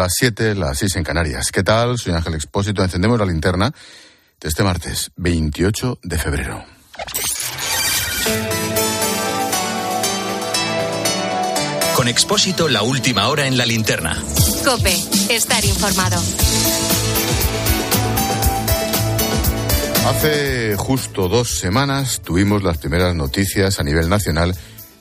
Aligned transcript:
las 0.00 0.14
7, 0.16 0.54
las 0.54 0.78
6 0.78 0.96
en 0.96 1.04
Canarias. 1.04 1.52
¿Qué 1.52 1.62
tal? 1.62 1.98
Soy 1.98 2.14
Ángel 2.14 2.32
Expósito. 2.32 2.82
Encendemos 2.82 3.18
la 3.18 3.26
linterna 3.26 3.70
de 4.40 4.48
este 4.48 4.62
martes, 4.62 5.10
28 5.16 5.98
de 6.02 6.16
febrero. 6.16 6.64
Con 11.94 12.08
Expósito, 12.08 12.66
la 12.68 12.80
última 12.80 13.28
hora 13.28 13.46
en 13.46 13.58
la 13.58 13.66
linterna. 13.66 14.16
Cope, 14.64 14.96
estar 15.28 15.62
informado. 15.66 16.18
Hace 20.06 20.76
justo 20.78 21.28
dos 21.28 21.58
semanas 21.58 22.22
tuvimos 22.24 22.62
las 22.62 22.78
primeras 22.78 23.14
noticias 23.14 23.78
a 23.78 23.82
nivel 23.82 24.08
nacional 24.08 24.54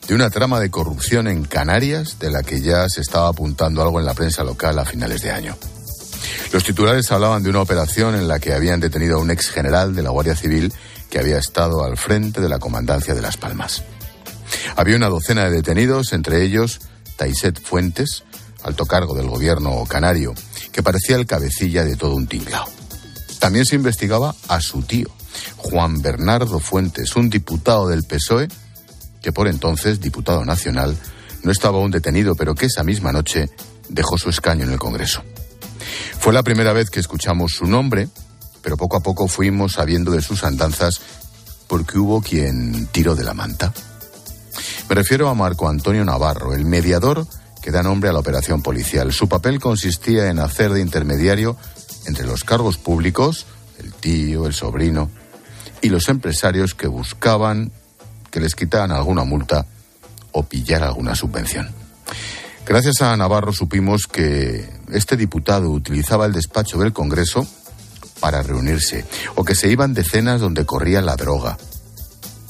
de 0.10 0.16
una 0.16 0.32
trama 0.32 0.60
de 0.60 0.72
corrupción 0.72 1.28
en 1.28 1.44
Canarias 1.44 2.18
de 2.18 2.32
la 2.32 2.42
que 2.42 2.62
ya 2.62 2.90
se 2.90 3.00
estaba 3.00 3.28
apuntando 3.28 3.84
algo 3.84 4.00
en 4.00 4.08
la 4.08 4.16
prensa 4.16 4.44
local 4.44 4.80
a 4.80 4.84
finales 4.84 5.22
de 5.22 5.30
año. 5.30 5.56
Los 6.52 6.64
titulares 6.64 7.12
hablaban 7.12 7.44
de 7.44 7.52
una 7.52 7.62
operación 7.62 8.16
en 8.16 8.28
la 8.28 8.40
que 8.40 8.54
habían 8.54 8.80
detenido 8.80 9.18
a 9.18 9.22
un 9.22 9.30
ex 9.30 9.52
general 9.52 9.94
de 9.94 10.02
la 10.02 10.10
Guardia 10.10 10.36
Civil 10.36 10.74
que 11.12 11.20
había 11.20 11.38
estado 11.38 11.84
al 11.84 11.96
frente 11.96 12.42
de 12.42 12.50
la 12.50 12.58
comandancia 12.58 13.14
de 13.14 13.22
Las 13.22 13.38
Palmas. 13.38 13.84
Había 14.76 14.96
una 14.96 15.10
docena 15.10 15.44
de 15.44 15.52
detenidos, 15.52 16.12
entre 16.12 16.44
ellos 16.44 16.80
Taiset 17.16 17.62
Fuentes, 17.62 18.24
alto 18.64 18.88
cargo 18.88 19.14
del 19.14 19.30
gobierno 19.30 19.86
canario, 19.88 20.34
que 20.72 20.82
parecía 20.82 21.18
el 21.18 21.28
cabecilla 21.28 21.84
de 21.84 21.96
todo 21.96 22.16
un 22.16 22.26
tinglao. 22.26 22.68
También 23.38 23.66
se 23.66 23.76
investigaba 23.76 24.34
a 24.48 24.60
su 24.60 24.82
tío, 24.82 25.10
Juan 25.58 26.02
Bernardo 26.02 26.60
Fuentes, 26.60 27.16
un 27.16 27.30
diputado 27.30 27.88
del 27.88 28.06
PSOE 28.06 28.48
que 29.22 29.32
por 29.32 29.48
entonces, 29.48 30.00
diputado 30.00 30.46
nacional, 30.46 30.98
no 31.44 31.52
estaba 31.52 31.78
aún 31.78 31.92
detenido, 31.92 32.36
pero 32.36 32.56
que 32.56 32.66
esa 32.66 32.84
misma 32.84 33.12
noche 33.12 33.50
dejó 33.90 34.18
su 34.18 34.30
escaño 34.30 34.66
en 34.66 34.72
el 34.72 34.80
Congreso. 34.80 35.24
Fue 36.20 36.34
la 36.34 36.44
primera 36.44 36.74
vez 36.74 36.90
que 36.90 37.00
escuchamos 37.00 37.52
su 37.54 37.66
nombre, 37.66 38.10
pero 38.62 38.78
poco 38.78 38.98
a 38.98 39.02
poco 39.02 39.28
fuimos 39.28 39.74
sabiendo 39.74 40.12
de 40.12 40.22
sus 40.22 40.44
andanzas 40.44 41.02
porque 41.68 41.98
hubo 41.98 42.22
quien 42.22 42.88
tiró 42.88 43.16
de 43.16 43.24
la 43.24 43.34
manta. 43.34 43.74
Me 44.90 44.96
refiero 44.96 45.30
a 45.30 45.36
Marco 45.36 45.70
Antonio 45.70 46.04
Navarro, 46.04 46.54
el 46.54 46.66
mediador 46.66 47.28
que 47.62 47.72
da 47.72 47.84
nombre 47.84 48.10
a 48.10 48.14
la 48.14 48.20
operación 48.20 48.62
policial. 48.62 49.14
Su 49.14 49.30
papel 49.30 49.60
consistía 49.60 50.30
en 50.30 50.40
hacer 50.40 50.74
de 50.74 50.82
intermediario 50.82 51.58
entre 52.06 52.26
los 52.26 52.44
cargos 52.44 52.78
públicos, 52.78 53.46
el 53.78 53.94
tío, 53.94 54.48
el 54.48 54.54
sobrino, 54.54 55.10
y 55.82 55.90
los 55.90 56.10
empresarios 56.10 56.74
que 56.74 56.88
buscaban 56.88 57.72
que 58.30 58.40
les 58.40 58.56
quitaran 58.56 58.92
alguna 58.92 59.24
multa 59.24 59.66
o 60.32 60.44
pillar 60.44 60.84
alguna 60.84 61.16
subvención. 61.16 61.70
Gracias 62.66 63.02
a 63.02 63.18
Navarro 63.18 63.52
supimos 63.52 64.04
que 64.04 64.70
este 64.92 65.18
diputado 65.18 65.70
utilizaba 65.72 66.26
el 66.26 66.34
despacho 66.34 66.78
del 66.78 66.94
Congreso 66.94 67.48
para 68.20 68.44
reunirse 68.44 69.06
o 69.36 69.44
que 69.44 69.56
se 69.56 69.70
iban 69.70 69.94
de 69.94 70.04
cenas 70.04 70.42
donde 70.42 70.66
corría 70.66 71.02
la 71.02 71.16
droga 71.16 71.58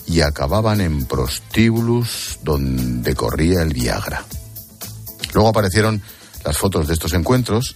y 0.07 0.21
acababan 0.21 0.81
en 0.81 1.05
prostíbulos 1.05 2.39
donde 2.43 3.15
corría 3.15 3.61
el 3.61 3.73
Viagra. 3.73 4.25
Luego 5.33 5.49
aparecieron 5.49 6.01
las 6.43 6.57
fotos 6.57 6.87
de 6.87 6.93
estos 6.93 7.13
encuentros 7.13 7.75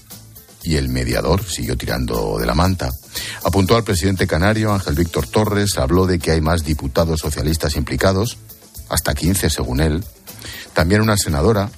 y 0.64 0.76
el 0.78 0.90
mediador 0.90 1.44
siguió 1.44 1.78
tirando 1.78 2.38
de 2.40 2.46
la 2.46 2.56
manta. 2.56 2.90
Apuntó 3.44 3.76
al 3.76 3.84
presidente 3.84 4.28
canario, 4.28 4.74
Ángel 4.74 4.96
Víctor 4.96 5.28
Torres, 5.28 5.78
habló 5.78 6.08
de 6.08 6.20
que 6.20 6.32
hay 6.32 6.42
más 6.42 6.64
diputados 6.64 7.20
socialistas 7.20 7.76
implicados, 7.76 8.38
hasta 8.90 9.14
15 9.14 9.50
según 9.50 9.82
él. 9.82 10.04
También 10.74 11.02
una 11.02 11.18
senadora. 11.18 11.70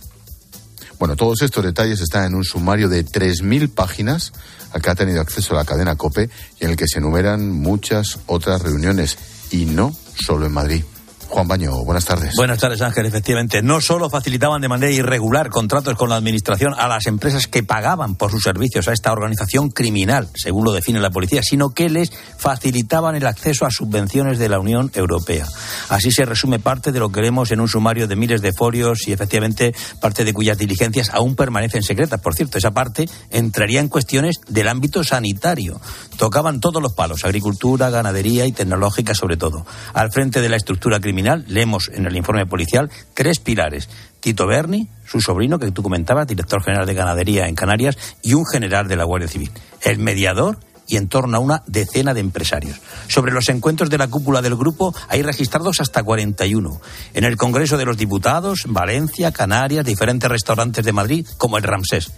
Bueno, 1.00 1.16
todos 1.16 1.42
estos 1.42 1.64
detalles 1.64 2.00
están 2.00 2.26
en 2.26 2.36
un 2.36 2.44
sumario 2.44 2.88
de 2.88 3.06
3.000 3.06 3.74
páginas 3.74 4.32
al 4.72 4.82
que 4.82 4.90
ha 4.90 4.96
tenido 4.96 5.22
acceso 5.22 5.54
la 5.54 5.66
cadena 5.66 5.96
COPE 5.96 6.30
y 6.60 6.66
en 6.66 6.72
el 6.72 6.78
que 6.78 6.88
se 6.88 7.00
enumeran 7.00 7.50
muchas 7.50 8.20
otras 8.28 8.62
reuniones, 8.62 9.18
y 9.52 9.66
no 9.66 9.96
solo 10.16 10.46
en 10.46 10.54
Madrid. 10.54 10.84
Juan 11.30 11.48
Baño, 11.48 11.84
buenas 11.84 12.06
tardes. 12.06 12.34
Buenas 12.36 12.60
tardes, 12.60 12.82
Ángel. 12.82 13.06
Efectivamente, 13.06 13.62
no 13.62 13.82
solo 13.82 14.10
facilitaban 14.10 14.62
de 14.62 14.68
manera 14.68 14.92
irregular 14.92 15.50
contratos 15.50 15.96
con 15.96 16.10
la 16.10 16.16
Administración 16.16 16.74
a 16.78 16.88
las 16.88 17.08
empresas 17.08 17.48
que 17.48 17.64
pagaban 17.64 18.16
por 18.16 18.32
sus 18.32 18.44
servicios 18.44 18.88
a 18.88 18.94
esta 18.94 19.12
organización 19.12 19.70
criminal, 19.70 20.30
según 20.36 20.64
lo 20.64 20.72
define 20.72 21.00
la 21.00 21.10
policía, 21.10 21.42
sino 21.44 21.72
que 21.72 21.90
les 21.90 22.12
facilitaban 22.38 23.16
el 23.16 23.28
acceso 23.28 23.66
a 23.66 23.72
subvenciones 23.72 24.40
de 24.40 24.50
la 24.50 24.60
Unión 24.60 24.92
Europea. 24.94 25.46
Así 25.90 26.12
se 26.12 26.26
resume 26.26 26.60
parte 26.60 26.92
de 26.92 27.00
lo 27.00 27.12
que 27.12 27.22
vemos 27.22 27.52
en 27.52 27.60
un 27.60 27.68
sumario 27.68 28.08
de 28.08 28.16
miles 28.16 28.42
de 28.42 28.54
folios 28.54 29.08
y, 29.08 29.12
efectivamente, 29.12 29.76
parte 30.00 30.24
de 30.24 30.34
cuyas 30.34 30.58
diligencias 30.58 31.10
aún 31.10 31.36
permanecen 31.36 31.84
secretas. 31.84 32.22
Por 32.22 32.36
cierto, 32.36 32.58
esa 32.58 32.72
parte 32.72 33.10
entraría 33.30 33.82
en 33.82 33.90
cuestiones 33.90 34.38
del 34.48 34.68
ámbito 34.68 35.04
sanitario. 35.04 35.82
Tocaban 36.18 36.60
todos 36.60 36.82
los 36.82 36.94
palos, 36.94 37.26
agricultura, 37.26 37.90
ganadería 37.90 38.46
y 38.46 38.52
tecnológica 38.52 39.14
sobre 39.14 39.38
todo. 39.38 39.66
Al 39.94 40.12
frente 40.12 40.42
de 40.42 40.50
la 40.50 40.56
estructura 40.56 41.00
criminal 41.00 41.25
leemos 41.48 41.90
en 41.94 42.06
el 42.06 42.16
informe 42.16 42.46
policial 42.46 42.92
tres 43.14 43.40
pilares. 43.40 43.90
Tito 44.20 44.46
Berni, 44.48 44.88
su 45.06 45.22
sobrino, 45.22 45.60
que 45.60 45.72
tú 45.72 45.84
comentabas, 45.84 46.28
director 46.28 46.64
general 46.64 46.86
de 46.86 46.94
ganadería 46.94 47.48
en 47.48 47.56
Canarias, 47.56 47.98
y 48.22 48.34
un 48.34 48.46
general 48.46 48.88
de 48.88 48.96
la 48.96 49.04
Guardia 49.04 49.28
Civil. 49.28 49.52
El 49.82 50.00
mediador 50.00 50.60
y 50.88 50.98
en 50.98 51.08
torno 51.08 51.38
a 51.38 51.40
una 51.40 51.64
decena 51.68 52.14
de 52.14 52.20
empresarios. 52.20 52.80
Sobre 53.08 53.32
los 53.32 53.50
encuentros 53.50 53.90
de 53.90 53.98
la 53.98 54.08
cúpula 54.08 54.42
del 54.42 54.56
grupo 54.56 54.94
hay 55.08 55.22
registrados 55.22 55.82
hasta 55.82 56.04
41. 56.04 56.82
En 57.14 57.24
el 57.24 57.38
Congreso 57.38 57.78
de 57.78 57.86
los 57.86 57.98
Diputados, 57.98 58.66
Valencia, 58.68 59.32
Canarias, 59.32 59.86
diferentes 59.86 60.30
restaurantes 60.30 60.86
de 60.86 60.94
Madrid, 60.94 61.28
como 61.38 61.58
el 61.58 61.64
Ramsés. 61.64 62.12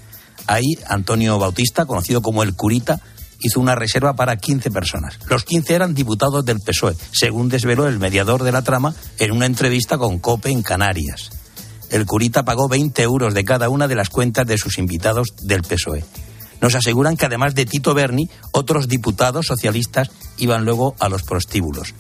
Ahí 0.47 0.78
Antonio 0.88 1.40
Bautista, 1.40 1.85
conocido 1.85 2.22
como 2.22 2.44
el 2.44 2.56
Curita, 2.56 3.01
hizo 3.39 3.59
una 3.59 3.75
reserva 3.75 4.15
para 4.15 4.37
15 4.37 4.71
personas. 4.71 5.19
Los 5.29 5.43
15 5.43 5.75
eran 5.75 5.93
diputados 5.93 6.45
del 6.45 6.59
PSOE, 6.59 6.95
según 7.11 7.49
desveló 7.49 7.87
el 7.87 7.99
mediador 7.99 8.43
de 8.43 8.51
la 8.51 8.61
trama 8.61 8.93
en 9.19 9.31
una 9.31 9.45
entrevista 9.45 9.97
con 9.97 10.19
COPE 10.19 10.51
en 10.51 10.63
Canarias. 10.63 11.29
El 11.89 12.05
curita 12.05 12.43
pagó 12.43 12.67
20 12.67 13.01
euros 13.03 13.33
de 13.33 13.45
cada 13.45 13.69
una 13.69 13.87
de 13.87 13.95
las 13.95 14.09
cuentas 14.09 14.45
de 14.45 14.57
sus 14.57 14.77
invitados 14.77 15.33
del 15.41 15.61
PSOE. 15.61 16.03
Nos 16.59 16.75
aseguran 16.75 17.15
que 17.15 17.25
además 17.25 17.55
de 17.55 17.65
Tito 17.65 17.93
Berni, 17.93 18.29
otros 18.51 18.87
diputados 18.87 19.45
socialistas 19.45 20.09
iban 20.37 20.65
luego 20.65 20.95
a 20.99 21.07
los 21.07 21.23
prostíbulos. 21.23 21.93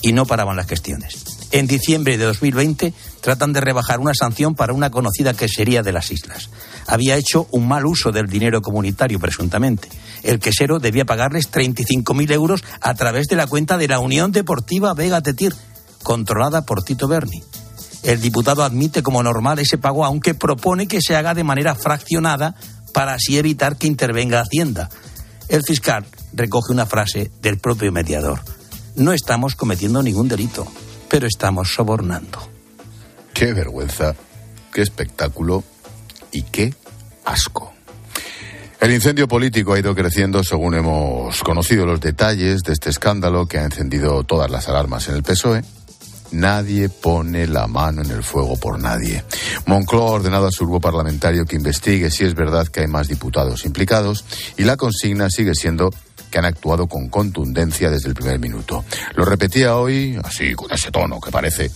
Y 0.00 0.12
no 0.12 0.26
paraban 0.26 0.56
las 0.56 0.66
cuestiones. 0.66 1.35
En 1.52 1.66
diciembre 1.66 2.18
de 2.18 2.24
2020 2.24 2.92
tratan 3.20 3.52
de 3.52 3.60
rebajar 3.60 4.00
una 4.00 4.14
sanción 4.14 4.54
para 4.54 4.72
una 4.72 4.90
conocida 4.90 5.34
quesería 5.34 5.82
de 5.82 5.92
las 5.92 6.10
islas. 6.10 6.50
Había 6.86 7.16
hecho 7.16 7.46
un 7.50 7.68
mal 7.68 7.86
uso 7.86 8.12
del 8.12 8.26
dinero 8.26 8.60
comunitario, 8.62 9.20
presuntamente 9.20 9.88
el 10.26 10.40
quesero 10.40 10.80
debía 10.80 11.04
pagarles 11.04 11.50
35.000 11.50 12.32
euros 12.32 12.64
a 12.80 12.94
través 12.94 13.28
de 13.28 13.36
la 13.36 13.46
cuenta 13.46 13.78
de 13.78 13.88
la 13.88 14.00
Unión 14.00 14.32
Deportiva 14.32 14.92
Vega 14.92 15.20
Tetir, 15.20 15.54
controlada 16.02 16.62
por 16.62 16.82
Tito 16.82 17.06
Berni. 17.06 17.42
El 18.02 18.20
diputado 18.20 18.64
admite 18.64 19.02
como 19.02 19.22
normal 19.22 19.58
ese 19.60 19.78
pago, 19.78 20.04
aunque 20.04 20.34
propone 20.34 20.88
que 20.88 21.00
se 21.00 21.16
haga 21.16 21.34
de 21.34 21.44
manera 21.44 21.74
fraccionada 21.74 22.56
para 22.92 23.14
así 23.14 23.38
evitar 23.38 23.76
que 23.76 23.86
intervenga 23.86 24.40
Hacienda. 24.40 24.88
El 25.48 25.62
fiscal 25.62 26.04
recoge 26.32 26.72
una 26.72 26.86
frase 26.86 27.30
del 27.40 27.58
propio 27.58 27.92
mediador. 27.92 28.40
No 28.96 29.12
estamos 29.12 29.54
cometiendo 29.54 30.02
ningún 30.02 30.28
delito, 30.28 30.66
pero 31.08 31.26
estamos 31.26 31.72
sobornando. 31.72 32.38
Qué 33.32 33.52
vergüenza, 33.52 34.14
qué 34.72 34.82
espectáculo 34.82 35.62
y 36.32 36.42
qué 36.42 36.74
asco. 37.24 37.72
El 38.80 38.92
incendio 38.92 39.26
político 39.26 39.72
ha 39.72 39.78
ido 39.78 39.94
creciendo 39.94 40.44
según 40.44 40.74
hemos 40.74 41.42
conocido 41.42 41.86
los 41.86 42.00
detalles 42.00 42.62
de 42.62 42.72
este 42.72 42.90
escándalo 42.90 43.46
que 43.46 43.58
ha 43.58 43.64
encendido 43.64 44.22
todas 44.24 44.50
las 44.50 44.68
alarmas 44.68 45.08
en 45.08 45.16
el 45.16 45.22
PSOE. 45.22 45.62
Nadie 46.32 46.88
pone 46.88 47.46
la 47.46 47.66
mano 47.66 48.02
en 48.02 48.10
el 48.10 48.22
fuego 48.22 48.56
por 48.56 48.78
nadie. 48.78 49.24
Moncloa 49.64 50.10
ha 50.10 50.12
ordenado 50.12 50.46
a 50.46 50.50
su 50.50 50.64
grupo 50.64 50.80
parlamentario 50.80 51.46
que 51.46 51.56
investigue 51.56 52.10
si 52.10 52.24
es 52.24 52.34
verdad 52.34 52.66
que 52.66 52.80
hay 52.80 52.86
más 52.86 53.08
diputados 53.08 53.64
implicados 53.64 54.24
y 54.56 54.64
la 54.64 54.76
consigna 54.76 55.30
sigue 55.30 55.54
siendo 55.54 55.90
que 56.30 56.38
han 56.38 56.44
actuado 56.44 56.86
con 56.86 57.08
contundencia 57.08 57.90
desde 57.90 58.08
el 58.08 58.14
primer 58.14 58.38
minuto. 58.38 58.84
Lo 59.14 59.24
repetía 59.24 59.76
hoy, 59.76 60.18
así 60.22 60.54
con 60.54 60.72
ese 60.72 60.90
tono 60.90 61.20
que 61.20 61.30
parece 61.30 61.70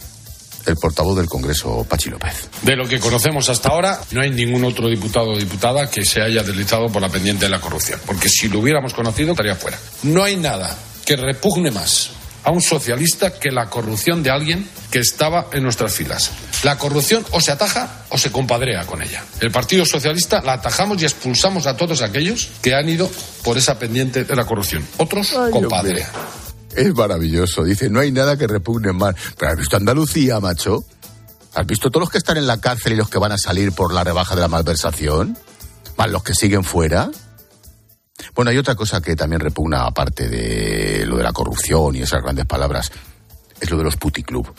el 0.66 0.76
portavoz 0.76 1.16
del 1.16 1.26
Congreso, 1.26 1.84
Pachi 1.88 2.10
López. 2.10 2.48
De 2.62 2.76
lo 2.76 2.86
que 2.86 3.00
conocemos 3.00 3.48
hasta 3.48 3.70
ahora, 3.70 4.00
no 4.12 4.20
hay 4.20 4.30
ningún 4.30 4.64
otro 4.64 4.88
diputado 4.88 5.32
o 5.32 5.38
diputada 5.38 5.90
que 5.90 6.04
se 6.04 6.20
haya 6.20 6.42
deslizado 6.42 6.86
por 6.88 7.02
la 7.02 7.08
pendiente 7.08 7.46
de 7.46 7.50
la 7.50 7.60
corrupción, 7.60 8.00
porque 8.06 8.28
si 8.28 8.48
lo 8.48 8.60
hubiéramos 8.60 8.94
conocido 8.94 9.32
estaría 9.32 9.54
fuera. 9.54 9.78
No 10.02 10.22
hay 10.22 10.36
nada 10.36 10.76
que 11.04 11.16
repugne 11.16 11.70
más 11.70 12.10
a 12.44 12.50
un 12.50 12.60
socialista 12.62 13.38
que 13.38 13.50
la 13.50 13.68
corrupción 13.68 14.22
de 14.22 14.30
alguien 14.30 14.68
que 14.90 14.98
estaba 14.98 15.48
en 15.52 15.62
nuestras 15.62 15.94
filas. 15.94 16.30
La 16.62 16.78
corrupción 16.78 17.24
o 17.30 17.40
se 17.40 17.52
ataja 17.52 18.04
o 18.10 18.18
se 18.18 18.32
compadrea 18.32 18.86
con 18.86 19.02
ella. 19.02 19.22
El 19.40 19.50
Partido 19.50 19.84
Socialista 19.84 20.42
la 20.42 20.54
atajamos 20.54 21.00
y 21.02 21.04
expulsamos 21.04 21.66
a 21.66 21.76
todos 21.76 22.02
aquellos 22.02 22.50
que 22.62 22.74
han 22.74 22.88
ido 22.88 23.10
por 23.42 23.56
esa 23.56 23.78
pendiente 23.78 24.24
de 24.24 24.36
la 24.36 24.44
corrupción. 24.44 24.86
Otros 24.98 25.34
compadrean. 25.52 26.10
Es 26.74 26.94
maravilloso. 26.94 27.64
Dice, 27.64 27.90
no 27.90 28.00
hay 28.00 28.12
nada 28.12 28.36
que 28.36 28.46
repugne 28.46 28.92
más. 28.92 29.14
Pero 29.38 29.52
¿has 29.52 29.58
visto 29.58 29.76
Andalucía, 29.76 30.40
macho? 30.40 30.84
¿Has 31.54 31.66
visto 31.66 31.90
todos 31.90 32.02
los 32.02 32.10
que 32.10 32.18
están 32.18 32.36
en 32.36 32.46
la 32.46 32.60
cárcel 32.60 32.92
y 32.92 32.96
los 32.96 33.08
que 33.08 33.18
van 33.18 33.32
a 33.32 33.38
salir 33.38 33.72
por 33.72 33.92
la 33.92 34.04
rebaja 34.04 34.34
de 34.34 34.40
la 34.42 34.48
malversación? 34.48 35.36
Más 35.96 36.10
los 36.10 36.22
que 36.22 36.34
siguen 36.34 36.62
fuera. 36.62 37.10
Bueno, 38.34 38.50
hay 38.50 38.58
otra 38.58 38.74
cosa 38.74 39.00
que 39.00 39.16
también 39.16 39.40
repugna, 39.40 39.86
aparte 39.86 40.28
de 40.28 41.06
lo 41.06 41.16
de 41.16 41.22
la 41.22 41.32
corrupción 41.32 41.96
y 41.96 42.02
esas 42.02 42.22
grandes 42.22 42.46
palabras, 42.46 42.90
es 43.60 43.70
lo 43.70 43.76
de 43.78 43.84
los 43.84 43.96
puticlub. 43.96 44.52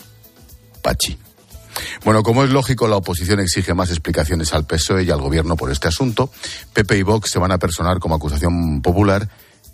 Pachi. 0.82 1.18
Bueno, 2.04 2.24
como 2.24 2.44
es 2.44 2.50
lógico, 2.50 2.88
la 2.88 2.98
oposición 2.98 3.40
exige 3.40 3.74
más 3.74 3.90
explicaciones 3.90 4.54
al 4.54 4.66
PSOE 4.66 5.04
y 5.04 5.12
al 5.12 5.22
gobierno 5.22 5.56
por 5.56 5.72
este 5.72 5.88
asunto. 5.88 6.30
Pepe 6.74 6.98
y 6.98 7.04
Vox 7.04 7.30
se 7.32 7.40
van 7.40 7.52
a 7.52 7.58
personar 7.58 8.00
como 8.00 8.16
acusación 8.16 8.82
popular 8.82 9.30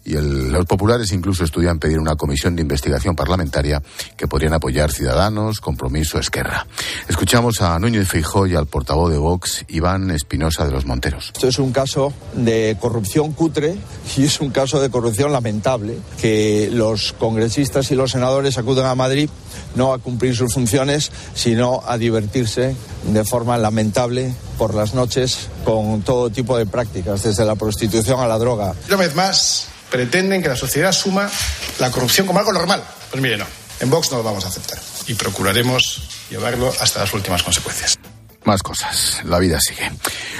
y 0.07 0.13
los 0.13 0.65
populares 0.65 1.11
incluso 1.11 1.43
estudian 1.43 1.79
pedir 1.79 1.99
una 1.99 2.15
comisión 2.15 2.55
de 2.55 2.61
investigación 2.61 3.13
parlamentaria 3.13 3.81
que 4.15 4.25
podrían 4.27 4.53
apoyar 4.53 4.89
Ciudadanos, 4.89 5.59
Compromiso, 5.59 6.17
Esquerra. 6.17 6.65
Escuchamos 7.09 7.61
a 7.61 7.77
Núñez 7.77 8.07
Feijó 8.07 8.47
y 8.47 8.55
al 8.55 8.67
portavoz 8.67 9.11
de 9.11 9.17
Vox, 9.17 9.65
Iván 9.67 10.09
Espinosa 10.11 10.65
de 10.65 10.71
los 10.71 10.85
Monteros. 10.85 11.31
Esto 11.35 11.49
es 11.49 11.59
un 11.59 11.73
caso 11.73 12.13
de 12.33 12.77
corrupción 12.79 13.33
cutre 13.33 13.75
y 14.15 14.23
es 14.23 14.39
un 14.39 14.51
caso 14.51 14.81
de 14.81 14.89
corrupción 14.89 15.33
lamentable 15.33 15.97
que 16.21 16.69
los 16.71 17.11
congresistas 17.11 17.91
y 17.91 17.95
los 17.95 18.11
senadores 18.11 18.57
acuden 18.57 18.85
a 18.85 18.95
Madrid 18.95 19.29
no 19.75 19.93
a 19.93 19.99
cumplir 19.99 20.35
sus 20.35 20.53
funciones, 20.53 21.11
sino 21.33 21.83
a 21.85 21.97
divertirse 21.97 22.75
de 23.11 23.23
forma 23.25 23.57
lamentable 23.57 24.33
por 24.57 24.73
las 24.73 24.93
noches 24.93 25.49
con 25.65 26.01
todo 26.01 26.29
tipo 26.29 26.57
de 26.57 26.65
prácticas, 26.65 27.23
desde 27.23 27.45
la 27.45 27.55
prostitución 27.55 28.19
a 28.19 28.27
la 28.27 28.37
droga. 28.37 28.73
Una 28.87 28.97
vez 28.97 29.15
más, 29.15 29.67
pretenden 29.89 30.41
que 30.41 30.49
la 30.49 30.55
sociedad 30.55 30.89
asuma 30.89 31.29
la 31.79 31.91
corrupción 31.91 32.27
como 32.27 32.39
algo 32.39 32.53
normal. 32.53 32.83
Pues 33.11 33.21
mire, 33.21 33.37
no. 33.37 33.45
En 33.79 33.89
Vox 33.89 34.11
no 34.11 34.17
lo 34.17 34.23
vamos 34.23 34.45
a 34.45 34.47
aceptar. 34.47 34.79
Y 35.07 35.13
procuraremos 35.13 36.01
llevarlo 36.29 36.73
hasta 36.79 36.99
las 36.99 37.13
últimas 37.13 37.43
consecuencias. 37.43 37.97
Más 38.47 38.63
cosas. 38.63 39.23
La 39.25 39.39
vida 39.39 39.59
sigue. 39.59 39.91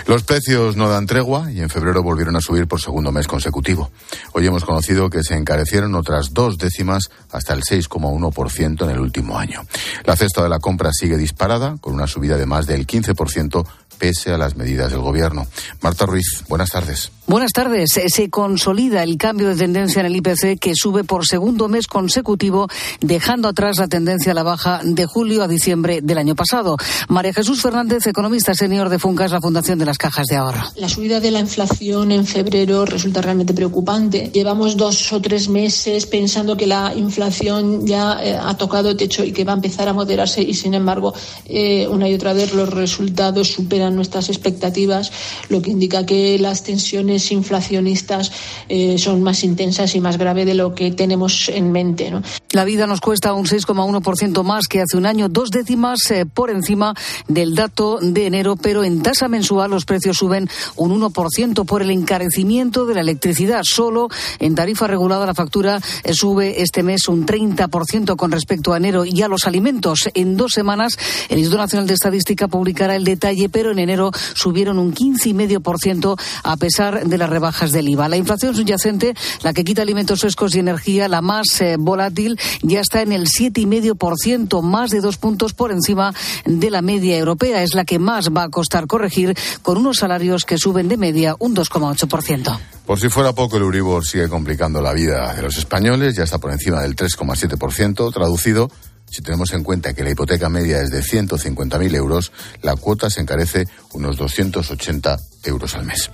Los 0.06 0.24
precios 0.24 0.78
no 0.78 0.88
dan 0.88 1.08
tregua 1.08 1.52
y 1.52 1.60
en 1.60 1.70
febrero 1.70 2.02
volvieron 2.02 2.38
a 2.38 2.40
subir 2.40 2.66
por 2.66 2.80
segundo 2.80 3.12
mes 3.12 3.28
consecutivo. 3.28 3.92
Hoy 4.32 4.48
hemos 4.48 4.64
conocido 4.64 5.10
que 5.10 5.24
se 5.24 5.36
encarecieron 5.36 5.94
otras 5.94 6.34
dos 6.34 6.58
décimas 6.58 7.10
hasta 7.34 7.54
el 7.54 7.64
6,1% 7.64 8.84
en 8.86 8.90
el 8.90 9.00
último 9.02 9.38
año. 9.38 9.62
La 10.06 10.16
cesta 10.16 10.42
de 10.42 10.48
la 10.48 10.60
compra 10.60 10.92
sigue 10.94 11.18
disparada 11.18 11.76
con 11.82 11.96
una 11.96 12.08
subida 12.08 12.38
de 12.38 12.46
más 12.46 12.66
del 12.66 12.88
15% 12.88 13.68
pese 13.98 14.32
a 14.32 14.38
las 14.38 14.56
medidas 14.56 14.92
del 14.92 15.02
gobierno. 15.02 15.48
Marta 15.82 16.06
Ruiz, 16.06 16.44
buenas 16.48 16.70
tardes. 16.70 17.12
Buenas 17.26 17.52
tardes. 17.52 17.90
Se 18.08 18.30
consolida 18.30 19.04
el 19.04 19.18
cambio 19.18 19.50
de 19.50 19.56
tendencia 19.56 20.00
en 20.00 20.06
el 20.06 20.16
IPC 20.16 20.60
que 20.60 20.74
sube 20.76 21.04
por 21.04 21.28
segundo 21.28 21.68
mes 21.68 21.88
consecutivo, 21.88 22.70
dejando 23.02 23.50
atrás 23.50 23.80
la 23.80 23.88
tendencia 23.88 24.32
a 24.32 24.36
la 24.36 24.44
baja 24.44 24.80
de 24.84 25.06
julio 25.06 25.44
a 25.44 25.48
diciembre 25.48 26.00
del 26.02 26.20
año 26.20 26.36
pasado. 26.36 26.78
María 27.10 27.34
Jesús 27.34 27.62
Fernández, 27.62 27.97
economista 28.06 28.54
senior 28.54 28.90
de 28.90 29.00
Funcas, 29.00 29.32
la 29.32 29.42
Fundación 29.42 29.80
de 29.80 29.86
las 29.86 29.98
Cajas 29.98 30.28
de 30.28 30.36
Ahorro. 30.36 30.62
La 30.76 30.90
subida 30.90 31.20
de 31.20 31.32
la 31.32 31.40
inflación 31.40 32.12
en 32.12 32.26
febrero 32.26 32.86
resulta 32.86 33.22
realmente 33.22 33.54
preocupante. 33.54 34.30
Llevamos 34.34 34.78
dos 34.78 35.12
o 35.14 35.22
tres 35.22 35.50
meses 35.50 36.06
pensando 36.06 36.56
que 36.58 36.68
la 36.68 36.94
inflación 36.96 37.88
ya 37.88 38.20
eh, 38.22 38.38
ha 38.40 38.56
tocado 38.58 38.96
techo 38.96 39.24
y 39.24 39.32
que 39.32 39.44
va 39.44 39.54
a 39.54 39.56
empezar 39.56 39.88
a 39.88 39.94
moderarse 39.94 40.42
y, 40.42 40.54
sin 40.54 40.74
embargo, 40.74 41.14
eh, 41.46 41.88
una 41.88 42.10
y 42.10 42.14
otra 42.14 42.34
vez 42.34 42.54
los 42.54 42.70
resultados 42.70 43.54
superan 43.54 43.96
nuestras 43.96 44.30
expectativas, 44.30 45.12
lo 45.50 45.62
que 45.62 45.72
indica 45.72 46.06
que 46.06 46.38
las 46.40 46.64
tensiones 46.64 47.32
inflacionistas 47.32 48.32
eh, 48.70 48.98
son 48.98 49.24
más 49.24 49.44
intensas 49.44 49.96
y 49.96 50.02
más 50.02 50.18
graves 50.18 50.46
de 50.46 50.54
lo 50.54 50.76
que 50.76 50.92
tenemos 50.92 51.50
en 51.50 51.72
mente. 51.72 52.12
¿no? 52.12 52.22
La 52.52 52.66
vida 52.66 52.86
nos 52.86 53.02
cuesta 53.02 53.34
un 53.34 53.46
6,1% 53.46 54.44
más 54.44 54.68
que 54.68 54.82
hace 54.82 54.98
un 54.98 55.06
año, 55.06 55.30
dos 55.30 55.50
décimas 55.50 56.00
por 56.34 56.50
encima 56.50 56.94
del 57.28 57.56
dato 57.56 57.87
de 57.96 58.28
enero, 58.28 58.56
pero 58.58 58.84
en 58.84 59.02
tasa 59.02 59.28
mensual 59.28 59.72
los 59.72 59.86
precios 59.86 60.18
suben 60.18 60.50
un 60.76 61.00
1% 61.00 61.66
por 61.66 61.82
el 61.82 61.92
encarecimiento 61.92 62.86
de 62.86 62.96
la 62.96 63.02
electricidad. 63.02 63.64
Solo 63.64 64.10
en 64.40 64.56
tarifa 64.56 64.88
regulada 64.88 65.26
la 65.26 65.34
factura 65.34 65.80
eh, 66.04 66.14
sube 66.14 66.62
este 66.62 66.84
mes 66.84 67.08
un 67.08 67.26
30% 67.26 68.16
con 68.16 68.32
respecto 68.32 68.74
a 68.74 68.78
enero 68.78 69.06
y 69.06 69.22
a 69.22 69.28
los 69.28 69.48
alimentos. 69.48 70.10
En 70.14 70.38
dos 70.38 70.52
semanas 70.54 70.98
el 71.30 71.40
Instituto 71.40 71.62
Nacional 71.62 71.88
de 71.88 71.94
Estadística 71.94 72.48
publicará 72.48 72.96
el 72.96 73.04
detalle, 73.04 73.50
pero 73.50 73.72
en 73.72 73.80
enero 73.80 74.12
subieron 74.34 74.80
un 74.80 74.94
15,5% 74.94 76.20
a 76.44 76.58
pesar 76.58 77.08
de 77.08 77.18
las 77.18 77.30
rebajas 77.30 77.72
del 77.72 77.90
IVA. 77.90 78.10
La 78.10 78.18
inflación 78.18 78.56
subyacente, 78.56 79.14
la 79.44 79.54
que 79.54 79.64
quita 79.64 79.82
alimentos 79.82 80.22
frescos 80.22 80.56
y 80.56 80.60
energía, 80.60 81.08
la 81.08 81.22
más 81.22 81.62
eh, 81.62 81.76
volátil, 81.80 82.40
ya 82.62 82.82
está 82.82 83.02
en 83.02 83.12
el 83.12 83.28
7,5%, 83.28 84.62
más 84.62 84.92
de 84.92 85.02
dos 85.02 85.18
puntos 85.18 85.54
por 85.54 85.72
encima 85.72 86.14
de 86.46 86.70
la 86.70 86.82
media 86.82 87.18
europea. 87.18 87.64
Es 87.64 87.76
la 87.78 87.86
que 87.86 88.00
más 88.00 88.30
va 88.30 88.44
a 88.44 88.50
costar 88.50 88.88
corregir 88.88 89.38
con 89.62 89.78
unos 89.78 90.00
salarios 90.00 90.44
que 90.44 90.58
suben 90.58 90.90
de 90.90 90.98
media 90.98 91.36
un 91.40 91.56
2,8%. 91.56 92.60
Por 92.86 93.00
si 93.00 93.08
fuera 93.08 93.34
poco, 93.34 93.56
el 93.56 93.64
Euribor 93.64 94.06
sigue 94.06 94.28
complicando 94.28 94.82
la 94.82 94.92
vida 94.92 95.34
de 95.34 95.42
los 95.42 95.58
españoles, 95.58 96.16
ya 96.16 96.24
está 96.24 96.40
por 96.40 96.52
encima 96.52 96.82
del 96.82 96.96
3,7%, 96.96 98.14
traducido 98.14 98.70
si 99.10 99.22
tenemos 99.22 99.54
en 99.54 99.64
cuenta 99.64 99.94
que 99.94 100.04
la 100.04 100.12
hipoteca 100.12 100.50
media 100.50 100.82
es 100.82 100.92
de 100.92 101.02
150.000 101.02 101.96
euros, 101.96 102.32
la 102.62 102.76
cuota 102.76 103.10
se 103.10 103.22
encarece 103.22 103.66
unos 103.94 104.18
280 104.18 105.18
euros 105.46 105.76
al 105.76 105.86
mes. 105.86 106.12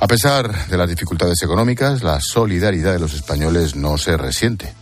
A 0.00 0.06
pesar 0.06 0.68
de 0.68 0.76
las 0.76 0.88
dificultades 0.88 1.42
económicas, 1.42 2.02
la 2.02 2.20
solidaridad 2.20 2.92
de 2.92 3.00
los 3.00 3.14
españoles 3.14 3.76
no 3.76 3.98
se 3.98 4.16
resiente. 4.16 4.72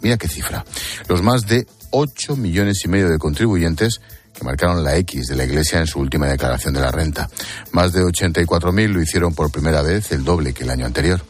Mira 0.00 0.16
qué 0.16 0.28
cifra. 0.28 0.64
Los 1.08 1.22
más 1.22 1.46
de 1.46 1.66
8 1.90 2.36
millones 2.36 2.82
y 2.84 2.88
medio 2.88 3.08
de 3.08 3.18
contribuyentes 3.18 4.00
marcaron 4.44 4.82
la 4.82 4.96
X 4.96 5.28
de 5.28 5.36
la 5.36 5.44
Iglesia 5.44 5.78
en 5.78 5.86
su 5.86 6.00
última 6.00 6.26
declaración 6.26 6.74
de 6.74 6.80
la 6.80 6.90
renta. 6.90 7.28
Más 7.72 7.92
de 7.92 8.02
84.000 8.02 8.88
lo 8.88 9.00
hicieron 9.02 9.34
por 9.34 9.50
primera 9.50 9.82
vez, 9.82 10.12
el 10.12 10.24
doble 10.24 10.52
que 10.52 10.64
el 10.64 10.70
año 10.70 10.86
anterior. 10.86 11.20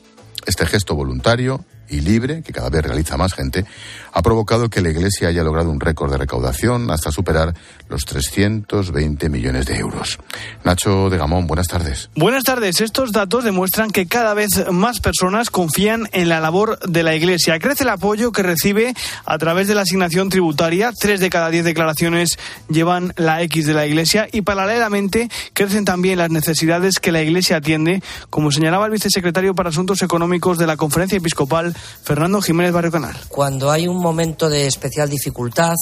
Este 0.46 0.66
gesto 0.66 0.94
voluntario 0.94 1.64
y 1.90 2.00
libre, 2.00 2.42
que 2.42 2.52
cada 2.52 2.70
vez 2.70 2.82
realiza 2.82 3.16
más 3.16 3.34
gente, 3.34 3.64
ha 4.12 4.22
provocado 4.22 4.70
que 4.70 4.80
la 4.80 4.90
Iglesia 4.90 5.28
haya 5.28 5.42
logrado 5.42 5.70
un 5.70 5.80
récord 5.80 6.10
de 6.10 6.18
recaudación 6.18 6.90
hasta 6.90 7.10
superar 7.10 7.54
los 7.88 8.04
320 8.04 9.28
millones 9.28 9.66
de 9.66 9.76
euros. 9.76 10.18
Nacho 10.64 11.10
de 11.10 11.18
Gamón, 11.18 11.46
buenas 11.46 11.66
tardes. 11.66 12.10
Buenas 12.14 12.44
tardes. 12.44 12.80
Estos 12.80 13.12
datos 13.12 13.44
demuestran 13.44 13.90
que 13.90 14.06
cada 14.06 14.34
vez 14.34 14.70
más 14.70 15.00
personas 15.00 15.50
confían 15.50 16.08
en 16.12 16.28
la 16.28 16.40
labor 16.40 16.78
de 16.80 17.02
la 17.02 17.14
Iglesia. 17.14 17.58
Crece 17.58 17.84
el 17.84 17.90
apoyo 17.90 18.32
que 18.32 18.42
recibe 18.42 18.94
a 19.24 19.38
través 19.38 19.68
de 19.68 19.74
la 19.74 19.82
asignación 19.82 20.28
tributaria. 20.28 20.92
Tres 20.98 21.20
de 21.20 21.30
cada 21.30 21.50
diez 21.50 21.64
declaraciones 21.64 22.38
llevan 22.68 23.12
la 23.16 23.42
X 23.42 23.66
de 23.66 23.74
la 23.74 23.86
Iglesia 23.86 24.28
y 24.30 24.42
paralelamente 24.42 25.28
crecen 25.52 25.84
también 25.84 26.18
las 26.18 26.30
necesidades 26.30 26.98
que 27.00 27.12
la 27.12 27.22
Iglesia 27.22 27.56
atiende, 27.56 28.02
como 28.28 28.52
señalaba 28.52 28.86
el 28.86 28.92
vicesecretario 28.92 29.54
para 29.54 29.70
Asuntos 29.70 30.02
Económicos 30.02 30.58
de 30.58 30.66
la 30.66 30.76
Conferencia 30.76 31.18
Episcopal, 31.18 31.74
Fernando 32.02 32.40
Jiménez 32.40 32.72
Barrio 32.72 32.90
Canal. 32.90 33.16
Cuando 33.28 33.70
hay 33.70 33.86
un 33.86 33.98
momento 33.98 34.48
de 34.48 34.66
especial 34.66 35.08
dificultad, 35.08 35.74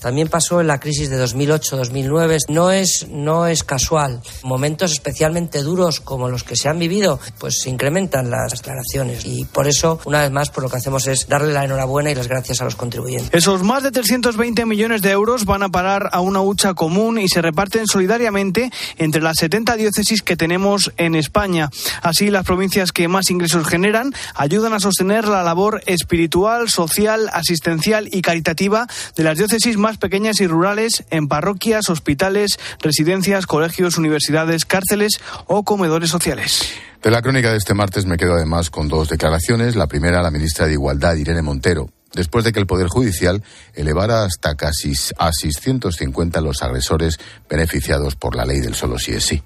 también 0.00 0.28
pasó 0.28 0.60
en 0.60 0.66
la 0.66 0.80
crisis 0.80 1.10
de 1.10 1.24
2008-2009, 1.24 2.48
no 2.48 2.70
es, 2.70 3.06
no 3.08 3.46
es 3.46 3.62
casual. 3.62 4.20
Momentos 4.42 4.92
especialmente 4.92 5.62
duros 5.62 6.00
como 6.00 6.28
los 6.28 6.42
que 6.42 6.56
se 6.56 6.68
han 6.68 6.78
vivido, 6.78 7.20
pues 7.38 7.60
se 7.60 7.70
incrementan 7.70 8.30
las 8.30 8.52
declaraciones. 8.52 9.24
Y 9.24 9.44
por 9.44 9.68
eso, 9.68 10.00
una 10.04 10.22
vez 10.22 10.30
más, 10.32 10.50
por 10.50 10.64
lo 10.64 10.70
que 10.70 10.76
hacemos 10.76 11.06
es 11.06 11.28
darle 11.28 11.52
la 11.52 11.64
enhorabuena 11.64 12.10
y 12.10 12.14
las 12.14 12.28
gracias 12.28 12.60
a 12.60 12.64
los 12.64 12.74
contribuyentes. 12.74 13.30
Esos 13.32 13.62
más 13.62 13.82
de 13.82 13.92
320 13.92 14.66
millones 14.66 15.02
de 15.02 15.10
euros 15.10 15.44
van 15.44 15.62
a 15.62 15.68
parar 15.68 16.08
a 16.12 16.20
una 16.20 16.40
hucha 16.40 16.74
común 16.74 17.18
y 17.18 17.28
se 17.28 17.40
reparten 17.40 17.86
solidariamente 17.86 18.70
entre 18.98 19.22
las 19.22 19.36
70 19.38 19.76
diócesis 19.76 20.22
que 20.22 20.36
tenemos 20.36 20.92
en 20.96 21.14
España. 21.14 21.70
Así, 22.02 22.30
las 22.30 22.44
provincias 22.44 22.92
que 22.92 23.08
más 23.08 23.30
ingresos 23.30 23.66
generan 23.66 24.12
ayudan 24.34 24.72
a 24.72 24.80
sostener 24.80 25.28
la 25.28 25.41
labor 25.42 25.82
espiritual, 25.86 26.68
social, 26.68 27.28
asistencial 27.32 28.08
y 28.10 28.22
caritativa 28.22 28.86
de 29.16 29.22
las 29.24 29.38
diócesis 29.38 29.76
más 29.76 29.98
pequeñas 29.98 30.40
y 30.40 30.46
rurales 30.46 31.04
en 31.10 31.28
parroquias, 31.28 31.88
hospitales, 31.88 32.58
residencias, 32.80 33.46
colegios, 33.46 33.98
universidades, 33.98 34.64
cárceles 34.64 35.20
o 35.46 35.62
comedores 35.62 36.10
sociales. 36.10 36.72
De 37.02 37.10
la 37.10 37.22
crónica 37.22 37.50
de 37.50 37.58
este 37.58 37.74
martes 37.74 38.06
me 38.06 38.16
quedo 38.16 38.34
además 38.34 38.70
con 38.70 38.88
dos 38.88 39.08
declaraciones. 39.08 39.74
La 39.74 39.88
primera, 39.88 40.22
la 40.22 40.30
ministra 40.30 40.66
de 40.66 40.74
Igualdad, 40.74 41.16
Irene 41.16 41.42
Montero, 41.42 41.90
después 42.14 42.44
de 42.44 42.52
que 42.52 42.60
el 42.60 42.66
Poder 42.66 42.88
Judicial 42.88 43.42
elevara 43.74 44.24
hasta 44.24 44.54
casi 44.54 44.92
a 45.18 45.32
650 45.32 46.40
los 46.40 46.62
agresores 46.62 47.18
beneficiados 47.48 48.14
por 48.14 48.36
la 48.36 48.44
ley 48.44 48.60
del 48.60 48.74
solo 48.74 48.98
sí 48.98 49.12
es 49.12 49.24
sí. 49.24 49.42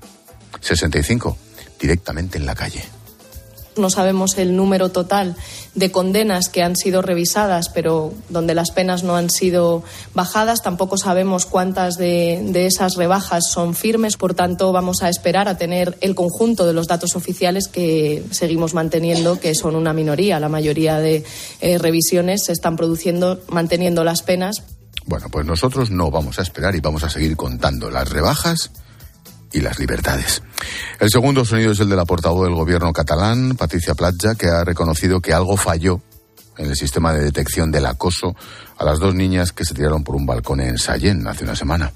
65 0.60 1.38
directamente 1.80 2.38
en 2.38 2.46
la 2.46 2.54
calle. 2.54 2.84
No 3.76 3.90
sabemos 3.90 4.38
el 4.38 4.56
número 4.56 4.90
total 4.90 5.36
de 5.74 5.92
condenas 5.92 6.48
que 6.48 6.62
han 6.62 6.76
sido 6.76 7.02
revisadas, 7.02 7.68
pero 7.68 8.14
donde 8.28 8.54
las 8.54 8.70
penas 8.70 9.02
no 9.02 9.16
han 9.16 9.28
sido 9.30 9.82
bajadas. 10.14 10.62
Tampoco 10.62 10.96
sabemos 10.96 11.46
cuántas 11.46 11.96
de, 11.96 12.66
esas 12.66 12.96
rebajas 12.96 13.44
son 13.50 13.74
firmes. 13.74 14.16
Por 14.16 14.34
tanto, 14.34 14.72
vamos 14.72 15.02
a 15.02 15.08
esperar 15.08 15.48
a 15.48 15.58
tener 15.58 15.98
el 16.00 16.14
conjunto 16.14 16.66
de 16.66 16.72
los 16.72 16.86
datos 16.86 17.16
oficiales 17.16 17.68
que 17.68 18.24
seguimos 18.30 18.72
manteniendo, 18.72 19.38
que 19.38 19.54
son 19.54 19.76
una 19.76 19.92
minoría. 19.92 20.40
La 20.40 20.48
mayoría 20.48 20.98
de 20.98 21.24
eh, 21.60 21.78
revisiones 21.78 22.44
se 22.44 22.52
están 22.52 22.76
produciendo 22.76 23.40
manteniendo 23.48 24.04
las 24.04 24.22
penas. 24.22 24.62
Bueno, 25.04 25.26
pues 25.30 25.46
nosotros 25.46 25.90
no 25.90 26.10
vamos 26.10 26.38
a 26.38 26.42
esperar 26.42 26.74
y 26.74 26.80
vamos 26.80 27.04
a 27.04 27.10
seguir 27.10 27.36
contando 27.36 27.90
las 27.90 28.08
rebajas 28.08 28.70
y 29.56 29.60
las 29.62 29.78
libertades. 29.78 30.42
El 31.00 31.10
segundo 31.10 31.44
sonido 31.44 31.72
es 31.72 31.80
el 31.80 31.88
de 31.88 31.96
la 31.96 32.04
portavoz 32.04 32.44
del 32.44 32.54
gobierno 32.54 32.92
catalán, 32.92 33.56
Patricia 33.56 33.94
Platja, 33.94 34.34
que 34.34 34.48
ha 34.48 34.64
reconocido 34.64 35.20
que 35.20 35.32
algo 35.32 35.56
falló 35.56 36.02
en 36.58 36.66
el 36.66 36.76
sistema 36.76 37.14
de 37.14 37.24
detección 37.24 37.72
del 37.72 37.86
acoso 37.86 38.36
a 38.76 38.84
las 38.84 38.98
dos 38.98 39.14
niñas 39.14 39.52
que 39.52 39.64
se 39.64 39.74
tiraron 39.74 40.04
por 40.04 40.14
un 40.14 40.26
balcón 40.26 40.60
en 40.60 40.76
Sallén 40.76 41.26
hace 41.26 41.44
una 41.44 41.56
semana. 41.56 41.90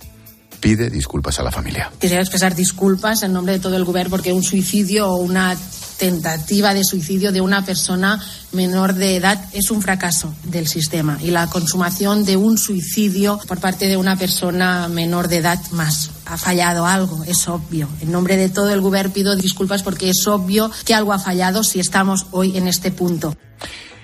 Pide 0.60 0.90
disculpas 0.90 1.38
a 1.38 1.42
la 1.42 1.50
familia. 1.50 1.90
Quisiera 1.98 2.22
expresar 2.22 2.54
disculpas 2.54 3.22
en 3.22 3.32
nombre 3.32 3.54
de 3.54 3.60
todo 3.60 3.76
el 3.76 3.84
gobierno 3.84 4.10
porque 4.10 4.32
un 4.32 4.42
suicidio 4.42 5.08
o 5.08 5.16
una 5.16 5.56
tentativa 6.00 6.72
de 6.72 6.82
suicidio 6.82 7.30
de 7.30 7.42
una 7.42 7.64
persona 7.64 8.24
menor 8.52 8.94
de 8.94 9.16
edad 9.16 9.38
es 9.52 9.70
un 9.70 9.82
fracaso 9.82 10.34
del 10.44 10.66
sistema 10.66 11.18
y 11.22 11.30
la 11.30 11.46
consumación 11.48 12.24
de 12.24 12.38
un 12.38 12.56
suicidio 12.56 13.38
por 13.46 13.60
parte 13.60 13.86
de 13.86 13.98
una 13.98 14.16
persona 14.16 14.88
menor 14.88 15.28
de 15.28 15.36
edad 15.38 15.60
más. 15.72 16.10
Ha 16.24 16.38
fallado 16.38 16.86
algo, 16.86 17.22
es 17.24 17.46
obvio. 17.48 17.86
En 18.00 18.12
nombre 18.12 18.38
de 18.38 18.48
todo 18.48 18.70
el 18.70 18.80
gobierno 18.80 19.12
pido 19.12 19.36
disculpas 19.36 19.82
porque 19.82 20.08
es 20.08 20.26
obvio 20.26 20.70
que 20.86 20.94
algo 20.94 21.12
ha 21.12 21.18
fallado 21.18 21.62
si 21.62 21.80
estamos 21.80 22.26
hoy 22.30 22.56
en 22.56 22.66
este 22.66 22.90
punto. 22.90 23.36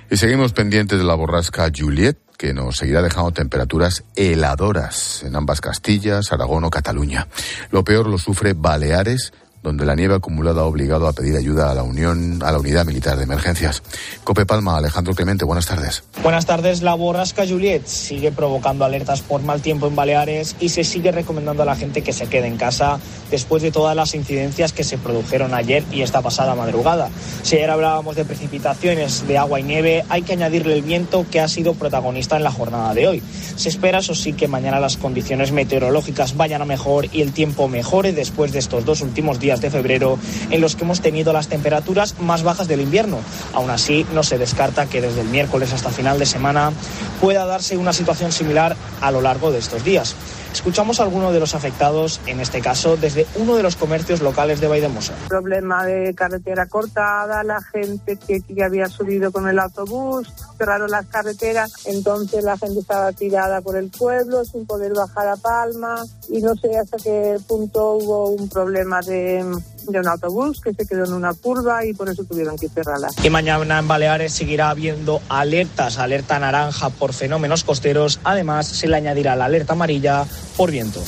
Y 0.08 0.16
seguimos 0.16 0.52
pendientes 0.52 0.98
de 0.98 1.04
la 1.04 1.14
borrasca 1.14 1.70
Juliet, 1.76 2.16
que 2.38 2.52
nos 2.54 2.76
seguirá 2.76 3.02
dejando 3.02 3.32
temperaturas 3.32 4.04
heladoras 4.14 5.22
en 5.24 5.34
ambas 5.34 5.60
Castillas, 5.60 6.32
Aragón 6.32 6.64
o 6.64 6.70
Cataluña. 6.70 7.26
Lo 7.70 7.82
peor 7.82 8.06
lo 8.06 8.18
sufre 8.18 8.52
Baleares, 8.52 9.32
donde 9.66 9.84
la 9.84 9.96
nieve 9.96 10.14
acumulada 10.14 10.60
ha 10.60 10.64
obligado 10.64 11.08
a 11.08 11.12
pedir 11.12 11.36
ayuda 11.36 11.72
a 11.72 11.74
la 11.74 11.82
Unión, 11.82 12.40
a 12.44 12.52
la 12.52 12.60
Unidad 12.60 12.86
Militar 12.86 13.16
de 13.16 13.24
Emergencias. 13.24 13.82
Cope 14.22 14.46
Palma, 14.46 14.76
Alejandro 14.76 15.12
Clemente, 15.12 15.44
buenas 15.44 15.66
tardes. 15.66 16.04
Buenas 16.22 16.46
tardes. 16.46 16.82
La 16.82 16.94
borrasca 16.94 17.44
Juliet 17.44 17.84
sigue 17.84 18.30
provocando 18.30 18.84
alertas 18.84 19.22
por 19.22 19.42
mal 19.42 19.62
tiempo 19.62 19.88
en 19.88 19.96
Baleares 19.96 20.54
y 20.60 20.68
se 20.68 20.84
sigue 20.84 21.10
recomendando 21.10 21.64
a 21.64 21.66
la 21.66 21.74
gente 21.74 22.02
que 22.02 22.12
se 22.12 22.28
quede 22.28 22.46
en 22.46 22.58
casa 22.58 23.00
después 23.28 23.60
de 23.60 23.72
todas 23.72 23.96
las 23.96 24.14
incidencias 24.14 24.72
que 24.72 24.84
se 24.84 24.98
produjeron 24.98 25.52
ayer 25.52 25.82
y 25.90 26.02
esta 26.02 26.22
pasada 26.22 26.54
madrugada. 26.54 27.10
Si 27.42 27.56
ayer 27.56 27.70
hablábamos 27.70 28.14
de 28.14 28.24
precipitaciones, 28.24 29.26
de 29.26 29.36
agua 29.36 29.58
y 29.58 29.64
nieve, 29.64 30.04
hay 30.08 30.22
que 30.22 30.34
añadirle 30.34 30.74
el 30.74 30.82
viento 30.82 31.26
que 31.28 31.40
ha 31.40 31.48
sido 31.48 31.74
protagonista 31.74 32.36
en 32.36 32.44
la 32.44 32.52
jornada 32.52 32.94
de 32.94 33.08
hoy. 33.08 33.22
Se 33.56 33.68
espera, 33.68 33.98
eso 33.98 34.14
sí, 34.14 34.32
que 34.32 34.46
mañana 34.46 34.78
las 34.78 34.96
condiciones 34.96 35.50
meteorológicas 35.50 36.36
vayan 36.36 36.62
a 36.62 36.66
mejor 36.66 37.08
y 37.12 37.22
el 37.22 37.32
tiempo 37.32 37.66
mejore 37.66 38.12
después 38.12 38.52
de 38.52 38.60
estos 38.60 38.84
dos 38.84 39.00
últimos 39.00 39.40
días 39.40 39.55
de 39.60 39.70
febrero 39.70 40.18
en 40.50 40.60
los 40.60 40.76
que 40.76 40.84
hemos 40.84 41.00
tenido 41.00 41.32
las 41.32 41.48
temperaturas 41.48 42.18
más 42.20 42.42
bajas 42.42 42.68
del 42.68 42.80
invierno. 42.80 43.18
Aún 43.54 43.70
así, 43.70 44.06
no 44.14 44.22
se 44.22 44.38
descarta 44.38 44.86
que 44.86 45.00
desde 45.00 45.20
el 45.20 45.28
miércoles 45.28 45.72
hasta 45.72 45.90
final 45.90 46.18
de 46.18 46.26
semana 46.26 46.72
pueda 47.20 47.46
darse 47.46 47.76
una 47.76 47.92
situación 47.92 48.32
similar 48.32 48.76
a 49.00 49.10
lo 49.10 49.20
largo 49.20 49.50
de 49.50 49.58
estos 49.58 49.84
días. 49.84 50.14
Escuchamos 50.56 51.00
a 51.00 51.02
alguno 51.02 51.32
de 51.32 51.38
los 51.38 51.54
afectados, 51.54 52.18
en 52.24 52.40
este 52.40 52.62
caso 52.62 52.96
desde 52.96 53.26
uno 53.36 53.56
de 53.56 53.62
los 53.62 53.76
comercios 53.76 54.22
locales 54.22 54.58
de 54.58 54.66
Vaidemosa. 54.66 55.12
Problema 55.28 55.84
de 55.84 56.14
carretera 56.14 56.64
cortada, 56.64 57.44
la 57.44 57.60
gente 57.60 58.16
que, 58.16 58.40
que 58.40 58.64
había 58.64 58.88
subido 58.88 59.30
con 59.30 59.46
el 59.48 59.58
autobús, 59.58 60.32
cerraron 60.56 60.90
las 60.90 61.04
carreteras, 61.08 61.72
entonces 61.84 62.42
la 62.42 62.56
gente 62.56 62.80
estaba 62.80 63.12
tirada 63.12 63.60
por 63.60 63.76
el 63.76 63.90
pueblo 63.90 64.46
sin 64.46 64.64
poder 64.64 64.94
bajar 64.94 65.28
a 65.28 65.36
Palma 65.36 66.02
y 66.30 66.40
no 66.40 66.54
sé 66.56 66.78
hasta 66.78 66.96
qué 66.96 67.36
punto 67.46 67.92
hubo 67.92 68.30
un 68.30 68.48
problema 68.48 69.02
de, 69.02 69.44
de 69.92 70.00
un 70.00 70.08
autobús 70.08 70.60
que 70.60 70.74
se 70.74 70.86
quedó 70.86 71.04
en 71.04 71.12
una 71.12 71.34
curva 71.34 71.84
y 71.84 71.94
por 71.94 72.08
eso 72.08 72.24
tuvieron 72.24 72.56
que 72.56 72.68
cerrarla. 72.68 73.08
Y 73.22 73.30
mañana 73.30 73.78
en 73.78 73.88
Baleares 73.88 74.32
seguirá 74.32 74.70
habiendo 74.70 75.20
alertas, 75.28 75.98
alerta 75.98 76.38
naranja 76.38 76.90
por 76.90 77.12
fenómenos 77.12 77.64
costeros, 77.64 78.20
además 78.24 78.66
se 78.66 78.88
le 78.88 78.96
añadirá 78.96 79.36
la 79.36 79.46
alerta 79.46 79.72
amarilla 79.72 80.24
por 80.56 80.70
viento. 80.70 81.00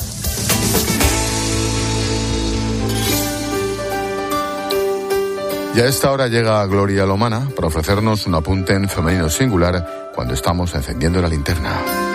Y 5.75 5.81
a 5.81 5.85
esta 5.85 6.11
hora 6.11 6.27
llega 6.27 6.65
Gloria 6.65 7.05
Lomana 7.05 7.47
para 7.55 7.67
ofrecernos 7.67 8.25
un 8.25 8.35
apunte 8.35 8.73
en 8.73 8.89
femenino 8.89 9.29
singular 9.29 10.11
cuando 10.13 10.33
estamos 10.33 10.73
encendiendo 10.73 11.21
la 11.21 11.29
linterna. 11.29 12.08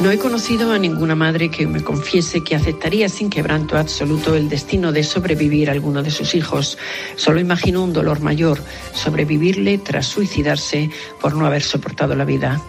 No 0.00 0.10
he 0.10 0.16
conocido 0.16 0.72
a 0.72 0.78
ninguna 0.78 1.14
madre 1.14 1.50
que 1.50 1.66
me 1.66 1.82
confiese 1.82 2.42
que 2.42 2.56
aceptaría 2.56 3.10
sin 3.10 3.28
quebranto 3.28 3.76
absoluto 3.76 4.34
el 4.34 4.48
destino 4.48 4.92
de 4.92 5.04
sobrevivir 5.04 5.68
a 5.68 5.72
alguno 5.72 6.02
de 6.02 6.10
sus 6.10 6.34
hijos. 6.34 6.78
Solo 7.16 7.38
imagino 7.38 7.84
un 7.84 7.92
dolor 7.92 8.20
mayor, 8.20 8.62
sobrevivirle 8.94 9.76
tras 9.76 10.06
suicidarse 10.06 10.88
por 11.20 11.34
no 11.34 11.44
haber 11.44 11.62
soportado 11.62 12.14
la 12.16 12.24
vida. 12.24 12.62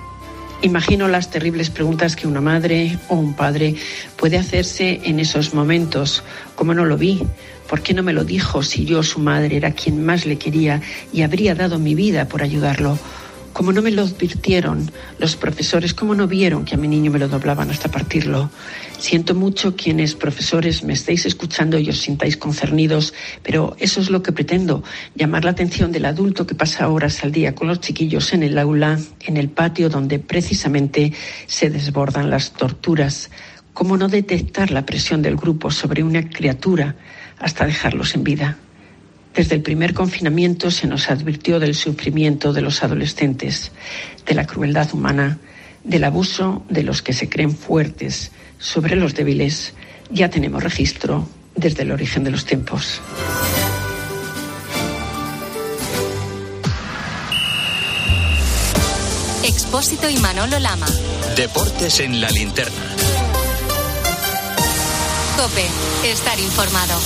Imagino 0.62 1.08
las 1.08 1.32
terribles 1.32 1.70
preguntas 1.70 2.18
que 2.18 2.28
una 2.28 2.42
madre 2.42 3.00
o 3.08 3.16
un 3.16 3.34
padre 3.34 3.76
puede 4.18 4.38
hacerse 4.38 5.00
en 5.06 5.22
esos 5.22 5.54
momentos. 5.54 6.24
¿Cómo 6.56 6.74
no 6.74 6.84
lo 6.84 6.98
vi? 6.98 7.24
¿Por 7.70 7.82
qué 7.82 7.94
no 7.94 8.04
me 8.04 8.12
lo 8.12 8.26
dijo 8.26 8.62
si 8.62 8.84
yo, 8.84 9.04
su 9.04 9.20
madre, 9.20 9.56
era 9.56 9.72
quien 9.72 10.04
más 10.04 10.26
le 10.26 10.38
quería 10.38 10.82
y 11.14 11.22
habría 11.22 11.56
dado 11.56 11.80
mi 11.80 11.96
vida 11.96 12.28
por 12.28 12.44
ayudarlo? 12.44 13.00
Como 13.54 13.74
no 13.74 13.82
me 13.82 13.92
lo 13.92 14.04
advirtieron 14.04 14.90
los 15.20 15.36
profesores, 15.36 15.94
como 15.94 16.16
no 16.16 16.28
vieron 16.28 16.64
que 16.64 16.76
a 16.76 16.78
mi 16.78 16.88
niño 16.88 17.12
me 17.12 17.20
lo 17.20 17.28
doblaban 17.28 17.70
hasta 17.70 17.92
partirlo. 17.92 18.50
Siento 18.98 19.36
mucho 19.36 19.76
quienes 19.76 20.16
profesores 20.16 20.84
me 20.84 20.94
estéis 20.94 21.26
escuchando 21.26 21.78
y 21.78 21.90
os 21.90 22.00
sintáis 22.00 22.38
concernidos, 22.38 23.14
pero 23.44 23.76
eso 23.80 24.00
es 24.00 24.10
lo 24.10 24.24
que 24.24 24.32
pretendo, 24.32 24.84
llamar 25.16 25.44
la 25.44 25.52
atención 25.52 25.92
del 25.92 26.06
adulto 26.06 26.48
que 26.48 26.56
pasa 26.56 26.88
horas 26.88 27.24
al 27.24 27.32
día 27.32 27.54
con 27.54 27.68
los 27.68 27.82
chiquillos 27.82 28.32
en 28.34 28.44
el 28.44 28.58
aula, 28.58 29.00
en 29.20 29.38
el 29.38 29.50
patio 29.50 29.90
donde 29.90 30.20
precisamente 30.20 31.14
se 31.46 31.70
desbordan 31.70 32.30
las 32.30 32.54
torturas. 32.54 33.32
¿Cómo 33.74 33.98
no 33.98 34.08
detectar 34.08 34.72
la 34.72 34.86
presión 34.86 35.22
del 35.22 35.36
grupo 35.36 35.72
sobre 35.72 36.04
una 36.04 36.30
criatura 36.30 36.96
hasta 37.38 37.66
dejarlos 37.66 38.16
en 38.16 38.24
vida? 38.24 38.58
Desde 39.34 39.56
el 39.56 39.62
primer 39.62 39.94
confinamiento 39.94 40.72
se 40.72 40.88
nos 40.88 41.10
advirtió 41.10 41.60
del 41.60 41.76
sufrimiento 41.76 42.52
de 42.52 42.62
los 42.62 42.84
adolescentes, 42.84 43.72
de 44.26 44.36
la 44.36 44.46
crueldad 44.46 44.94
humana, 44.94 45.40
del 45.84 46.04
abuso 46.04 46.64
de 46.70 46.84
los 46.84 47.02
que 47.02 47.14
se 47.14 47.30
creen 47.30 47.56
fuertes 47.56 48.32
sobre 48.60 48.96
los 48.96 49.16
débiles. 49.16 49.74
Ya 50.10 50.30
tenemos 50.30 50.62
registro 50.62 51.28
desde 51.56 51.84
el 51.84 51.92
origen 51.92 52.24
de 52.24 52.32
los 52.32 52.46
tiempos. 52.46 53.02
Expósito 59.44 60.10
y 60.10 60.18
Manolo 60.18 60.60
Lama. 60.60 60.88
Deportes 61.38 62.02
en 62.02 62.20
la 62.20 62.30
linterna. 62.30 62.82
Cope, 65.38 65.66
estar 66.12 66.40
informado. 66.40 67.00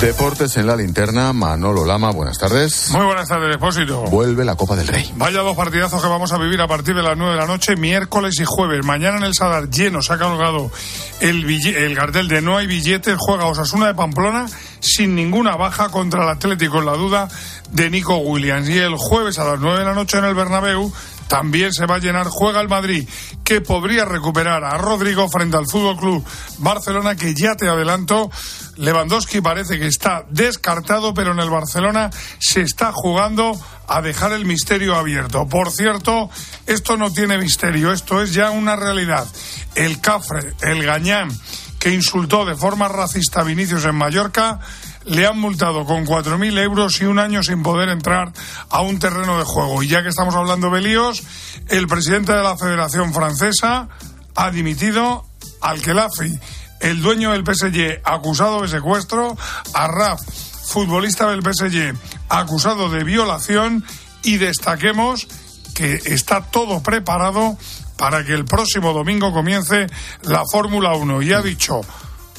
Deportes 0.00 0.56
en 0.56 0.68
la 0.68 0.76
linterna, 0.76 1.32
Manolo 1.32 1.84
Lama, 1.84 2.12
buenas 2.12 2.38
tardes. 2.38 2.90
Muy 2.92 3.04
buenas 3.04 3.28
tardes, 3.28 3.50
Depósito. 3.50 4.02
Vuelve 4.02 4.44
la 4.44 4.54
Copa 4.54 4.76
del 4.76 4.86
Rey. 4.86 5.12
Vaya 5.16 5.40
dos 5.40 5.56
partidazos 5.56 6.00
que 6.00 6.06
vamos 6.06 6.32
a 6.32 6.38
vivir 6.38 6.60
a 6.60 6.68
partir 6.68 6.94
de 6.94 7.02
las 7.02 7.16
9 7.16 7.32
de 7.32 7.38
la 7.38 7.48
noche, 7.48 7.74
miércoles 7.74 8.38
y 8.38 8.44
jueves. 8.44 8.86
Mañana 8.86 9.16
en 9.16 9.24
el 9.24 9.34
Sadar 9.34 9.68
lleno 9.68 10.00
se 10.00 10.12
ha 10.12 10.18
colgado 10.18 10.70
el, 11.18 11.44
el 11.50 11.96
cartel 11.96 12.28
de 12.28 12.40
no 12.40 12.56
hay 12.56 12.68
billetes, 12.68 13.16
juega 13.18 13.46
Osasuna 13.46 13.88
de 13.88 13.94
Pamplona 13.94 14.46
sin 14.78 15.16
ninguna 15.16 15.56
baja 15.56 15.88
contra 15.88 16.22
el 16.22 16.28
Atlético 16.28 16.78
en 16.78 16.86
la 16.86 16.92
duda 16.92 17.28
de 17.72 17.90
Nico 17.90 18.18
Williams. 18.18 18.68
Y 18.68 18.78
el 18.78 18.94
jueves 18.94 19.40
a 19.40 19.44
las 19.44 19.58
9 19.58 19.80
de 19.80 19.84
la 19.84 19.94
noche 19.94 20.18
en 20.18 20.26
el 20.26 20.34
Bernabéu 20.36 20.92
también 21.28 21.72
se 21.72 21.86
va 21.86 21.96
a 21.96 21.98
llenar, 21.98 22.26
juega 22.28 22.60
el 22.60 22.68
Madrid, 22.68 23.08
que 23.44 23.60
podría 23.60 24.04
recuperar 24.04 24.64
a 24.64 24.76
Rodrigo 24.78 25.28
frente 25.28 25.56
al 25.56 25.66
Fútbol 25.66 25.96
Club 25.96 26.24
Barcelona, 26.58 27.16
que 27.16 27.34
ya 27.34 27.54
te 27.54 27.68
adelanto, 27.68 28.30
Lewandowski 28.76 29.40
parece 29.40 29.78
que 29.78 29.86
está 29.86 30.24
descartado, 30.30 31.14
pero 31.14 31.32
en 31.32 31.40
el 31.40 31.50
Barcelona 31.50 32.10
se 32.38 32.62
está 32.62 32.92
jugando 32.92 33.58
a 33.86 34.02
dejar 34.02 34.32
el 34.32 34.44
misterio 34.44 34.94
abierto. 34.94 35.46
Por 35.48 35.70
cierto, 35.70 36.30
esto 36.66 36.96
no 36.96 37.12
tiene 37.12 37.38
misterio, 37.38 37.92
esto 37.92 38.22
es 38.22 38.32
ya 38.32 38.50
una 38.50 38.76
realidad. 38.76 39.26
El 39.74 40.00
Cafre, 40.00 40.54
el 40.60 40.84
Gañán, 40.84 41.30
que 41.78 41.92
insultó 41.92 42.44
de 42.44 42.56
forma 42.56 42.88
racista 42.88 43.40
a 43.40 43.44
Vinicius 43.44 43.84
en 43.84 43.94
Mallorca, 43.94 44.60
le 45.08 45.26
han 45.26 45.38
multado 45.38 45.84
con 45.84 46.06
4.000 46.06 46.58
euros 46.58 47.00
y 47.00 47.04
un 47.04 47.18
año 47.18 47.42
sin 47.42 47.62
poder 47.62 47.88
entrar 47.88 48.32
a 48.70 48.80
un 48.80 48.98
terreno 48.98 49.38
de 49.38 49.44
juego. 49.44 49.82
Y 49.82 49.88
ya 49.88 50.02
que 50.02 50.08
estamos 50.08 50.34
hablando 50.34 50.70
de 50.70 50.80
líos, 50.80 51.22
el 51.68 51.86
presidente 51.86 52.32
de 52.32 52.42
la 52.42 52.56
Federación 52.56 53.12
Francesa 53.12 53.88
ha 54.34 54.50
dimitido 54.50 55.26
al 55.60 55.80
Kelafi, 55.80 56.38
el 56.80 57.00
dueño 57.00 57.32
del 57.32 57.44
PSG 57.44 58.00
acusado 58.04 58.62
de 58.62 58.68
secuestro, 58.68 59.36
a 59.74 59.88
Raf, 59.88 60.20
futbolista 60.66 61.30
del 61.30 61.42
PSG 61.42 61.94
acusado 62.28 62.90
de 62.90 63.02
violación 63.02 63.84
y 64.22 64.36
destaquemos 64.36 65.26
que 65.74 65.94
está 65.94 66.42
todo 66.42 66.82
preparado 66.82 67.56
para 67.96 68.24
que 68.24 68.34
el 68.34 68.44
próximo 68.44 68.92
domingo 68.92 69.32
comience 69.32 69.86
la 70.22 70.44
Fórmula 70.50 70.94
1 70.94 71.22
y 71.22 71.32
ha 71.32 71.40
dicho 71.40 71.80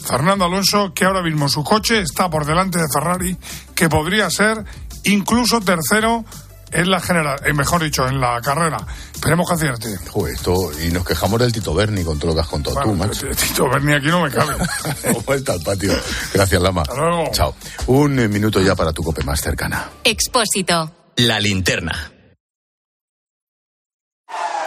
Fernando 0.10 0.46
Alonso, 0.46 0.92
que 0.92 1.06
ahora 1.06 1.22
mismo 1.22 1.48
su 1.48 1.64
coche 1.64 2.00
está 2.00 2.30
por 2.30 2.44
delante 2.44 2.80
de 2.80 2.88
Ferrari, 2.92 3.38
que 3.76 3.88
podría 3.90 4.28
ser 4.32 4.58
incluso 5.04 5.62
tercero 5.62 6.26
en 6.72 6.90
la 6.90 7.00
general, 7.00 7.40
eh, 7.46 7.54
mejor 7.54 7.84
dicho, 7.84 8.08
en 8.08 8.20
la 8.20 8.42
carrera. 8.42 8.78
Esperemos 9.14 9.48
que 9.48 9.54
acierte. 9.54 9.98
Joder, 10.10 10.34
esto, 10.34 10.56
y 10.84 10.92
nos 10.92 11.06
quejamos 11.06 11.40
del 11.40 11.52
Tito 11.52 11.76
Berni 11.76 12.04
con 12.04 12.18
todo 12.18 12.30
lo 12.30 12.36
que 12.36 12.42
has 12.42 12.48
contado 12.48 12.82
tú, 12.82 12.94
macho. 12.96 13.28
Tito 13.28 13.70
Berni 13.70 13.94
aquí 13.94 14.08
no 14.08 14.24
me 14.24 14.32
cabe. 14.32 14.56
Vuelta 15.26 15.54
al 15.54 15.62
patio. 15.62 15.94
Gracias, 16.34 16.62
Lama. 16.62 16.82
Hasta 16.82 16.96
luego. 16.96 17.32
Chao. 17.32 17.56
Un 17.88 18.16
minuto 18.30 18.62
ya 18.62 18.76
para 18.76 18.92
tu 18.92 19.04
cope 19.04 19.24
más 19.24 19.40
cercana. 19.42 19.90
Expósito. 20.04 20.92
La 21.18 21.40
linterna. 21.40 22.19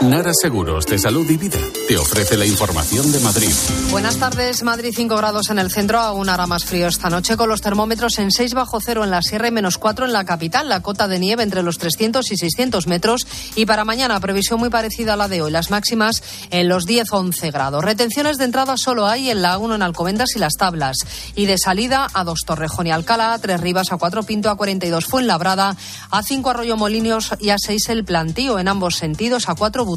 Nara 0.03 0.33
Seguros 0.35 0.87
de 0.87 0.99
Salud 0.99 1.31
y 1.31 1.37
Vida 1.37 1.61
te 1.87 1.97
ofrece 1.97 2.37
la 2.37 2.45
información 2.45 3.13
de 3.13 3.21
Madrid. 3.21 3.53
Buenas 3.91 4.17
tardes. 4.17 4.65
Madrid 4.65 4.93
5 4.93 5.17
grados 5.17 5.49
en 5.51 5.61
el 5.61 5.71
centro, 5.71 6.01
aún 6.01 6.29
hará 6.29 6.47
más 6.49 6.65
frío 6.65 6.89
esta 6.89 7.09
noche 7.09 7.37
con 7.37 7.49
los 7.49 7.61
termómetros 7.61 8.19
en 8.19 8.33
6 8.33 8.55
bajo 8.55 8.81
cero 8.81 9.05
en 9.05 9.13
la 9.13 9.23
sierra 9.23 9.47
y 9.47 9.53
menos 9.53 9.79
4 9.79 10.07
en 10.07 10.13
la 10.13 10.25
capital. 10.25 10.69
La 10.69 10.83
cota 10.83 11.07
de 11.07 11.21
nieve 11.21 11.45
entre 11.45 11.63
los 11.63 11.79
300 11.79 12.33
y 12.33 12.37
600 12.37 12.89
metros. 12.89 13.27
Y 13.55 13.65
para 13.65 13.85
mañana 13.85 14.19
previsión 14.19 14.59
muy 14.59 14.71
parecida 14.71 15.13
a 15.13 15.17
la 15.17 15.29
de 15.29 15.41
hoy. 15.41 15.53
Las 15.53 15.71
máximas 15.71 16.23
en 16.51 16.69
los 16.69 16.85
10-11 16.87 17.53
grados. 17.53 17.85
Retenciones 17.85 18.39
de 18.39 18.45
entrada 18.45 18.77
solo 18.77 19.07
hay 19.07 19.31
en 19.31 19.41
la 19.41 19.57
1 19.59 19.77
en 19.77 19.83
Alcobendas 19.83 20.35
y 20.35 20.41
Las 20.41 20.55
Tablas. 20.55 20.97
Y 21.37 21.47
de 21.47 21.59
salida 21.59 22.09
a 22.13 22.25
2 22.25 22.41
Torrejón 22.45 22.89
y 22.89 22.91
Alcalá, 22.91 23.35
a 23.35 23.39
3 23.39 23.61
Rivas, 23.61 23.93
a 23.93 23.99
4 23.99 24.25
Pinto, 24.25 24.51
a 24.51 24.57
42 24.57 25.07
Fuenlabrada, 25.07 25.77
a 26.11 26.23
5 26.25 26.51
Arroyo 26.51 26.77
Molinos 26.77 27.31
y 27.39 27.51
a 27.51 27.57
6 27.57 27.89
El 27.91 28.05
Plantío 28.05 28.59
en 28.59 28.67
ambos 28.67 28.97
sentidos, 28.97 29.49
a 29.49 29.55
4 29.55 29.92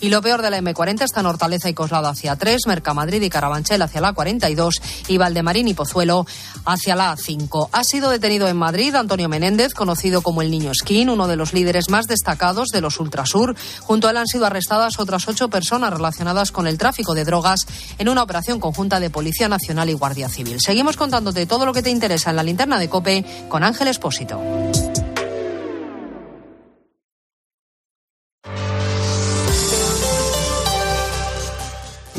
Y 0.00 0.08
lo 0.08 0.22
peor 0.22 0.42
de 0.42 0.50
la 0.50 0.58
M40 0.58 1.02
está 1.02 1.20
en 1.20 1.26
Hortaleza 1.26 1.68
y 1.68 1.74
Coslado 1.74 2.08
hacia 2.08 2.36
3, 2.36 2.66
Mercamadrid 2.66 3.22
y 3.22 3.30
Carabanchel 3.30 3.82
hacia 3.82 4.00
la 4.00 4.12
42 4.12 4.80
y 5.08 5.18
Valdemarín 5.18 5.68
y 5.68 5.74
Pozuelo 5.74 6.26
hacia 6.64 6.96
la 6.96 7.14
A5. 7.14 7.68
Ha 7.72 7.84
sido 7.84 8.10
detenido 8.10 8.48
en 8.48 8.56
Madrid 8.56 8.94
Antonio 8.94 9.28
Menéndez, 9.28 9.74
conocido 9.74 10.22
como 10.22 10.42
el 10.42 10.50
Niño 10.50 10.72
Skin, 10.74 11.10
uno 11.10 11.26
de 11.26 11.36
los 11.36 11.52
líderes 11.52 11.88
más 11.88 12.06
destacados 12.06 12.68
de 12.68 12.80
los 12.80 13.00
Ultrasur. 13.00 13.56
Junto 13.80 14.08
a 14.08 14.10
él 14.10 14.16
han 14.16 14.26
sido 14.26 14.46
arrestadas 14.46 14.98
otras 14.98 15.28
ocho 15.28 15.48
personas 15.48 15.92
relacionadas 15.92 16.52
con 16.52 16.66
el 16.66 16.78
tráfico 16.78 17.14
de 17.14 17.24
drogas 17.24 17.66
en 17.98 18.08
una 18.08 18.22
operación 18.22 18.60
conjunta 18.60 19.00
de 19.00 19.10
Policía 19.10 19.48
Nacional 19.48 19.90
y 19.90 19.94
Guardia 19.94 20.28
Civil. 20.28 20.58
Seguimos 20.60 20.96
contándote 20.96 21.46
todo 21.46 21.66
lo 21.66 21.72
que 21.72 21.82
te 21.82 21.90
interesa 21.90 22.30
en 22.30 22.36
la 22.36 22.42
linterna 22.42 22.78
de 22.78 22.88
Cope 22.88 23.24
con 23.48 23.64
Ángel 23.64 23.88
Espósito. 23.88 24.40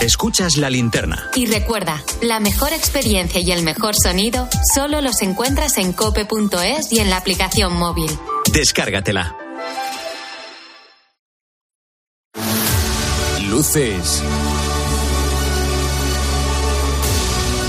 Escuchas 0.00 0.56
la 0.56 0.70
linterna. 0.70 1.30
Y 1.34 1.44
recuerda, 1.46 2.02
la 2.22 2.40
mejor 2.40 2.72
experiencia 2.72 3.40
y 3.40 3.52
el 3.52 3.62
mejor 3.62 3.94
sonido 3.94 4.48
solo 4.74 5.02
los 5.02 5.20
encuentras 5.20 5.76
en 5.76 5.92
cope.es 5.92 6.90
y 6.90 7.00
en 7.00 7.10
la 7.10 7.18
aplicación 7.18 7.74
móvil. 7.74 8.10
Descárgatela. 8.50 9.36
Luces. 13.48 14.22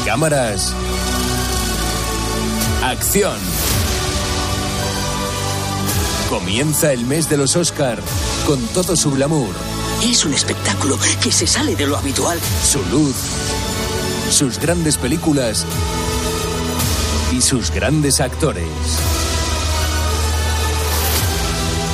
Cámaras. 0.05 0.73
Acción. 2.83 3.37
Comienza 6.29 6.93
el 6.93 7.05
mes 7.05 7.29
de 7.29 7.35
los 7.35 7.57
Oscar 7.57 7.99
con 8.47 8.65
todo 8.67 8.95
su 8.95 9.11
glamour, 9.11 9.53
Es 10.03 10.25
un 10.25 10.33
espectáculo 10.33 10.97
que 11.21 11.31
se 11.31 11.45
sale 11.45 11.75
de 11.75 11.85
lo 11.85 11.95
habitual. 11.95 12.39
su 12.63 12.83
luz, 12.85 13.15
sus 14.31 14.57
grandes 14.57 14.97
películas 14.97 15.65
y 17.31 17.41
sus 17.41 17.69
grandes 17.69 18.19
actores. 18.19 18.67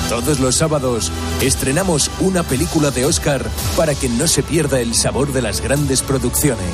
Todos 0.09 0.39
los 0.39 0.55
sábados 0.55 1.11
estrenamos 1.41 2.09
una 2.21 2.43
película 2.43 2.91
de 2.91 3.05
Oscar 3.05 3.45
para 3.75 3.93
que 3.93 4.07
no 4.07 4.25
se 4.27 4.41
pierda 4.41 4.79
el 4.79 4.95
sabor 4.95 5.33
de 5.33 5.41
las 5.41 5.59
grandes 5.59 6.01
producciones. 6.01 6.65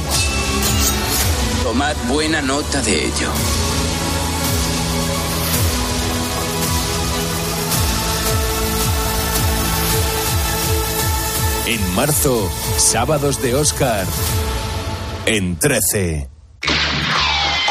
Tomad 1.63 1.96
buena 2.08 2.43
nota 2.43 2.80
de 2.84 3.08
ello. 3.08 3.72
En 11.73 11.95
marzo, 11.95 12.47
sábados 12.77 13.41
de 13.41 13.55
Oscar. 13.55 14.05
En 15.25 15.57
13. 15.57 16.29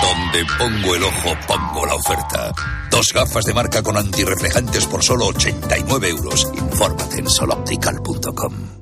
Donde 0.03 0.45
pongo 0.59 0.97
el 0.97 1.05
ojo, 1.05 1.37
pongo 1.47 1.87
la 1.87 1.95
oferta. 1.95 2.53
Dos 2.91 3.13
gafas 3.15 3.45
de 3.45 3.55
marca 3.55 3.81
con 3.81 3.97
antirreflejantes 3.97 4.87
por 4.87 5.05
solo 5.05 5.27
89 5.27 6.09
euros. 6.09 6.51
Infórmate 6.53 7.21
en 7.21 7.31
soloptical.com. 7.31 8.82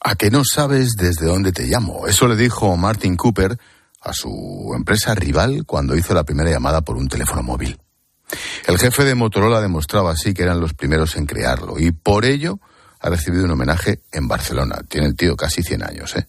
¿A 0.00 0.14
que 0.16 0.30
no 0.30 0.42
sabes 0.44 0.96
desde 0.96 1.26
dónde 1.26 1.52
te 1.52 1.66
llamo? 1.66 2.08
Eso 2.08 2.26
le 2.26 2.34
dijo 2.34 2.76
Martin 2.76 3.16
Cooper 3.16 3.58
a 4.00 4.12
su 4.12 4.72
empresa 4.74 5.14
rival 5.14 5.64
cuando 5.66 5.94
hizo 5.94 6.14
la 6.14 6.24
primera 6.24 6.50
llamada 6.50 6.80
por 6.80 6.96
un 6.96 7.08
teléfono 7.08 7.44
móvil. 7.44 7.78
El 8.66 8.78
jefe 8.78 9.04
de 9.04 9.14
Motorola 9.14 9.60
demostraba 9.60 10.10
así 10.10 10.34
que 10.34 10.42
eran 10.42 10.60
los 10.60 10.74
primeros 10.74 11.14
en 11.14 11.26
crearlo 11.26 11.78
y 11.78 11.92
por 11.92 12.24
ello 12.24 12.58
ha 13.00 13.10
recibido 13.10 13.44
un 13.44 13.50
homenaje 13.50 14.00
en 14.12 14.28
Barcelona. 14.28 14.80
Tiene 14.88 15.06
el 15.06 15.16
tío 15.16 15.36
casi 15.36 15.62
100 15.62 15.84
años, 15.84 16.16
¿eh? 16.16 16.26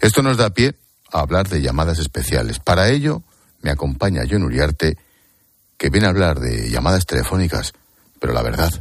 Esto 0.00 0.22
nos 0.22 0.36
da 0.36 0.50
pie 0.50 0.74
a 1.12 1.20
hablar 1.20 1.48
de 1.48 1.62
llamadas 1.62 1.98
especiales. 1.98 2.58
Para 2.58 2.88
ello 2.88 3.22
me 3.62 3.70
acompaña 3.70 4.22
John 4.28 4.42
Uriarte, 4.42 4.96
que 5.76 5.90
viene 5.90 6.06
a 6.06 6.10
hablar 6.10 6.40
de 6.40 6.70
llamadas 6.70 7.06
telefónicas, 7.06 7.72
pero 8.20 8.32
la 8.32 8.42
verdad 8.42 8.72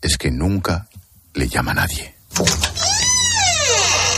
es 0.00 0.18
que 0.18 0.30
nunca 0.30 0.88
le 1.34 1.48
llama 1.48 1.72
a 1.72 1.74
nadie. 1.74 2.14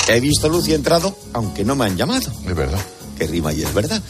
He 0.08 0.20
visto 0.20 0.48
luz 0.48 0.68
y 0.68 0.72
he 0.72 0.76
entrado, 0.76 1.16
aunque 1.32 1.64
no 1.64 1.74
me 1.74 1.86
han 1.86 1.96
llamado. 1.96 2.32
Es 2.46 2.54
verdad. 2.54 2.80
Que 3.18 3.26
rima 3.26 3.52
y 3.52 3.62
es 3.62 3.74
verdad. 3.74 4.02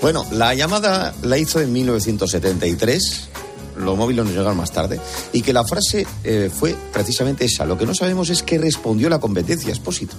Bueno, 0.00 0.26
la 0.32 0.54
llamada 0.54 1.14
la 1.22 1.38
hizo 1.38 1.60
en 1.60 1.72
1973. 1.72 3.28
Los 3.76 3.96
móviles 3.96 4.24
nos 4.24 4.34
llegaron 4.34 4.56
más 4.56 4.72
tarde. 4.72 5.00
Y 5.32 5.42
que 5.42 5.52
la 5.52 5.64
frase 5.64 6.06
eh, 6.24 6.50
fue 6.52 6.76
precisamente 6.92 7.44
esa. 7.44 7.64
Lo 7.64 7.78
que 7.78 7.86
no 7.86 7.94
sabemos 7.94 8.30
es 8.30 8.42
qué 8.42 8.58
respondió 8.58 9.08
la 9.08 9.18
competencia 9.18 9.70
expósito. 9.70 10.16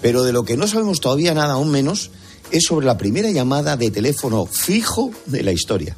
Pero 0.00 0.22
de 0.22 0.32
lo 0.32 0.44
que 0.44 0.56
no 0.56 0.66
sabemos 0.66 1.00
todavía 1.00 1.34
nada, 1.34 1.54
aún 1.54 1.70
menos, 1.70 2.10
es 2.50 2.64
sobre 2.64 2.86
la 2.86 2.98
primera 2.98 3.30
llamada 3.30 3.76
de 3.76 3.90
teléfono 3.90 4.46
fijo 4.46 5.10
de 5.26 5.42
la 5.42 5.52
historia. 5.52 5.96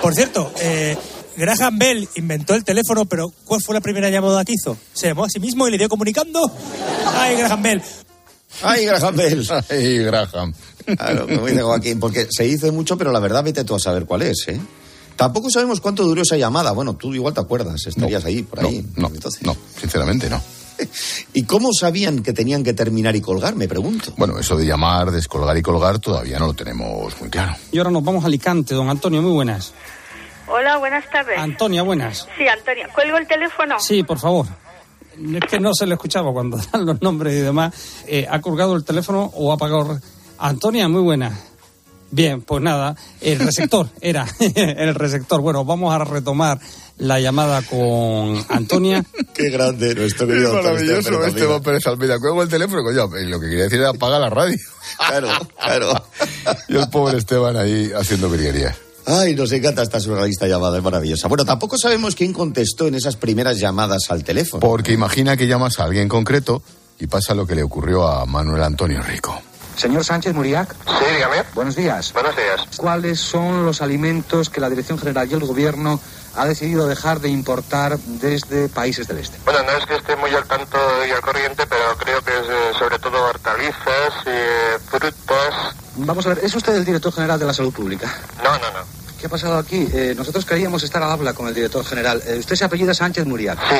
Por 0.00 0.14
cierto, 0.14 0.50
eh, 0.60 0.96
Graham 1.36 1.78
Bell 1.78 2.08
inventó 2.16 2.54
el 2.54 2.64
teléfono, 2.64 3.04
pero 3.04 3.32
¿cuál 3.44 3.60
fue 3.62 3.74
la 3.74 3.80
primera 3.80 4.08
llamada 4.08 4.44
que 4.44 4.52
hizo? 4.52 4.76
Se 4.92 5.08
llamó 5.08 5.24
a 5.24 5.28
sí 5.28 5.40
mismo 5.40 5.66
y 5.68 5.72
le 5.72 5.78
dio 5.78 5.88
comunicando. 5.88 6.50
¡Ay, 7.06 7.36
Graham 7.36 7.62
Bell! 7.62 7.82
¡Ay, 8.62 8.86
Graham 8.86 9.16
Bell! 9.16 9.46
¡Ay, 9.70 9.98
Graham! 9.98 10.54
Claro, 10.84 11.26
como 11.26 11.46
dice 11.46 11.62
Joaquín, 11.62 11.98
porque 11.98 12.28
se 12.30 12.46
hizo 12.46 12.70
mucho, 12.72 12.96
pero 12.96 13.10
la 13.10 13.20
verdad 13.20 13.42
vete 13.42 13.64
tú 13.64 13.74
a 13.74 13.78
saber 13.78 14.04
cuál 14.04 14.22
es, 14.22 14.44
¿eh? 14.48 14.60
Tampoco 15.16 15.50
sabemos 15.50 15.80
cuánto 15.80 16.04
duró 16.04 16.22
esa 16.22 16.36
llamada. 16.36 16.72
Bueno, 16.72 16.94
tú 16.94 17.14
igual 17.14 17.34
te 17.34 17.40
acuerdas, 17.40 17.86
estarías 17.86 18.24
ahí, 18.24 18.42
por 18.42 18.60
ahí. 18.60 18.84
No, 18.96 19.10
no, 19.42 19.56
sinceramente 19.78 20.28
no. 20.28 20.40
¿Y 21.34 21.44
cómo 21.44 21.72
sabían 21.72 22.22
que 22.22 22.32
tenían 22.32 22.64
que 22.64 22.72
terminar 22.72 23.14
y 23.14 23.20
colgar? 23.20 23.54
Me 23.54 23.68
pregunto. 23.68 24.12
Bueno, 24.16 24.38
eso 24.38 24.56
de 24.56 24.66
llamar, 24.66 25.10
descolgar 25.10 25.56
y 25.56 25.62
colgar 25.62 25.98
todavía 25.98 26.38
no 26.38 26.48
lo 26.48 26.54
tenemos 26.54 27.18
muy 27.20 27.30
claro. 27.30 27.54
Y 27.70 27.78
ahora 27.78 27.90
nos 27.90 28.04
vamos 28.04 28.24
a 28.24 28.26
Alicante, 28.26 28.74
don 28.74 28.88
Antonio, 28.88 29.22
muy 29.22 29.32
buenas. 29.32 29.72
Hola, 30.46 30.76
buenas 30.76 31.08
tardes. 31.10 31.38
Antonia, 31.38 31.82
buenas. 31.82 32.28
Sí, 32.36 32.46
Antonia. 32.46 32.88
¿Cuelgo 32.94 33.16
el 33.16 33.26
teléfono? 33.26 33.78
Sí, 33.80 34.02
por 34.02 34.18
favor. 34.18 34.46
Es 35.16 35.50
que 35.50 35.60
no 35.60 35.72
se 35.74 35.86
le 35.86 35.94
escuchaba 35.94 36.32
cuando 36.32 36.58
dan 36.72 36.84
los 36.84 37.00
nombres 37.00 37.34
y 37.34 37.40
demás. 37.40 37.74
Eh, 38.06 38.26
¿Ha 38.28 38.40
colgado 38.40 38.76
el 38.76 38.84
teléfono 38.84 39.30
o 39.34 39.52
ha 39.52 39.54
apagado? 39.54 39.98
Antonia, 40.38 40.88
muy 40.88 41.02
buena. 41.02 41.38
Bien, 42.14 42.42
pues 42.42 42.62
nada, 42.62 42.94
el 43.20 43.40
receptor 43.40 43.88
era 44.00 44.24
el 44.38 44.94
receptor. 44.94 45.40
Bueno, 45.40 45.64
vamos 45.64 45.92
a 45.92 46.04
retomar 46.04 46.60
la 46.98 47.18
llamada 47.18 47.60
con 47.62 48.40
Antonia. 48.50 49.04
Qué 49.34 49.50
grande 49.50 49.96
nuestro 49.96 50.28
querido 50.28 50.52
Qué 50.52 50.62
maravilloso 50.62 51.24
Esteban 51.24 51.60
Pérez 51.60 51.84
Almeida. 51.88 52.20
Cuelgo 52.20 52.44
el 52.44 52.48
teléfono, 52.48 52.84
coño, 52.84 53.08
lo 53.08 53.40
que 53.40 53.48
quería 53.48 53.64
decir 53.64 53.80
era 53.80 53.90
apagar 53.90 54.20
la 54.20 54.30
radio. 54.30 54.56
Claro, 54.96 55.28
claro. 55.60 56.06
y 56.68 56.76
el 56.76 56.88
pobre 56.88 57.18
Esteban 57.18 57.56
ahí 57.56 57.90
haciendo 57.92 58.30
virguerías. 58.30 58.76
Ay, 59.06 59.34
nos 59.34 59.50
encanta 59.50 59.82
esta 59.82 59.98
surrealista 59.98 60.46
llamada, 60.46 60.78
es 60.78 60.84
maravillosa. 60.84 61.26
Bueno, 61.26 61.44
tampoco 61.44 61.76
sabemos 61.76 62.14
quién 62.14 62.32
contestó 62.32 62.86
en 62.86 62.94
esas 62.94 63.16
primeras 63.16 63.58
llamadas 63.58 64.04
al 64.10 64.22
teléfono. 64.22 64.60
Porque 64.60 64.92
imagina 64.92 65.36
que 65.36 65.48
llamas 65.48 65.80
a 65.80 65.84
alguien 65.84 66.08
concreto 66.08 66.62
y 67.00 67.08
pasa 67.08 67.34
lo 67.34 67.44
que 67.44 67.56
le 67.56 67.64
ocurrió 67.64 68.06
a 68.06 68.24
Manuel 68.24 68.62
Antonio 68.62 69.02
Rico. 69.02 69.42
Señor 69.76 70.04
Sánchez 70.04 70.34
Muriac. 70.34 70.74
Sí, 70.86 71.04
dígame. 71.14 71.42
Buenos 71.54 71.76
días. 71.76 72.12
Buenos 72.12 72.36
días. 72.36 72.66
¿Cuáles 72.76 73.20
son 73.20 73.64
los 73.66 73.82
alimentos 73.82 74.50
que 74.50 74.60
la 74.60 74.70
Dirección 74.70 74.98
General 74.98 75.28
y 75.30 75.34
el 75.34 75.40
Gobierno 75.40 76.00
ha 76.36 76.46
decidido 76.46 76.86
dejar 76.86 77.20
de 77.20 77.28
importar 77.28 77.98
desde 77.98 78.68
países 78.68 79.06
del 79.06 79.18
este? 79.18 79.38
Bueno, 79.44 79.60
no 79.62 79.70
es 79.72 79.86
que 79.86 79.96
esté 79.96 80.16
muy 80.16 80.34
al 80.34 80.44
tanto 80.44 80.78
y 81.06 81.10
al 81.10 81.20
corriente, 81.20 81.66
pero 81.66 81.96
creo 81.98 82.20
que 82.22 82.32
es 82.32 82.46
eh, 82.48 82.78
sobre 82.78 82.98
todo 82.98 83.22
hortalizas, 83.24 84.14
eh, 84.26 84.78
frutas. 84.88 85.74
Vamos 85.96 86.26
a 86.26 86.30
ver, 86.30 86.40
¿es 86.42 86.54
usted 86.54 86.74
el 86.74 86.84
director 86.84 87.12
general 87.12 87.38
de 87.38 87.46
la 87.46 87.54
salud 87.54 87.72
pública? 87.72 88.12
No, 88.42 88.52
no, 88.58 88.70
no. 88.72 89.03
¿Qué 89.24 89.28
ha 89.28 89.30
pasado 89.30 89.56
aquí? 89.56 89.88
Eh, 89.94 90.12
nosotros 90.14 90.44
queríamos 90.44 90.82
estar 90.82 91.02
al 91.02 91.10
habla 91.10 91.32
con 91.32 91.48
el 91.48 91.54
director 91.54 91.82
general. 91.82 92.22
Eh, 92.26 92.36
usted 92.38 92.56
se 92.56 92.64
apellida 92.66 92.92
Sánchez 92.92 93.24
Muriac. 93.24 93.58
Sí. 93.70 93.76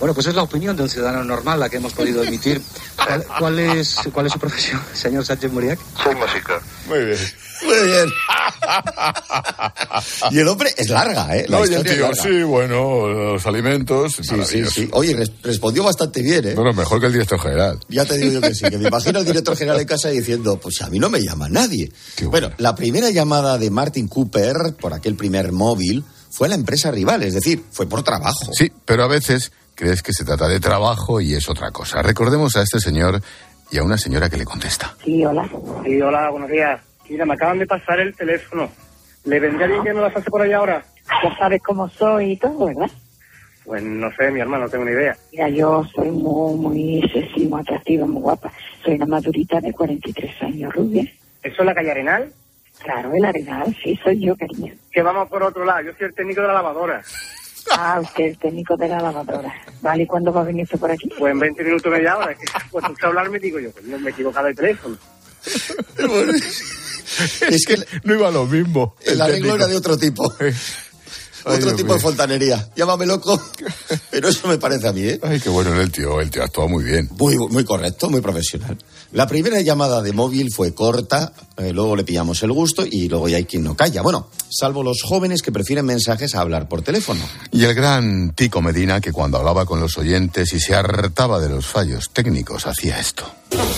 Bueno, 0.00 0.12
pues 0.12 0.26
es 0.26 0.34
la 0.34 0.42
opinión 0.42 0.76
de 0.76 0.82
un 0.82 0.88
ciudadano 0.88 1.22
normal 1.22 1.60
la 1.60 1.68
que 1.68 1.76
hemos 1.76 1.92
podido 1.92 2.24
emitir. 2.24 2.60
¿Cuál, 2.96 3.24
cuál 3.38 3.58
es, 3.60 3.96
cuál 4.12 4.26
es 4.26 4.32
su 4.32 4.40
profesión, 4.40 4.82
señor 4.92 5.24
Sánchez 5.24 5.52
Muriac? 5.52 5.78
Soy 6.02 6.16
músico. 6.16 6.54
Muy 6.88 6.98
bien. 7.04 7.18
Muy 7.66 7.88
bien. 7.88 8.06
y 10.30 10.38
el 10.38 10.48
hombre 10.48 10.70
es 10.76 10.88
larga, 10.88 11.36
¿eh? 11.36 11.46
La 11.48 11.58
No, 11.58 11.64
es 11.64 11.70
larga. 11.70 12.14
sí, 12.14 12.42
bueno, 12.42 13.06
los 13.08 13.46
alimentos. 13.46 14.14
Sí, 14.22 14.36
sí, 14.44 14.64
sí. 14.66 14.88
Oye, 14.92 15.14
res- 15.14 15.32
respondió 15.42 15.84
bastante 15.84 16.22
bien, 16.22 16.48
¿eh? 16.48 16.54
Bueno, 16.54 16.72
mejor 16.72 17.00
que 17.00 17.06
el 17.06 17.12
director 17.12 17.40
general. 17.40 17.78
Ya 17.88 18.04
te 18.04 18.16
digo 18.16 18.32
yo 18.32 18.40
que 18.40 18.54
sí, 18.54 18.64
que 18.68 18.78
me 18.78 18.88
imagino 18.88 19.18
al 19.18 19.24
director 19.24 19.56
general 19.56 19.78
de 19.78 19.86
casa 19.86 20.08
diciendo, 20.08 20.58
pues 20.60 20.80
a 20.82 20.88
mí 20.90 20.98
no 20.98 21.08
me 21.10 21.20
llama 21.20 21.48
nadie. 21.48 21.90
Bueno, 22.24 22.50
la 22.58 22.74
primera 22.74 23.10
llamada 23.10 23.58
de 23.58 23.70
Martin 23.70 24.08
Cooper 24.08 24.74
por 24.80 24.94
aquel 24.94 25.16
primer 25.16 25.52
móvil 25.52 26.04
fue 26.30 26.48
a 26.48 26.50
la 26.50 26.56
empresa 26.56 26.90
rival, 26.90 27.22
es 27.22 27.34
decir, 27.34 27.64
fue 27.70 27.88
por 27.88 28.02
trabajo. 28.02 28.52
Sí, 28.52 28.70
pero 28.84 29.04
a 29.04 29.08
veces 29.08 29.52
crees 29.74 30.02
que 30.02 30.12
se 30.12 30.24
trata 30.24 30.48
de 30.48 30.60
trabajo 30.60 31.20
y 31.20 31.34
es 31.34 31.48
otra 31.48 31.70
cosa. 31.70 32.02
Recordemos 32.02 32.56
a 32.56 32.62
este 32.62 32.80
señor 32.80 33.22
y 33.70 33.78
a 33.78 33.82
una 33.82 33.98
señora 33.98 34.28
que 34.28 34.36
le 34.36 34.44
contesta. 34.44 34.94
Sí, 35.04 35.24
hola. 35.24 35.48
Sí, 35.84 36.00
hola, 36.00 36.30
buenos 36.30 36.50
días. 36.50 36.80
Mira, 37.08 37.24
me 37.24 37.34
acaban 37.34 37.58
de 37.58 37.66
pasar 37.66 38.00
el 38.00 38.14
teléfono. 38.14 38.70
¿Le 39.24 39.40
vendría 39.40 39.66
bien 39.66 39.82
que 39.82 39.92
me 39.92 40.00
lo 40.00 40.06
hace 40.06 40.22
por 40.22 40.42
ahí 40.42 40.52
ahora? 40.52 40.84
Ya 41.22 41.36
sabes 41.36 41.62
cómo 41.62 41.88
soy 41.88 42.32
y 42.32 42.36
todo, 42.36 42.66
¿verdad? 42.66 42.90
Pues 43.64 43.82
no 43.82 44.08
sé, 44.16 44.30
mi 44.30 44.40
hermano, 44.40 44.64
no 44.64 44.70
tengo 44.70 44.84
ni 44.84 44.92
idea. 44.92 45.16
Mira, 45.32 45.48
yo 45.48 45.84
soy 45.94 46.10
muy, 46.10 46.56
muy 46.56 47.10
sexy, 47.12 47.46
muy 47.46 47.60
atractiva, 47.60 48.06
muy 48.06 48.22
guapa. 48.22 48.52
Soy 48.84 48.94
una 48.94 49.06
madurita 49.06 49.60
de 49.60 49.72
43 49.72 50.42
años, 50.42 50.74
rubia. 50.74 51.02
¿Eso 51.42 51.62
es 51.62 51.66
la 51.66 51.74
calle 51.74 51.90
Arenal? 51.90 52.32
Claro, 52.82 53.12
el 53.14 53.24
arenal, 53.24 53.74
sí, 53.82 53.98
soy 54.02 54.20
yo, 54.20 54.36
cariño. 54.36 54.74
Que 54.92 55.02
vamos 55.02 55.28
por 55.28 55.42
otro 55.42 55.64
lado. 55.64 55.82
Yo 55.82 55.92
soy 55.98 56.08
el 56.08 56.14
técnico 56.14 56.42
de 56.42 56.48
la 56.48 56.54
lavadora. 56.54 57.02
Ah, 57.72 57.98
usted, 58.00 58.24
el 58.24 58.38
técnico 58.38 58.76
de 58.76 58.88
la 58.88 59.00
lavadora. 59.00 59.52
Vale, 59.80 60.02
¿y 60.04 60.06
cuándo 60.06 60.32
va 60.32 60.42
a 60.42 60.44
venir 60.44 60.64
usted 60.64 60.78
por 60.78 60.90
aquí? 60.90 61.10
Pues 61.18 61.32
en 61.32 61.38
20 61.40 61.64
minutos, 61.64 61.90
media 61.90 62.16
hora. 62.16 62.32
Es 62.32 62.38
que 62.38 62.46
cuando 62.70 62.92
usted 62.92 63.06
hablarme 63.08 63.38
digo 63.38 63.58
yo, 63.58 63.72
pues 63.72 63.84
no 63.86 63.98
me 63.98 64.10
he 64.10 64.12
equivocado 64.12 64.46
de 64.46 64.54
teléfono. 64.54 64.96
Es 67.50 67.64
que 67.66 67.76
no 68.04 68.14
iba 68.14 68.30
lo 68.30 68.46
mismo. 68.46 68.96
El 69.04 69.20
arreglo 69.20 69.54
era 69.54 69.66
de 69.66 69.76
otro 69.76 69.96
tipo. 69.96 70.32
Ay, 71.48 71.58
otro 71.58 71.66
Dios 71.66 71.76
tipo 71.76 71.86
mío. 71.86 71.94
de 71.94 72.00
fontanería. 72.00 72.68
Llámame 72.74 73.06
loco, 73.06 73.40
pero 74.10 74.28
eso 74.28 74.48
me 74.48 74.58
parece 74.58 74.88
a 74.88 74.92
mí, 74.92 75.02
¿eh? 75.02 75.20
Ay, 75.22 75.38
qué 75.38 75.48
bueno 75.48 75.72
era 75.72 75.82
el 75.82 75.92
tío, 75.92 76.20
el 76.20 76.28
tío 76.28 76.42
actuó 76.42 76.66
muy 76.66 76.82
bien. 76.82 77.08
Muy, 77.16 77.36
muy 77.36 77.64
correcto, 77.64 78.10
muy 78.10 78.20
profesional. 78.20 78.76
La 79.12 79.28
primera 79.28 79.60
llamada 79.60 80.02
de 80.02 80.12
móvil 80.12 80.52
fue 80.52 80.74
corta, 80.74 81.32
eh, 81.56 81.72
luego 81.72 81.94
le 81.94 82.02
pillamos 82.02 82.42
el 82.42 82.50
gusto 82.50 82.84
y 82.84 83.08
luego 83.08 83.28
ya 83.28 83.36
hay 83.36 83.44
quien 83.44 83.62
no 83.62 83.76
calla. 83.76 84.02
Bueno, 84.02 84.28
salvo 84.48 84.82
los 84.82 85.02
jóvenes 85.04 85.40
que 85.40 85.52
prefieren 85.52 85.86
mensajes 85.86 86.34
a 86.34 86.40
hablar 86.40 86.68
por 86.68 86.82
teléfono. 86.82 87.20
Y 87.52 87.62
el 87.62 87.74
gran 87.74 88.32
Tico 88.34 88.60
Medina, 88.60 89.00
que 89.00 89.12
cuando 89.12 89.38
hablaba 89.38 89.66
con 89.66 89.78
los 89.78 89.96
oyentes 89.98 90.52
y 90.52 90.58
se 90.58 90.74
hartaba 90.74 91.38
de 91.38 91.48
los 91.48 91.64
fallos 91.64 92.10
técnicos, 92.12 92.66
hacía 92.66 92.98
esto. 92.98 93.24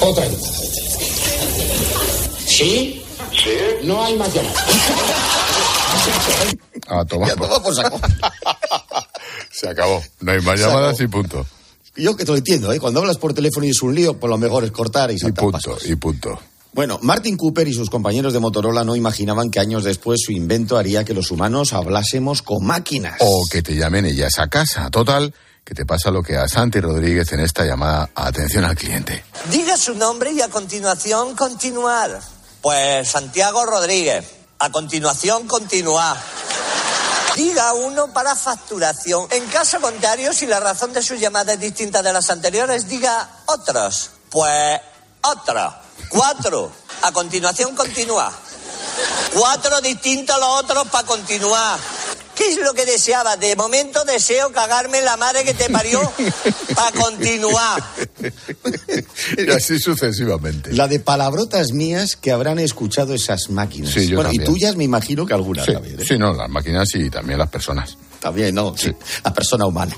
Otra 0.00 0.24
llamada 0.24 0.58
de 0.58 0.68
teléfono. 0.70 2.00
¿Sí? 2.46 3.02
No 3.84 4.04
hay 4.04 4.16
más 4.16 4.32
llamadas. 4.34 4.64
A 6.88 7.04
tomar. 7.04 7.34
por 7.36 7.74
saco. 7.74 8.00
Se 9.50 9.68
acabó. 9.68 10.02
No 10.20 10.32
hay 10.32 10.40
más 10.40 10.58
Se 10.58 10.66
llamadas 10.66 10.94
acabó. 10.94 11.04
y 11.04 11.08
punto. 11.08 11.46
Yo 11.96 12.16
que 12.16 12.24
te 12.24 12.30
lo 12.30 12.36
entiendo, 12.38 12.72
¿eh? 12.72 12.78
Cuando 12.78 13.00
hablas 13.00 13.18
por 13.18 13.34
teléfono 13.34 13.66
y 13.66 13.70
es 13.70 13.82
un 13.82 13.94
lío, 13.94 14.18
pues 14.18 14.30
lo 14.30 14.38
mejor 14.38 14.64
es 14.64 14.70
cortar 14.70 15.10
y 15.10 15.14
Y 15.14 15.18
saltar 15.18 15.42
punto, 15.44 15.58
pasos. 15.70 15.86
y 15.88 15.96
punto. 15.96 16.38
Bueno, 16.72 16.98
Martin 17.02 17.36
Cooper 17.36 17.66
y 17.66 17.74
sus 17.74 17.90
compañeros 17.90 18.32
de 18.32 18.38
Motorola 18.38 18.84
no 18.84 18.94
imaginaban 18.94 19.50
que 19.50 19.58
años 19.58 19.82
después 19.82 20.20
su 20.24 20.30
invento 20.32 20.76
haría 20.76 21.02
que 21.04 21.14
los 21.14 21.30
humanos 21.32 21.72
hablásemos 21.72 22.42
con 22.42 22.64
máquinas. 22.64 23.16
O 23.20 23.46
que 23.50 23.62
te 23.62 23.74
llamen 23.74 24.06
ellas 24.06 24.38
a 24.38 24.46
casa. 24.48 24.88
Total, 24.90 25.34
que 25.64 25.74
te 25.74 25.84
pasa 25.86 26.10
lo 26.12 26.22
que 26.22 26.36
a 26.36 26.46
Santi 26.46 26.78
Rodríguez 26.80 27.32
en 27.32 27.40
esta 27.40 27.64
llamada 27.64 28.10
a 28.14 28.28
atención 28.28 28.64
al 28.64 28.76
cliente. 28.76 29.24
Diga 29.50 29.76
su 29.76 29.94
nombre 29.94 30.30
y 30.32 30.40
a 30.40 30.48
continuación 30.48 31.34
continuar. 31.34 32.20
Pues 32.60 33.08
Santiago 33.08 33.64
Rodríguez. 33.64 34.24
A 34.60 34.70
continuación 34.70 35.46
continuar. 35.46 36.16
Diga 37.36 37.72
uno 37.72 38.12
para 38.12 38.34
facturación. 38.34 39.28
En 39.30 39.46
caso 39.46 39.80
contrario, 39.80 40.32
si 40.32 40.46
la 40.46 40.58
razón 40.58 40.92
de 40.92 41.02
su 41.02 41.14
llamada 41.14 41.52
es 41.52 41.60
distinta 41.60 42.02
de 42.02 42.12
las 42.12 42.28
anteriores, 42.30 42.88
diga 42.88 43.28
otros. 43.46 44.10
Pues 44.30 44.80
otro. 45.22 45.74
Cuatro. 46.08 46.72
A 47.02 47.12
continuación 47.12 47.76
continúa. 47.76 48.32
Cuatro 49.32 49.80
distintos 49.80 50.36
los 50.40 50.64
otros 50.64 50.88
para 50.88 51.06
continuar. 51.06 51.78
¿Qué 52.38 52.52
es 52.52 52.58
lo 52.58 52.72
que 52.72 52.86
deseaba? 52.86 53.36
De 53.36 53.56
momento 53.56 54.04
deseo 54.04 54.52
cagarme 54.52 54.98
en 54.98 55.04
la 55.04 55.16
madre 55.16 55.42
que 55.42 55.54
te 55.54 55.68
parió 55.70 56.00
para 56.76 56.92
continuar. 56.92 57.82
Y 59.36 59.50
así 59.50 59.80
sucesivamente. 59.80 60.72
La 60.72 60.86
de 60.86 61.00
palabrotas 61.00 61.72
mías 61.72 62.14
que 62.14 62.30
habrán 62.30 62.60
escuchado 62.60 63.12
esas 63.12 63.50
máquinas. 63.50 63.90
Sí, 63.90 64.06
yo 64.06 64.14
bueno, 64.16 64.30
y 64.32 64.36
también. 64.36 64.54
tuyas 64.54 64.76
me 64.76 64.84
imagino 64.84 65.26
que 65.26 65.34
algunas 65.34 65.66
Sí, 65.66 65.72
también. 65.72 65.98
¿eh? 66.00 66.04
sí, 66.06 66.16
no, 66.16 66.32
las 66.32 66.48
máquinas 66.48 66.88
y 66.94 67.10
también 67.10 67.40
las 67.40 67.50
personas. 67.50 67.98
También, 68.20 68.54
¿no? 68.54 68.72
Sí. 68.76 68.92
La 69.24 69.34
persona 69.34 69.66
humana. 69.66 69.96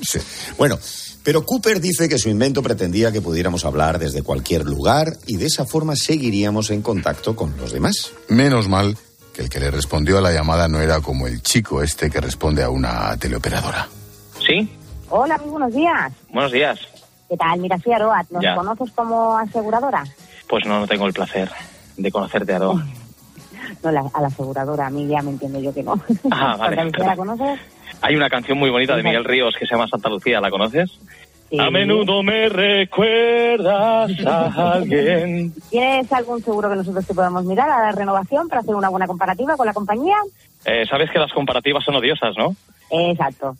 Bueno, 0.57 0.79
pero 1.23 1.45
Cooper 1.45 1.79
dice 1.79 2.09
que 2.09 2.19
su 2.19 2.31
invento 2.31 2.63
pretendía 2.63 3.13
que 3.13 3.21
pudiéramos 3.21 3.67
hablar 3.67 3.99
desde 3.99 4.23
cualquier 4.23 4.65
lugar 4.65 5.19
y 5.27 5.37
de 5.37 5.45
esa 5.45 5.67
forma 5.67 5.95
seguiríamos 5.95 6.71
en 6.71 6.81
contacto 6.81 7.37
con 7.37 7.55
los 7.59 7.73
demás. 7.73 8.13
Menos 8.29 8.67
mal 8.69 8.97
que 9.41 9.45
el 9.45 9.49
que 9.51 9.61
le 9.61 9.71
respondió 9.71 10.19
a 10.19 10.21
la 10.21 10.33
llamada 10.33 10.69
no 10.69 10.81
era 10.81 11.01
como 11.01 11.27
el 11.27 11.41
chico 11.43 11.83
este 11.83 12.11
que 12.11 12.21
responde 12.21 12.63
a 12.63 12.69
una 12.69 13.17
teleoperadora. 13.17 13.89
Sí, 14.47 14.71
Hola, 15.09 15.39
muy 15.39 15.49
buenos 15.51 15.75
días. 15.75 16.13
buenos 16.31 16.53
días. 16.53 16.79
¿Qué 17.29 17.37
tal? 17.39 17.59
Mira, 17.59 17.79
soy 17.79 17.93
Aroa. 17.95 18.23
¿Nos 18.31 18.43
Ya. 18.43 18.55
conoces 18.55 18.91
como 18.95 19.39
aseguradora? 19.39 20.05
Pues 20.47 20.67
no, 20.67 20.81
no 20.81 20.87
tengo 20.87 21.07
el 21.07 21.13
placer 21.15 21.51
de 21.97 22.11
conocerte, 22.11 22.53
Aroa. 22.55 22.85
No, 23.83 23.91
la- 23.93 24.11
a 24.13 24.21
la 24.21 24.27
aseguradora, 24.27 24.89
a 24.89 24.91
mí 24.91 25.07
ya 25.09 25.23
me 25.23 25.31
entiendo 25.31 25.59
yo 25.61 25.73
que 25.73 25.83
no. 25.83 25.95
Ah, 26.31 26.57
vale. 26.59 26.91
¿La 26.99 27.17
conoces? 27.17 27.59
Hay 28.03 28.15
una 28.17 28.29
canción 28.29 28.59
muy 28.59 28.69
bonita 28.69 28.95
de 28.95 29.03
Miguel 29.03 29.25
Ríos 29.25 29.55
que 29.59 29.65
se 29.67 29.75
llama 29.75 29.87
Santa 29.89 30.09
Lucía, 30.11 30.39
¿la 30.41 30.51
conoces? 30.51 30.91
A 31.59 31.71
menudo 31.71 32.23
me 32.23 32.49
recuerdas 32.49 34.11
a 34.27 34.73
alguien. 34.75 35.53
¿Tienes 35.69 36.13
algún 36.13 36.43
seguro 36.45 36.71
que 36.71 36.77
nosotros 36.77 37.05
te 37.07 37.15
podamos 37.15 37.45
mirar 37.45 37.69
a 37.69 37.87
la 37.87 37.93
renovación 37.93 38.49
para 38.49 38.61
hacer 38.61 38.75
una 38.75 38.89
buena 38.89 39.07
comparativa 39.09 39.57
con 39.57 39.67
la 39.67 39.73
compañía? 39.73 40.17
Eh, 40.65 40.85
Sabes 40.89 41.11
que 41.11 41.19
las 41.19 41.33
comparativas 41.33 41.83
son 41.85 41.97
odiosas, 41.97 42.35
¿no? 42.39 42.55
Exacto. 42.91 43.57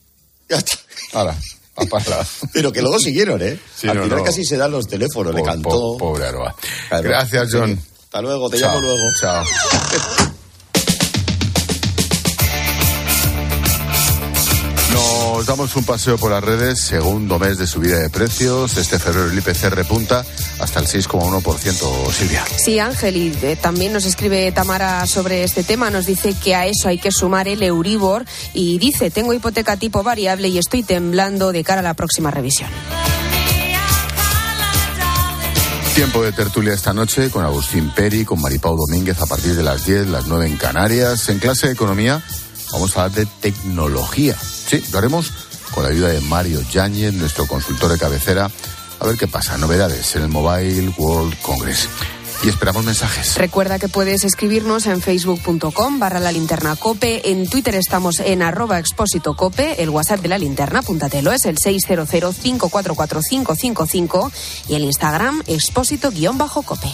Ahora, 1.15 1.35
apala. 1.77 2.25
Pero 2.53 2.71
que 2.71 2.81
luego 2.83 2.99
siguieron, 3.01 3.41
¿eh? 3.43 3.59
Sí, 3.75 3.89
Al 3.89 3.97
no, 3.97 4.03
final 4.05 4.19
no. 4.19 4.25
casi 4.25 4.45
se 4.45 4.57
dan 4.57 4.71
los 4.71 4.87
teléfonos, 4.87 5.35
le 5.35 5.43
cantó. 5.43 5.71
po- 5.71 5.99
pobre 5.99 6.27
Aroa. 6.27 6.55
Gracias, 6.91 7.49
John. 7.53 7.73
Hasta 8.05 8.23
luego, 8.23 8.49
te 8.51 8.59
Chao, 8.59 8.75
llamo 8.75 8.81
luego. 8.83 9.03
Chao. 9.21 9.45
Nos 14.93 15.47
damos 15.47 15.77
un 15.77 15.85
paseo 15.85 16.19
por 16.19 16.33
las 16.33 16.43
redes, 16.43 16.81
segundo 16.81 17.39
mes 17.39 17.59
de 17.59 17.67
subida 17.67 17.99
de 17.99 18.11
precios. 18.11 18.77
Este 18.77 18.99
febrero 18.99 19.31
el 19.31 19.39
IPC 19.39 19.71
repunta 19.71 20.25
hasta 20.59 20.81
el 20.81 20.87
6,1%, 20.87 22.13
Silvia. 22.13 22.45
Sí, 22.57 22.79
Ángel, 22.79 23.17
y 23.17 23.39
eh, 23.43 23.57
también 23.57 23.93
nos 23.93 24.05
escribe 24.05 24.51
Tamara 24.53 25.07
sobre 25.07 25.45
este 25.45 25.63
tema. 25.63 25.91
Nos 25.91 26.07
dice 26.07 26.35
que 26.35 26.55
a 26.55 26.67
eso 26.67 26.89
hay 26.89 26.99
que 26.99 27.13
sumar 27.13 27.47
el 27.47 27.63
Euribor 27.63 28.25
y 28.53 28.79
dice, 28.79 29.11
tengo 29.11 29.33
hipoteca 29.33 29.77
tipo 29.77 30.03
variable 30.03 30.49
y 30.49 30.59
estoy 30.59 30.83
temblando 30.83 31.53
de 31.53 31.63
cara 31.63 31.81
a 31.81 31.85
la 31.85 31.95
próxima 31.95 32.31
revisión. 32.31 32.71
Tiempo 35.95 36.23
de 36.23 36.33
tertulia 36.33 36.73
esta 36.73 36.93
noche 36.93 37.31
con 37.31 37.45
Agustín 37.45 37.91
Peri, 37.91 38.25
con 38.25 38.41
Maripau 38.41 38.77
Domínguez 38.77 39.21
a 39.21 39.27
partir 39.27 39.55
de 39.55 39.63
las 39.63 39.85
10, 39.85 40.09
las 40.09 40.27
9 40.27 40.47
en 40.47 40.57
Canarias. 40.57 41.29
En 41.29 41.39
clase 41.39 41.67
de 41.67 41.75
economía 41.75 42.23
vamos 42.73 42.97
a 42.97 43.05
hablar 43.05 43.19
de 43.19 43.27
tecnología. 43.41 44.37
Sí, 44.39 44.83
lo 44.93 44.99
haremos 44.99 45.33
con 45.73 45.83
la 45.85 45.91
ayuda 45.91 46.09
de 46.09 46.21
Mario 46.21 46.61
Yáñez, 46.71 47.15
nuestro 47.15 47.47
consultor 47.47 47.93
de 47.93 47.99
cabecera. 47.99 48.51
A 48.99 49.07
ver 49.07 49.17
qué 49.17 49.29
pasa, 49.29 49.57
novedades 49.57 50.17
en 50.17 50.23
el 50.23 50.29
Mobile 50.29 50.93
World 50.99 51.41
Congress. 51.41 51.89
Y 52.43 52.49
esperamos 52.49 52.85
mensajes. 52.85 53.37
Recuerda 53.37 53.79
que 53.79 53.89
puedes 53.89 54.25
escribirnos 54.25 54.87
en 54.87 55.03
facebook.com 55.03 55.99
barra 55.99 56.21
la 56.21 56.33
linterna 56.33 56.75
cope, 56.75 57.31
en 57.31 57.47
Twitter 57.49 57.75
estamos 57.75 58.19
en 58.21 58.41
arroba 58.41 58.79
expósito 58.79 59.37
cope, 59.37 59.83
el 59.83 59.91
WhatsApp 59.91 60.21
de 60.21 60.29
la 60.29 60.39
linterna, 60.39 60.79
apúntatelo, 60.79 61.33
es 61.33 61.45
el 61.45 61.59
600544555 61.59 64.33
y 64.69 64.75
el 64.75 64.85
Instagram 64.85 65.43
expósito 65.47 66.11
guion 66.11 66.39
bajo 66.39 66.63
cope. 66.63 66.91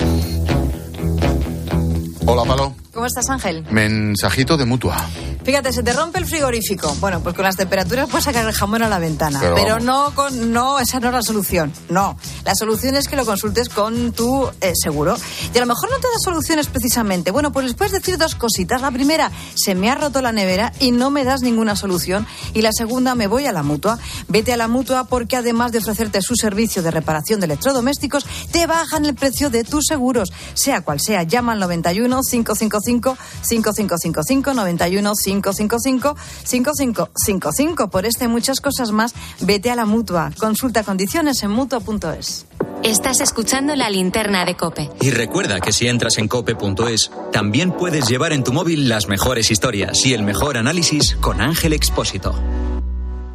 Hola, 2.29 2.45
Palo. 2.45 2.75
¿Cómo 2.93 3.07
estás, 3.07 3.31
Ángel? 3.31 3.65
Mensajito 3.71 4.57
de 4.57 4.65
mutua. 4.65 4.97
Fíjate, 5.47 5.73
se 5.73 5.85
te 5.85 5.93
rompe 5.93 6.19
el 6.19 6.27
frigorífico. 6.27 6.93
Bueno, 6.99 7.21
pues 7.23 7.37
con 7.37 7.45
las 7.45 7.55
temperaturas 7.55 8.09
puedes 8.11 8.25
sacar 8.25 8.45
el 8.45 8.53
jamón 8.53 8.83
a 8.83 8.89
la 8.89 8.99
ventana. 8.99 9.41
Pero 9.55 9.79
no 9.79 10.13
con. 10.13 10.53
No, 10.53 10.81
esa 10.81 10.99
no 10.99 11.07
es 11.07 11.13
la 11.15 11.23
solución. 11.23 11.73
No. 11.89 12.19
La 12.45 12.57
solución 12.57 12.97
es 12.97 13.07
que 13.07 13.15
lo 13.15 13.25
consultes 13.25 13.69
con 13.69 14.11
tu 14.11 14.51
eh, 14.61 14.73
seguro. 14.75 15.17
Y 15.55 15.57
a 15.57 15.61
lo 15.61 15.69
mejor 15.69 15.89
no 15.89 15.99
te 16.01 16.09
da 16.09 16.19
soluciones 16.19 16.67
precisamente. 16.67 17.31
Bueno, 17.31 17.53
pues 17.53 17.65
les 17.65 17.75
puedes 17.75 17.93
decir 17.93 18.19
dos 18.19 18.35
cositas. 18.35 18.83
La 18.83 18.91
primera, 18.91 19.31
se 19.55 19.77
me 19.77 19.89
ha 19.89 19.95
roto 19.95 20.21
la 20.21 20.33
nevera 20.33 20.73
y 20.81 20.91
no 20.91 21.13
me 21.13 21.23
das 21.23 21.43
ninguna 21.43 21.77
solución. 21.77 22.27
Y 22.53 22.63
la 22.63 22.73
segunda, 22.73 23.15
me 23.15 23.29
voy 23.29 23.47
a 23.47 23.53
la 23.53 23.63
mutua. 23.63 24.01
Vete 24.27 24.53
a 24.53 24.57
la 24.57 24.67
mutua 24.67 25.05
porque 25.05 25.37
además 25.37 25.71
de 25.71 25.79
ofrecerte 25.79 26.23
su 26.23 26.35
servicio 26.35 26.83
de 26.83 26.91
reparación 26.91 27.39
de 27.39 27.47
electrodomésticos, 27.47 28.27
te 28.51 28.67
bajan 28.67 29.07
el 29.07 29.15
precio 29.15 29.49
de 29.49 29.63
tus 29.63 29.85
seguros. 29.87 30.33
Sea 30.55 30.81
cual 30.81 30.99
sea, 31.01 31.23
llama 31.23 31.53
al 31.53 31.61
91 31.61 32.19
555 32.29 33.17
5555 33.43 34.53
91 34.53 35.13
555 35.15 35.36
5555. 35.43 37.89
Por 37.89 38.07
este 38.07 38.25
y 38.25 38.29
muchas 38.29 38.61
cosas 38.61 38.93
más, 38.93 39.15
vete 39.41 39.71
a 39.71 39.77
la 39.77 39.87
mutua. 39.87 40.31
Consulta 40.39 40.85
condiciones 40.85 41.43
en 41.43 41.51
mutua.es. 41.51 42.47
Estás 42.83 43.21
escuchando 43.21 43.75
la 43.75 43.91
linterna 43.91 44.45
de 44.45 44.57
Cope. 44.57 44.91
Y 45.01 45.11
recuerda 45.11 45.61
que 45.61 45.73
si 45.73 45.89
entras 45.89 46.19
en 46.19 46.29
cope.es, 46.29 47.11
también 47.33 47.73
puedes 47.73 48.09
llevar 48.09 48.33
en 48.33 48.45
tu 48.45 48.53
móvil 48.53 48.89
las 48.89 49.09
mejores 49.09 49.51
historias 49.51 50.05
y 50.07 50.15
el 50.15 50.23
mejor 50.23 50.57
análisis 50.57 51.17
con 51.21 51.41
Ángel 51.41 51.73
Expósito. 51.73 52.35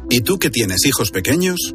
¿Y 0.08 0.20
tú 0.20 0.38
que 0.38 0.50
tienes 0.50 0.86
hijos 0.86 1.10
pequeños? 1.10 1.74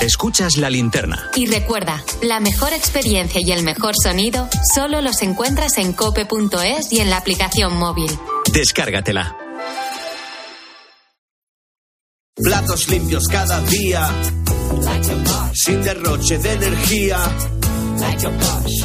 Escuchas 0.00 0.56
la 0.56 0.70
linterna. 0.70 1.30
Y 1.36 1.46
recuerda, 1.46 2.02
la 2.22 2.40
mejor 2.40 2.72
experiencia 2.72 3.40
y 3.44 3.52
el 3.52 3.62
mejor 3.62 3.94
sonido 4.02 4.48
solo 4.74 5.02
los 5.02 5.20
encuentras 5.20 5.76
en 5.76 5.92
cope.es 5.92 6.90
y 6.90 7.00
en 7.00 7.10
la 7.10 7.18
aplicación 7.18 7.76
móvil. 7.76 8.10
Descárgatela. 8.50 9.36
Platos 12.34 12.88
limpios 12.88 13.28
cada 13.28 13.60
día. 13.60 14.10
Sin 15.52 15.82
derroche 15.82 16.38
de 16.38 16.52
energía. 16.54 17.18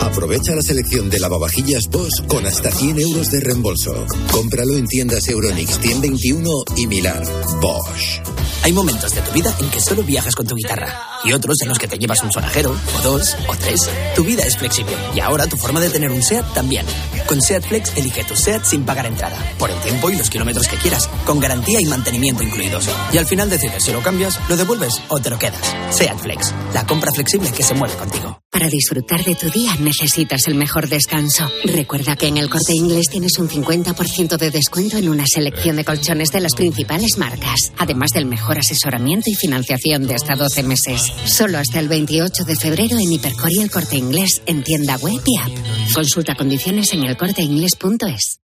Aprovecha 0.02 0.54
la 0.54 0.62
selección 0.62 1.10
de 1.10 1.20
lavavajillas 1.20 1.88
Bosch 1.90 2.28
con 2.28 2.46
hasta 2.46 2.70
100 2.72 3.00
euros 3.00 3.32
de 3.32 3.40
reembolso. 3.40 4.06
Cómpralo 4.32 4.76
en 4.76 4.86
tiendas 4.86 5.30
Euronix 5.30 5.80
121 5.80 6.50
y 6.76 6.88
Milar. 6.88 7.24
Bosch. 7.62 8.35
Hay 8.66 8.74
momentos 8.74 9.14
de 9.14 9.22
tu 9.22 9.32
vida 9.32 9.56
en 9.60 9.70
que 9.70 9.80
solo 9.80 10.02
viajas 10.02 10.36
con 10.36 10.48
tu 10.48 10.56
guitarra 10.56 11.15
y 11.26 11.34
otros 11.34 11.58
en 11.62 11.70
los 11.70 11.80
que 11.80 11.88
te 11.88 11.98
llevas 11.98 12.22
un 12.24 12.32
sonajero, 12.32 12.72
o 12.72 13.02
dos, 13.02 13.36
o 13.48 13.56
tres. 13.56 13.90
Tu 14.16 14.24
vida 14.24 14.44
es 14.44 14.58
flexible 14.58 14.96
y 15.14 15.20
ahora 15.20 15.48
tu 15.48 15.58
forma 15.58 15.80
de 15.80 15.90
tener 15.90 16.12
un 16.12 16.22
SEAT 16.22 16.54
también. 16.54 16.86
Con 17.28 17.42
SEAT 17.42 17.64
Flex 17.64 17.98
elige 17.98 18.24
tu 18.24 18.36
SEAT 18.36 18.64
sin 18.64 18.86
pagar 18.86 19.08
entrada, 19.08 19.38
por 19.58 19.72
el 19.72 19.80
tiempo 19.82 20.10
y 20.10 20.16
los 20.16 20.30
kilómetros 20.30 20.68
que 20.68 20.78
quieras, 20.78 21.10
con 21.26 21.40
garantía 21.40 21.82
y 21.82 21.86
mantenimiento 21.86 22.44
incluidos. 22.44 22.88
Y 23.12 23.18
al 23.18 23.26
final 23.26 23.50
decides 23.50 23.84
si 23.84 23.92
lo 23.92 24.02
cambias, 24.02 24.40
lo 24.48 24.56
devuelves 24.56 25.02
o 25.10 25.20
te 25.20 25.30
lo 25.30 25.40
quedas. 25.40 25.76
SEAT 25.92 26.20
Flex, 26.20 26.54
la 26.74 26.86
compra 26.86 27.12
flexible 27.12 27.52
que 27.52 27.64
se 27.64 27.74
mueve 27.74 27.96
contigo. 27.96 28.40
Para 28.56 28.70
disfrutar 28.70 29.22
de 29.26 29.36
tu 29.36 29.50
día 29.50 29.76
necesitas 29.82 30.48
el 30.48 30.56
mejor 30.56 30.88
descanso. 30.88 31.52
Recuerda 31.66 32.16
que 32.16 32.28
en 32.28 32.38
el 32.38 32.50
corte 32.50 32.72
inglés 32.74 33.08
tienes 33.12 33.38
un 33.38 33.50
50% 33.50 34.38
de 34.38 34.50
descuento 34.50 34.98
en 34.98 35.10
una 35.10 35.26
selección 35.28 35.76
de 35.76 35.84
colchones 35.84 36.32
de 36.32 36.40
las 36.40 36.56
principales 36.56 37.18
marcas, 37.18 37.74
además 37.78 38.12
del 38.14 38.26
mejor 38.26 38.58
asesoramiento 38.58 39.30
y 39.30 39.36
financiación 39.36 40.08
de 40.08 40.16
hasta 40.16 40.36
12 40.36 40.64
meses. 40.64 41.12
Solo 41.26 41.58
hasta 41.58 41.80
el 41.80 41.88
28 41.88 42.44
de 42.44 42.56
febrero 42.56 42.98
en 42.98 43.12
Hipercor 43.12 43.52
y 43.52 43.62
el 43.62 43.72
corte 43.72 43.96
inglés 43.96 44.42
en 44.46 44.64
tienda 44.64 44.98
web 44.98 45.22
y 45.26 45.38
app. 45.40 45.94
Consulta 45.94 46.36
condiciones 46.36 46.94
en 46.94 47.06
elcorteinglés.es. 47.06 48.45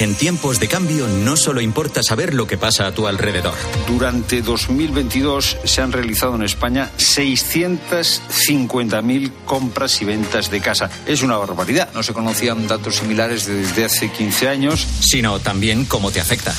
En 0.00 0.14
tiempos 0.14 0.60
de 0.60 0.68
cambio 0.68 1.06
no 1.06 1.36
solo 1.36 1.60
importa 1.60 2.02
saber 2.02 2.32
lo 2.34 2.46
que 2.46 2.56
pasa 2.56 2.86
a 2.86 2.94
tu 2.94 3.06
alrededor. 3.06 3.52
Durante 3.86 4.40
2022 4.42 5.58
se 5.64 5.82
han 5.82 5.92
realizado 5.92 6.36
en 6.36 6.42
España 6.42 6.90
650.000 6.96 9.32
compras 9.44 10.00
y 10.00 10.06
ventas 10.06 10.50
de 10.50 10.60
casa. 10.60 10.90
Es 11.06 11.22
una 11.22 11.36
barbaridad. 11.36 11.90
No 11.94 12.02
se 12.02 12.12
conocían 12.12 12.66
datos 12.66 12.96
similares 12.96 13.46
desde 13.46 13.84
hace 13.84 14.10
15 14.10 14.48
años. 14.48 14.84
Sino 15.00 15.38
también 15.38 15.84
cómo 15.84 16.10
te 16.10 16.20
afecta. 16.20 16.52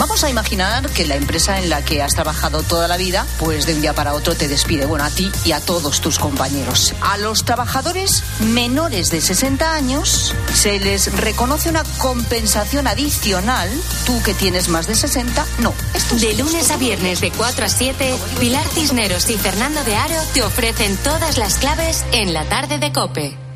Vamos 0.00 0.24
a 0.24 0.30
imaginar 0.30 0.88
que 0.88 1.06
la 1.06 1.16
empresa 1.16 1.58
en 1.58 1.68
la 1.68 1.84
que 1.84 2.02
has 2.02 2.12
trabajado 2.12 2.62
toda 2.62 2.88
la 2.88 2.96
vida, 2.96 3.26
pues 3.38 3.66
de 3.66 3.74
un 3.74 3.82
día 3.82 3.94
para 3.94 4.14
otro 4.14 4.34
te 4.34 4.48
despide, 4.48 4.86
bueno, 4.86 5.04
a 5.04 5.10
ti 5.10 5.30
y 5.44 5.52
a 5.52 5.60
todos 5.60 6.00
tus 6.00 6.18
compañeros. 6.18 6.94
A 7.02 7.18
los 7.18 7.44
trabajadores 7.44 8.24
menores 8.40 9.10
de 9.10 9.20
60 9.20 9.74
años 9.74 10.34
se 10.54 10.80
les 10.80 11.12
reconoce 11.20 11.68
una 11.68 11.84
compensación 12.00 12.86
adicional. 12.86 13.68
Tú 14.06 14.20
que 14.22 14.34
tienes 14.34 14.68
más 14.68 14.86
de 14.86 14.94
60, 14.94 15.46
no. 15.58 15.72
De 16.18 16.34
lunes 16.34 16.70
a 16.70 16.76
viernes 16.76 17.20
de 17.20 17.30
4 17.30 17.66
a 17.66 17.68
7, 17.68 18.16
Pilar 18.40 18.66
Cisneros 18.68 19.28
y 19.30 19.36
Fernando 19.36 19.84
de 19.84 19.94
Aro 19.94 20.20
te 20.34 20.42
ofrecen 20.42 20.96
todas 20.98 21.38
las 21.38 21.58
claves 21.58 22.04
en 22.12 22.32
la 22.32 22.44
tarde 22.48 22.78
de 22.78 22.92
Cope. 22.92 23.49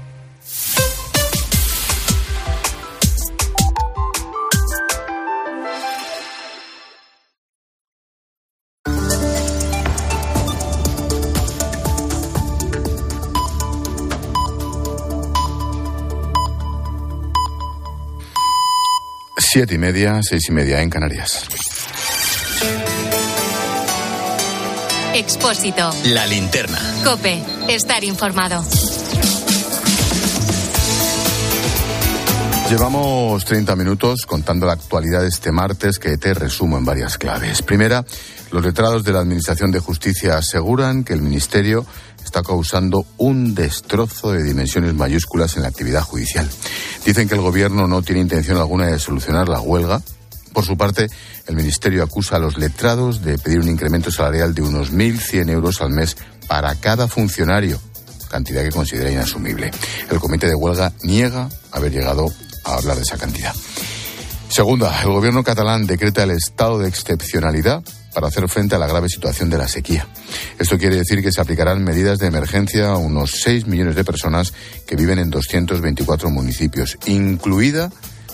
Siete 19.55 19.77
y 19.77 19.79
media, 19.79 20.19
seis 20.21 20.49
y 20.49 20.53
media 20.53 20.83
en 20.83 20.90
Canarias. 20.90 21.47
Expósito. 25.14 25.93
La 26.07 26.27
linterna. 26.27 26.77
Cope. 27.05 27.40
Estar 27.69 28.03
informado. 28.03 28.64
Llevamos 32.69 33.45
30 33.45 33.77
minutos 33.77 34.27
contando 34.27 34.67
la 34.67 34.73
actualidad 34.73 35.21
de 35.21 35.29
este 35.29 35.53
martes 35.53 36.01
que 36.01 36.19
te 36.19 36.35
resumo 36.35 36.77
en 36.77 36.85
varias 36.85 37.17
claves. 37.17 37.62
Primera, 37.62 38.05
los 38.51 38.64
letrados 38.64 39.05
de 39.05 39.12
la 39.12 39.21
Administración 39.21 39.71
de 39.71 39.79
Justicia 39.79 40.37
aseguran 40.37 41.05
que 41.05 41.12
el 41.12 41.23
Ministerio 41.23 41.87
está 42.35 42.42
causando 42.42 43.07
un 43.18 43.55
destrozo 43.55 44.33
de 44.33 44.42
dimensiones 44.42 44.92
mayúsculas 44.92 45.55
en 45.55 45.62
la 45.62 45.68
actividad 45.68 46.03
judicial. 46.03 46.51
Dicen 47.07 47.29
que 47.29 47.37
el 47.37 47.40
Gobierno 47.40 47.87
no 47.87 48.03
tiene 48.03 48.23
intención 48.23 48.57
alguna 48.57 48.88
de 48.88 48.99
solucionar 48.99 49.49
la 49.49 49.61
huelga. 49.61 50.03
Por 50.53 50.64
su 50.64 50.77
parte, 50.77 51.07
el 51.47 51.55
Ministerio 51.55 52.03
acusa 52.03 52.35
a 52.35 52.38
los 52.40 52.59
letrados 52.59 53.23
de 53.23 53.38
pedir 53.38 53.61
un 53.61 53.68
incremento 53.68 54.11
salarial 54.11 54.53
de 54.53 54.62
unos 54.62 54.92
1.100 54.92 55.49
euros 55.49 55.81
al 55.81 55.90
mes 55.90 56.16
para 56.49 56.75
cada 56.75 57.07
funcionario, 57.07 57.81
cantidad 58.29 58.64
que 58.64 58.73
considera 58.73 59.12
inasumible. 59.12 59.70
El 60.11 60.18
Comité 60.18 60.49
de 60.49 60.57
Huelga 60.57 60.92
niega 61.05 61.49
haber 61.70 61.92
llegado 61.92 62.27
a 62.64 62.75
hablar 62.75 62.97
de 62.97 63.03
esa 63.03 63.16
cantidad. 63.16 63.55
Segunda, 64.49 65.03
el 65.03 65.11
gobierno 65.11 65.44
catalán 65.44 65.87
decreta 65.87 66.25
el 66.25 66.33
estado 66.33 66.81
de 66.81 66.88
excepcionalidad 66.88 67.85
para 68.14 68.29
hacer 68.29 68.48
frente 68.48 68.77
a 68.77 68.79
la 68.79 68.87
grave 68.87 69.09
situación 69.09 69.50
de 69.50 69.59
la 69.59 69.68
sequía. 69.68 70.07
Esto 70.59 70.79
quiere 70.79 70.96
decir 70.96 71.20
que 71.22 71.33
se 71.33 71.40
aplicarán 71.40 71.83
medidas 71.83 72.18
de 72.18 72.29
emergencia 72.29 72.90
a 72.90 72.96
unos 72.96 73.33
6 73.42 73.66
millones 73.66 73.96
de 73.96 74.05
personas 74.05 74.55
que 74.87 74.96
viven 74.96 75.18
en 75.18 75.31
224 75.31 76.31
municipios, 76.31 76.96
incluida 77.07 77.90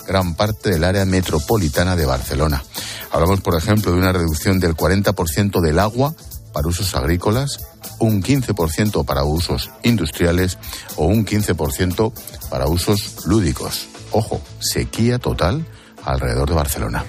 gran 0.07 0.35
parte 0.35 0.69
del 0.69 0.83
área 0.83 1.05
metropolitana 1.05 1.95
de 1.95 2.05
Barcelona. 2.05 2.63
Hablamos, 3.11 3.41
por 3.41 3.55
ejemplo, 3.55 3.91
de 3.91 3.97
una 3.97 4.13
reducción 4.13 4.59
del 4.59 4.75
40% 4.75 5.61
del 5.61 5.79
agua 5.79 6.15
para 6.53 6.67
usos 6.67 6.95
agrícolas, 6.95 7.59
un 7.99 8.21
15% 8.21 9.05
para 9.05 9.23
usos 9.23 9.69
industriales 9.83 10.57
o 10.95 11.05
un 11.05 11.25
15% 11.25 12.13
para 12.49 12.67
usos 12.67 13.25
lúdicos. 13.25 13.87
Ojo, 14.11 14.41
sequía 14.59 15.19
total 15.19 15.65
alrededor 16.03 16.49
de 16.49 16.55
Barcelona. 16.55 17.05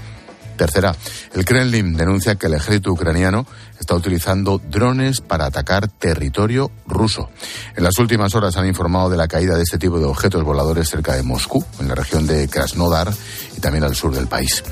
Tercera, 0.62 0.94
el 1.35 1.44
Kremlin 1.44 1.96
denuncia 1.96 2.37
que 2.37 2.46
el 2.46 2.55
ejército 2.55 2.92
ucraniano 2.92 3.44
está 3.81 3.96
utilizando 3.96 4.59
drones 4.59 5.20
para 5.20 5.46
atacar 5.46 5.88
territorio 5.88 6.70
ruso. 6.87 7.31
En 7.75 7.83
las 7.83 7.98
últimas 7.98 8.33
horas 8.37 8.57
han 8.57 8.68
informado 8.68 9.11
de 9.11 9.16
la 9.16 9.27
caída 9.27 9.57
de 9.57 9.64
este 9.64 9.77
tipo 9.77 9.98
de 9.98 10.05
objetos 10.05 10.44
voladores 10.44 10.88
cerca 10.88 11.16
de 11.16 11.25
Moscú, 11.25 11.64
en 11.81 11.88
la 11.88 11.96
región 11.96 12.29
de 12.29 12.46
Krasnodar 12.46 13.12
y 13.57 13.61
también 13.61 13.83
al 13.83 13.96
sur 13.96 14.14
del 14.14 14.29
país. 14.29 14.62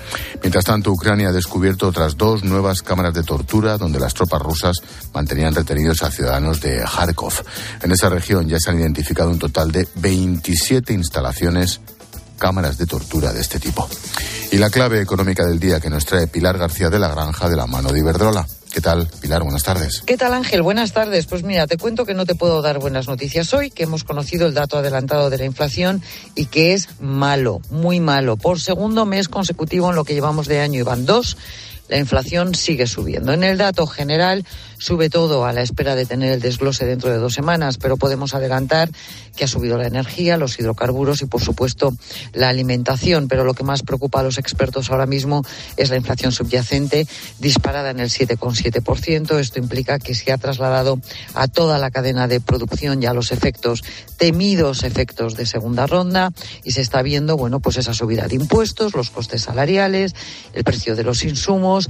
Mientras 0.41 0.65
tanto, 0.65 0.93
Ucrania 0.93 1.31
ha 1.31 1.33
descubierto 1.33 1.89
otras 1.89 2.17
dos 2.17 2.45
nuevas 2.45 2.83
cámaras 2.83 3.15
de 3.15 3.25
tortura 3.25 3.77
donde 3.77 3.99
las 3.99 4.15
tropas 4.15 4.43
rusas 4.43 4.77
mantenían 5.13 5.57
retenidos 5.57 6.05
a 6.05 6.13
ciudadanos 6.13 6.61
de 6.61 6.85
Kharkov. 6.85 7.33
En 7.83 7.91
esa 7.91 8.09
región 8.09 8.49
ya 8.49 8.61
se 8.61 8.71
han 8.71 8.79
identificado 8.79 9.29
un 9.29 9.41
total 9.41 9.73
de 9.73 9.89
27 9.97 10.93
instalaciones 10.93 11.81
cámaras 12.41 12.79
de 12.79 12.87
tortura 12.87 13.33
de 13.33 13.41
este 13.41 13.61
tipo. 13.61 13.89
Y 14.51 14.57
la 14.57 14.71
clave 14.71 15.01
económica 15.01 15.47
del 15.47 15.61
día 15.61 15.79
que 15.79 15.91
nos 15.91 16.07
trae 16.07 16.27
Pilar 16.27 16.59
García 16.59 16.91
de 16.91 16.99
la 16.99 17.09
Granja 17.09 17.49
de 17.49 17.55
la 17.55 17.69
mano 17.69 17.93
de 17.93 18.01
Iberdrola. 18.01 18.45
¿Qué 18.73 18.81
tal, 18.81 19.09
Pilar? 19.21 19.43
Buenas 19.43 19.63
tardes. 19.63 20.03
¿Qué 20.07 20.17
tal, 20.17 20.33
Ángel? 20.33 20.63
Buenas 20.63 20.93
tardes. 20.93 21.27
Pues 21.27 21.43
mira, 21.43 21.67
te 21.67 21.77
cuento 21.77 22.07
que 22.07 22.15
no 22.15 22.25
te 22.25 22.35
puedo 22.35 22.63
dar 22.63 22.79
buenas 22.79 23.09
noticias 23.09 23.53
hoy, 23.53 23.71
que 23.71 23.83
hemos 23.83 24.05
conocido 24.05 24.47
el 24.47 24.55
dato 24.55 24.79
adelantado 24.79 25.29
de 25.29 25.39
la 25.39 25.45
inflación 25.45 26.03
y 26.35 26.47
que 26.47 26.73
es 26.73 26.89
malo, 27.01 27.61
muy 27.71 28.01
malo. 28.01 28.37
Por 28.37 28.61
segundo 28.61 29.07
mes 29.07 29.29
consecutivo 29.29 29.91
en 29.91 29.97
lo 29.97 30.05
que 30.05 30.15
llevamos 30.15 30.47
de 30.47 30.61
año 30.61 30.81
y 30.81 30.83
van 30.83 31.05
dos 31.05 31.37
la 31.91 31.99
inflación 31.99 32.55
sigue 32.55 32.87
subiendo. 32.87 33.33
En 33.33 33.43
el 33.43 33.59
dato 33.59 33.87
general 33.87 34.47
sube 34.81 35.11
todo 35.11 35.45
a 35.45 35.53
la 35.53 35.63
espera 35.63 35.95
de 35.95 36.07
tener 36.07 36.33
el 36.33 36.41
desglose 36.41 36.87
dentro 36.87 37.11
de 37.11 37.19
dos 37.19 37.35
semanas, 37.35 37.77
pero 37.77 37.97
podemos 37.97 38.35
adelantar 38.35 38.91
que 39.37 39.45
ha 39.45 39.49
subido 39.49 39.79
la 39.79 39.87
energía, 39.87 40.37
los 40.37 40.59
hidrocarburos 40.59 41.23
y, 41.23 41.27
por 41.27 41.41
supuesto, 41.41 41.95
la 42.33 42.49
alimentación. 42.49 43.29
Pero 43.29 43.45
lo 43.45 43.55
que 43.55 43.63
más 43.63 43.83
preocupa 43.83 44.21
a 44.21 44.23
los 44.23 44.39
expertos 44.39 44.91
ahora 44.91 45.07
mismo 45.07 45.45
es 45.77 45.91
la 45.91 45.97
inflación 45.97 46.33
subyacente, 46.33 47.07
disparada 47.39 47.91
en 47.91 48.01
el 48.01 48.09
7,7%. 48.09 49.39
Esto 49.39 49.59
implica 49.59 49.99
que 49.99 50.15
se 50.15 50.33
ha 50.33 50.39
trasladado 50.39 50.99
a 51.35 51.47
toda 51.47 51.79
la 51.79 51.91
cadena 51.91 52.27
de 52.27 52.41
producción 52.41 53.01
ya 53.01 53.15
los 53.15 53.33
efectos, 53.33 53.85
temidos 54.17 54.83
efectos 54.83 55.37
de 55.37 55.47
segunda 55.47 55.87
ronda, 55.87 56.33
y 56.65 56.73
se 56.73 56.81
está 56.81 57.03
viendo, 57.03 57.37
bueno, 57.37 57.61
pues 57.61 57.77
esa 57.77 57.95
subida 57.95 58.27
de 58.27 58.37
impuestos, 58.37 58.95
los 58.95 59.11
costes 59.11 59.43
salariales, 59.43 60.15
el 60.55 60.65
precio 60.65 60.97
de 60.97 61.05
los 61.05 61.23
insumos 61.23 61.89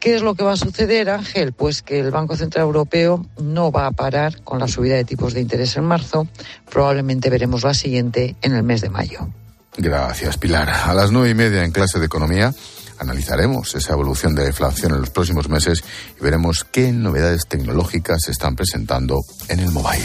¿Qué 0.00 0.14
es 0.14 0.22
lo 0.22 0.34
que 0.34 0.44
va 0.44 0.52
a 0.52 0.56
suceder, 0.56 1.10
Ángel? 1.10 1.52
Pues 1.52 1.82
que 1.82 1.98
el 1.98 2.10
Banco 2.10 2.36
Central 2.36 2.66
Europeo 2.66 3.26
no 3.40 3.72
va 3.72 3.86
a 3.86 3.90
parar 3.90 4.42
con 4.42 4.60
la 4.60 4.68
subida 4.68 4.94
de 4.94 5.04
tipos 5.04 5.34
de 5.34 5.40
interés 5.40 5.76
en 5.76 5.84
marzo. 5.84 6.28
Probablemente 6.70 7.30
veremos 7.30 7.64
la 7.64 7.74
siguiente 7.74 8.36
en 8.42 8.54
el 8.54 8.62
mes 8.62 8.80
de 8.80 8.90
mayo. 8.90 9.28
Gracias, 9.76 10.38
Pilar. 10.38 10.68
A 10.68 10.94
las 10.94 11.10
nueve 11.10 11.30
y 11.30 11.34
media 11.34 11.64
en 11.64 11.72
clase 11.72 11.98
de 11.98 12.06
economía 12.06 12.52
analizaremos 12.98 13.74
esa 13.74 13.92
evolución 13.92 14.34
de 14.34 14.42
la 14.42 14.48
inflación 14.48 14.92
en 14.92 15.00
los 15.00 15.10
próximos 15.10 15.48
meses 15.48 15.82
y 16.18 16.22
veremos 16.22 16.64
qué 16.64 16.92
novedades 16.92 17.46
tecnológicas 17.46 18.22
se 18.24 18.32
están 18.32 18.56
presentando 18.56 19.20
en 19.48 19.60
el 19.60 19.70
mobile. 19.70 20.04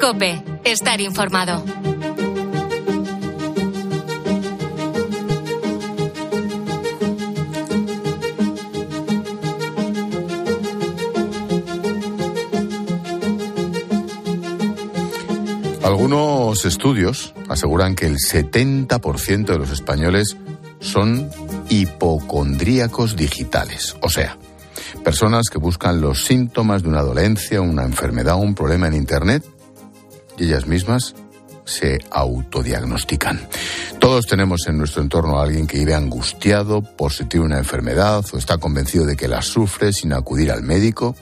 Cope. 0.00 0.42
Estar 0.64 0.98
informado. 1.02 1.62
Algunos 15.84 16.64
estudios 16.64 17.34
aseguran 17.50 17.94
que 17.94 18.06
el 18.06 18.16
70% 18.16 19.44
de 19.44 19.58
los 19.58 19.70
españoles 19.70 20.38
son 20.80 21.28
hipocondríacos 21.68 23.16
digitales, 23.16 23.96
o 24.00 24.08
sea, 24.08 24.38
personas 25.04 25.50
que 25.50 25.58
buscan 25.58 26.00
los 26.00 26.24
síntomas 26.24 26.82
de 26.82 26.88
una 26.88 27.02
dolencia, 27.02 27.60
una 27.60 27.84
enfermedad 27.84 28.36
un 28.36 28.54
problema 28.54 28.86
en 28.86 28.94
Internet 28.94 29.44
ellas 30.44 30.66
mismas 30.66 31.14
se 31.64 31.98
autodiagnostican. 32.10 33.48
Todos 33.98 34.26
tenemos 34.26 34.66
en 34.66 34.78
nuestro 34.78 35.02
entorno 35.02 35.38
a 35.38 35.44
alguien 35.44 35.66
que 35.66 35.78
vive 35.78 35.94
angustiado 35.94 36.82
por 36.82 37.12
si 37.12 37.24
tiene 37.24 37.46
una 37.46 37.58
enfermedad 37.58 38.24
o 38.32 38.38
está 38.38 38.58
convencido 38.58 39.06
de 39.06 39.16
que 39.16 39.28
la 39.28 39.42
sufre 39.42 39.92
sin 39.92 40.12
acudir 40.12 40.50
al 40.50 40.62
médico. 40.62 41.14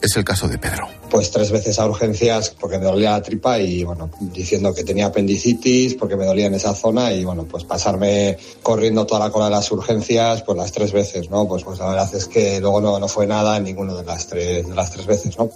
Es 0.00 0.16
el 0.16 0.24
caso 0.24 0.48
de 0.48 0.58
Pedro. 0.58 0.88
Pues 1.10 1.30
tres 1.30 1.52
veces 1.52 1.78
a 1.78 1.86
urgencias 1.86 2.50
porque 2.58 2.78
me 2.78 2.86
dolía 2.86 3.12
la 3.12 3.22
tripa 3.22 3.60
y 3.60 3.84
bueno, 3.84 4.10
diciendo 4.20 4.74
que 4.74 4.82
tenía 4.82 5.06
apendicitis 5.06 5.94
porque 5.94 6.16
me 6.16 6.24
dolía 6.24 6.46
en 6.46 6.54
esa 6.54 6.74
zona 6.74 7.12
y 7.12 7.24
bueno, 7.24 7.44
pues 7.44 7.62
pasarme 7.62 8.36
corriendo 8.62 9.06
toda 9.06 9.20
la 9.20 9.30
cola 9.30 9.44
de 9.44 9.52
las 9.52 9.70
urgencias 9.70 10.42
pues 10.42 10.58
las 10.58 10.72
tres 10.72 10.92
veces, 10.92 11.30
¿no? 11.30 11.46
Pues, 11.46 11.62
pues 11.62 11.78
la 11.78 11.90
verdad 11.90 12.12
es 12.14 12.26
que 12.26 12.58
luego 12.60 12.80
no, 12.80 12.98
no 12.98 13.06
fue 13.06 13.28
nada 13.28 13.58
en 13.58 13.64
ninguno 13.64 13.94
de 13.94 14.04
las 14.04 14.26
tres, 14.26 14.66
de 14.66 14.74
las 14.74 14.90
tres 14.90 15.06
veces, 15.06 15.38
¿no? 15.38 15.50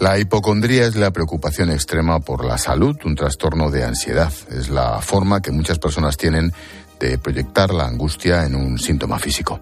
La 0.00 0.16
hipocondría 0.16 0.86
es 0.86 0.94
la 0.94 1.10
preocupación 1.10 1.70
extrema 1.72 2.20
por 2.20 2.44
la 2.44 2.56
salud, 2.56 2.96
un 3.04 3.16
trastorno 3.16 3.68
de 3.68 3.82
ansiedad. 3.82 4.32
Es 4.48 4.68
la 4.68 5.00
forma 5.00 5.42
que 5.42 5.50
muchas 5.50 5.80
personas 5.80 6.16
tienen 6.16 6.52
de 7.00 7.18
proyectar 7.18 7.74
la 7.74 7.86
angustia 7.86 8.46
en 8.46 8.54
un 8.54 8.78
síntoma 8.78 9.18
físico. 9.18 9.58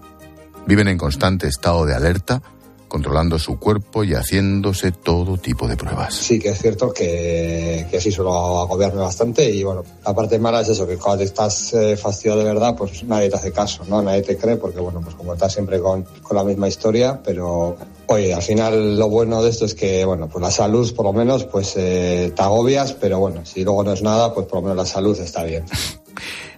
Viven 0.67 0.89
en 0.89 0.97
constante 0.99 1.47
estado 1.47 1.87
de 1.87 1.95
alerta 1.95 2.41
controlando 2.87 3.37
su 3.39 3.59
cuerpo 3.59 4.03
y 4.03 4.13
haciéndose 4.13 4.91
todo 4.91 5.37
tipo 5.37 5.67
de 5.67 5.75
pruebas. 5.75 6.13
Sí, 6.13 6.39
que 6.39 6.49
es 6.49 6.59
cierto 6.59 6.93
que, 6.93 7.87
que 7.89 7.99
sí 7.99 8.11
suelo 8.11 8.59
agobiarme 8.59 9.01
bastante 9.01 9.49
y 9.49 9.63
bueno, 9.63 9.83
la 10.05 10.13
parte 10.13 10.39
mala 10.39 10.61
es 10.61 10.69
eso, 10.69 10.87
que 10.87 10.97
cuando 10.97 11.23
estás 11.23 11.73
eh, 11.73 11.97
fastidiado 11.97 12.39
de 12.39 12.45
verdad, 12.45 12.75
pues 12.75 13.03
nadie 13.03 13.29
te 13.29 13.35
hace 13.35 13.51
caso, 13.51 13.83
¿no? 13.89 14.01
Nadie 14.01 14.21
te 14.21 14.37
cree 14.37 14.55
porque 14.57 14.79
bueno, 14.79 15.01
pues 15.01 15.15
como 15.15 15.33
estás 15.33 15.51
siempre 15.51 15.79
con, 15.79 16.03
con 16.21 16.37
la 16.37 16.43
misma 16.43 16.67
historia, 16.67 17.19
pero 17.23 17.75
Oye, 18.09 18.33
al 18.33 18.41
final 18.41 18.97
lo 18.97 19.09
bueno 19.09 19.43
de 19.43 19.49
esto 19.49 19.65
es 19.65 19.75
que, 19.75 20.05
bueno, 20.05 20.29
pues 20.29 20.41
la 20.41 20.51
salud 20.51 20.93
por 20.95 21.05
lo 21.05 21.13
menos, 21.13 21.43
pues 21.43 21.73
eh, 21.75 22.31
te 22.35 22.41
agobias, 22.41 22.93
pero 22.93 23.19
bueno, 23.19 23.45
si 23.45 23.63
luego 23.63 23.83
no 23.83 23.91
es 23.91 24.01
nada, 24.01 24.33
pues 24.33 24.47
por 24.47 24.59
lo 24.59 24.61
menos 24.63 24.77
la 24.77 24.85
salud 24.85 25.19
está 25.19 25.43
bien. 25.43 25.65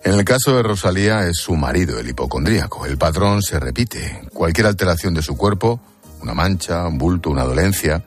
En 0.01 0.13
el 0.13 0.23
caso 0.23 0.55
de 0.55 0.63
Rosalía 0.63 1.27
es 1.27 1.37
su 1.39 1.55
marido, 1.55 1.99
el 1.99 2.07
hipocondríaco. 2.07 2.85
El 2.85 2.97
patrón 2.97 3.41
se 3.41 3.59
repite. 3.59 4.21
Cualquier 4.33 4.67
alteración 4.67 5.13
de 5.13 5.21
su 5.21 5.35
cuerpo, 5.35 5.81
una 6.21 6.33
mancha, 6.33 6.87
un 6.87 6.97
bulto, 6.97 7.29
una 7.29 7.43
dolencia, 7.43 8.05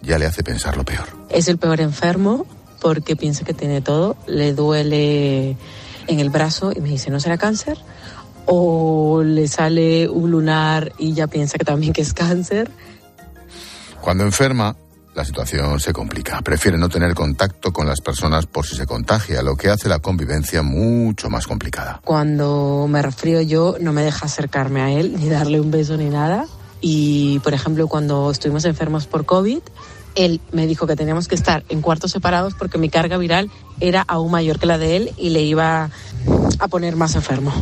ya 0.00 0.18
le 0.18 0.24
hace 0.24 0.42
pensar 0.42 0.78
lo 0.78 0.84
peor. 0.84 1.06
Es 1.28 1.48
el 1.48 1.58
peor 1.58 1.82
enfermo 1.82 2.46
porque 2.80 3.14
piensa 3.14 3.44
que 3.44 3.52
tiene 3.52 3.82
todo, 3.82 4.16
le 4.26 4.54
duele 4.54 5.56
en 6.06 6.20
el 6.20 6.30
brazo 6.30 6.72
y 6.74 6.80
me 6.80 6.88
dice, 6.88 7.10
¿no 7.10 7.20
será 7.20 7.36
cáncer? 7.36 7.76
O 8.50 9.22
le 9.22 9.46
sale 9.46 10.08
un 10.08 10.30
lunar 10.30 10.92
y 10.98 11.12
ya 11.12 11.26
piensa 11.26 11.58
que 11.58 11.64
también 11.64 11.92
que 11.92 12.00
es 12.00 12.14
cáncer. 12.14 12.70
Cuando 14.00 14.24
enferma, 14.24 14.74
la 15.14 15.24
situación 15.24 15.80
se 15.80 15.92
complica. 15.92 16.40
Prefiere 16.42 16.78
no 16.78 16.88
tener 16.88 17.12
contacto 17.12 17.72
con 17.72 17.88
las 17.88 18.00
personas 18.00 18.46
por 18.46 18.64
si 18.64 18.76
se 18.76 18.86
contagia, 18.86 19.42
lo 19.42 19.56
que 19.56 19.68
hace 19.68 19.88
la 19.88 19.98
convivencia 19.98 20.62
mucho 20.62 21.28
más 21.28 21.46
complicada. 21.46 22.00
Cuando 22.04 22.86
me 22.88 23.02
resfrío 23.02 23.40
yo, 23.42 23.76
no 23.80 23.92
me 23.92 24.04
deja 24.04 24.26
acercarme 24.26 24.80
a 24.80 24.92
él, 24.92 25.16
ni 25.18 25.28
darle 25.28 25.60
un 25.60 25.72
beso 25.72 25.96
ni 25.96 26.08
nada. 26.08 26.46
Y, 26.80 27.40
por 27.40 27.52
ejemplo, 27.52 27.88
cuando 27.88 28.30
estuvimos 28.30 28.64
enfermos 28.64 29.06
por 29.08 29.26
COVID, 29.26 29.58
él 30.14 30.40
me 30.52 30.66
dijo 30.66 30.86
que 30.86 30.94
teníamos 30.94 31.26
que 31.26 31.34
estar 31.34 31.64
en 31.68 31.82
cuartos 31.82 32.12
separados 32.12 32.54
porque 32.54 32.78
mi 32.78 32.88
carga 32.88 33.18
viral 33.18 33.50
era 33.80 34.02
aún 34.02 34.30
mayor 34.30 34.60
que 34.60 34.66
la 34.66 34.78
de 34.78 34.96
él 34.96 35.12
y 35.16 35.30
le 35.30 35.42
iba 35.42 35.90
a 36.60 36.68
poner 36.68 36.94
más 36.94 37.16
enfermo. 37.16 37.52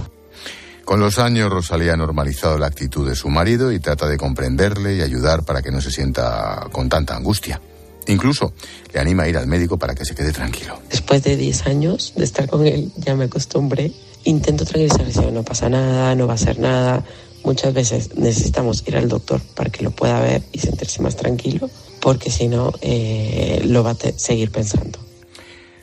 Con 0.87 1.01
los 1.01 1.19
años, 1.19 1.51
Rosalía 1.51 1.95
ha 1.95 1.97
normalizado 1.97 2.59
la 2.59 2.69
actitud 2.69 3.09
de 3.09 3.17
su 3.17 3.29
marido 3.29 3.73
y 3.73 3.81
trata 3.81 4.07
de 4.07 4.17
comprenderle 4.17 4.95
y 4.95 5.03
ayudar 5.03 5.43
para 5.43 5.61
que 5.61 5.73
no 5.73 5.81
se 5.81 5.91
sienta 5.91 6.69
con 6.71 6.89
tanta 6.89 7.17
angustia. 7.17 7.61
Incluso 8.07 8.53
le 8.95 9.01
anima 9.01 9.25
a 9.25 9.29
ir 9.29 9.37
al 9.37 9.49
médico 9.49 9.79
para 9.79 9.97
que 9.97 10.05
se 10.05 10.15
quede 10.15 10.31
tranquilo. 10.31 10.79
Después 10.89 11.25
de 11.25 11.37
10 11.37 11.67
años 11.67 12.13
de 12.15 12.23
estar 12.23 12.49
con 12.49 12.65
él, 12.65 12.93
ya 12.99 13.17
me 13.17 13.25
acostumbré. 13.25 13.91
Intento 14.23 14.65
tranquilizarle, 14.65 15.33
no 15.33 15.43
pasa 15.43 15.69
nada, 15.69 16.15
no 16.15 16.29
va 16.29 16.35
a 16.35 16.39
ser 16.39 16.61
nada. 16.61 17.05
Muchas 17.43 17.75
veces 17.75 18.15
necesitamos 18.15 18.85
ir 18.87 18.97
al 18.97 19.09
doctor 19.09 19.41
para 19.57 19.71
que 19.71 19.83
lo 19.83 19.91
pueda 19.91 20.21
ver 20.21 20.45
y 20.53 20.61
sentirse 20.61 21.03
más 21.03 21.17
tranquilo, 21.17 21.69
porque 22.01 22.31
si 22.31 22.47
no, 22.47 22.73
eh, 22.81 23.61
lo 23.65 23.83
va 23.83 23.91
a 23.91 23.97
seguir 24.17 24.53
pensando. 24.53 25.01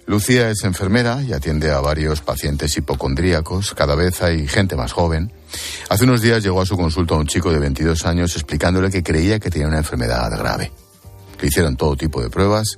Lucía 0.06 0.50
es 0.50 0.64
enfermera 0.64 1.22
y 1.22 1.34
atiende 1.34 1.72
a 1.72 1.80
varios 1.80 2.22
pacientes 2.22 2.76
hipocondríacos. 2.78 3.74
Cada 3.74 3.96
vez 3.96 4.22
hay 4.22 4.48
gente 4.48 4.76
más 4.76 4.92
joven. 4.92 5.32
Hace 5.90 6.04
unos 6.04 6.22
días 6.22 6.44
llegó 6.44 6.62
a 6.62 6.66
su 6.66 6.76
consulta 6.76 7.16
un 7.16 7.28
chico 7.28 7.52
de 7.52 7.60
22 7.60 8.06
años 8.06 8.36
explicándole 8.36 8.90
que 8.90 9.04
creía 9.04 9.40
que 9.40 9.50
tenía 9.50 9.68
una 9.68 9.78
enfermedad 9.78 10.30
grave. 10.38 10.72
Le 11.40 11.48
hicieron 11.48 11.78
todo 11.78 11.96
tipo 11.96 12.22
de 12.22 12.30
pruebas 12.30 12.78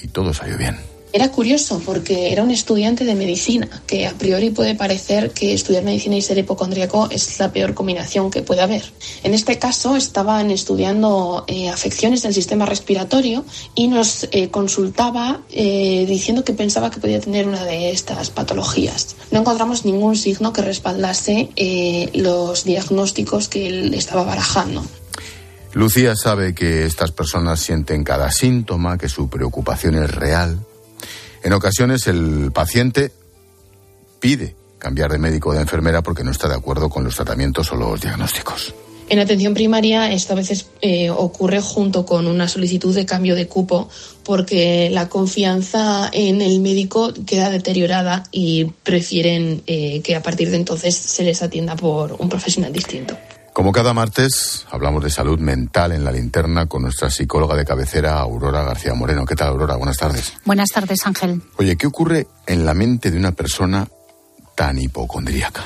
y 0.00 0.08
todo 0.08 0.34
salió 0.34 0.56
bien. 0.56 0.76
Era 1.12 1.30
curioso 1.30 1.80
porque 1.84 2.32
era 2.32 2.42
un 2.42 2.50
estudiante 2.50 3.04
de 3.04 3.14
medicina, 3.14 3.68
que 3.86 4.06
a 4.06 4.12
priori 4.12 4.50
puede 4.50 4.74
parecer 4.74 5.30
que 5.30 5.54
estudiar 5.54 5.82
medicina 5.82 6.16
y 6.16 6.22
ser 6.22 6.36
hipocondríaco 6.36 7.08
es 7.10 7.38
la 7.38 7.50
peor 7.50 7.72
combinación 7.72 8.30
que 8.30 8.42
puede 8.42 8.60
haber. 8.60 8.82
En 9.22 9.32
este 9.32 9.58
caso 9.58 9.96
estaban 9.96 10.50
estudiando 10.50 11.44
eh, 11.46 11.70
afecciones 11.70 12.22
del 12.22 12.34
sistema 12.34 12.66
respiratorio 12.66 13.44
y 13.74 13.88
nos 13.88 14.28
eh, 14.32 14.50
consultaba 14.50 15.40
eh, 15.50 16.04
diciendo 16.06 16.44
que 16.44 16.52
pensaba 16.52 16.90
que 16.90 17.00
podía 17.00 17.20
tener 17.20 17.48
una 17.48 17.64
de 17.64 17.90
estas 17.90 18.28
patologías. 18.28 19.16
No 19.30 19.40
encontramos 19.40 19.86
ningún 19.86 20.14
signo 20.14 20.52
que 20.52 20.60
respaldase 20.60 21.48
los 22.14 22.64
diagnósticos 22.64 23.48
que 23.48 23.66
él 23.66 23.94
estaba 23.94 24.24
barajando. 24.24 24.84
Lucía 25.72 26.14
sabe 26.16 26.54
que 26.54 26.86
estas 26.86 27.12
personas 27.12 27.60
sienten 27.60 28.04
cada 28.04 28.30
síntoma, 28.30 28.98
que 28.98 29.08
su 29.08 29.28
preocupación 29.28 29.94
es 29.94 30.10
real 30.10 30.58
en 31.42 31.52
ocasiones 31.52 32.06
el 32.06 32.50
paciente 32.52 33.12
pide 34.20 34.56
cambiar 34.78 35.10
de 35.10 35.18
médico 35.18 35.50
o 35.50 35.52
de 35.52 35.60
enfermera 35.60 36.02
porque 36.02 36.24
no 36.24 36.30
está 36.30 36.48
de 36.48 36.54
acuerdo 36.54 36.88
con 36.88 37.04
los 37.04 37.16
tratamientos 37.16 37.72
o 37.72 37.76
los 37.76 38.00
diagnósticos. 38.00 38.74
En 39.10 39.20
atención 39.20 39.54
primaria 39.54 40.12
esto 40.12 40.34
a 40.34 40.36
veces 40.36 40.66
eh, 40.82 41.08
ocurre 41.08 41.62
junto 41.62 42.04
con 42.04 42.26
una 42.26 42.46
solicitud 42.46 42.94
de 42.94 43.06
cambio 43.06 43.34
de 43.34 43.48
cupo 43.48 43.88
porque 44.22 44.90
la 44.90 45.08
confianza 45.08 46.10
en 46.12 46.42
el 46.42 46.60
médico 46.60 47.14
queda 47.26 47.48
deteriorada 47.48 48.24
y 48.30 48.66
prefieren 48.82 49.62
eh, 49.66 50.02
que 50.02 50.14
a 50.14 50.22
partir 50.22 50.50
de 50.50 50.56
entonces 50.56 50.94
se 50.94 51.24
les 51.24 51.42
atienda 51.42 51.74
por 51.74 52.16
un 52.18 52.28
profesional 52.28 52.70
distinto. 52.70 53.16
Como 53.52 53.72
cada 53.72 53.92
martes, 53.92 54.66
hablamos 54.70 55.02
de 55.02 55.10
salud 55.10 55.38
mental 55.40 55.92
en 55.92 56.04
la 56.04 56.12
linterna 56.12 56.66
con 56.66 56.82
nuestra 56.82 57.10
psicóloga 57.10 57.56
de 57.56 57.64
cabecera, 57.64 58.20
Aurora 58.20 58.62
García 58.62 58.94
Moreno. 58.94 59.26
¿Qué 59.26 59.34
tal, 59.34 59.48
Aurora? 59.48 59.74
Buenas 59.76 59.96
tardes. 59.96 60.34
Buenas 60.44 60.68
tardes, 60.68 61.04
Ángel. 61.04 61.42
Oye, 61.56 61.76
¿qué 61.76 61.86
ocurre 61.88 62.28
en 62.46 62.64
la 62.64 62.74
mente 62.74 63.10
de 63.10 63.18
una 63.18 63.32
persona 63.32 63.88
tan 64.54 64.78
hipocondríaca? 64.78 65.64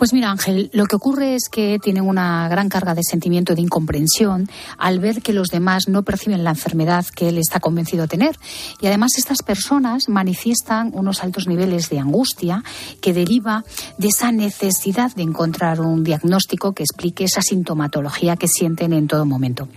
Pues 0.00 0.14
mira, 0.14 0.30
Ángel, 0.30 0.70
lo 0.72 0.86
que 0.86 0.96
ocurre 0.96 1.34
es 1.34 1.50
que 1.50 1.78
tienen 1.78 2.08
una 2.08 2.48
gran 2.48 2.70
carga 2.70 2.94
de 2.94 3.02
sentimiento 3.02 3.54
de 3.54 3.60
incomprensión 3.60 4.48
al 4.78 4.98
ver 4.98 5.20
que 5.20 5.34
los 5.34 5.48
demás 5.48 5.88
no 5.88 6.04
perciben 6.04 6.42
la 6.42 6.48
enfermedad 6.48 7.04
que 7.04 7.28
él 7.28 7.36
está 7.36 7.60
convencido 7.60 8.04
de 8.04 8.08
tener. 8.08 8.34
Y 8.80 8.86
además 8.86 9.18
estas 9.18 9.42
personas 9.42 10.08
manifiestan 10.08 10.90
unos 10.94 11.22
altos 11.22 11.46
niveles 11.46 11.90
de 11.90 11.98
angustia 11.98 12.64
que 13.02 13.12
deriva 13.12 13.62
de 13.98 14.08
esa 14.08 14.32
necesidad 14.32 15.14
de 15.14 15.22
encontrar 15.22 15.82
un 15.82 16.02
diagnóstico 16.02 16.72
que 16.72 16.82
explique 16.82 17.24
esa 17.24 17.42
sintomatología 17.42 18.36
que 18.36 18.48
sienten 18.48 18.94
en 18.94 19.06
todo 19.06 19.26
momento. 19.26 19.68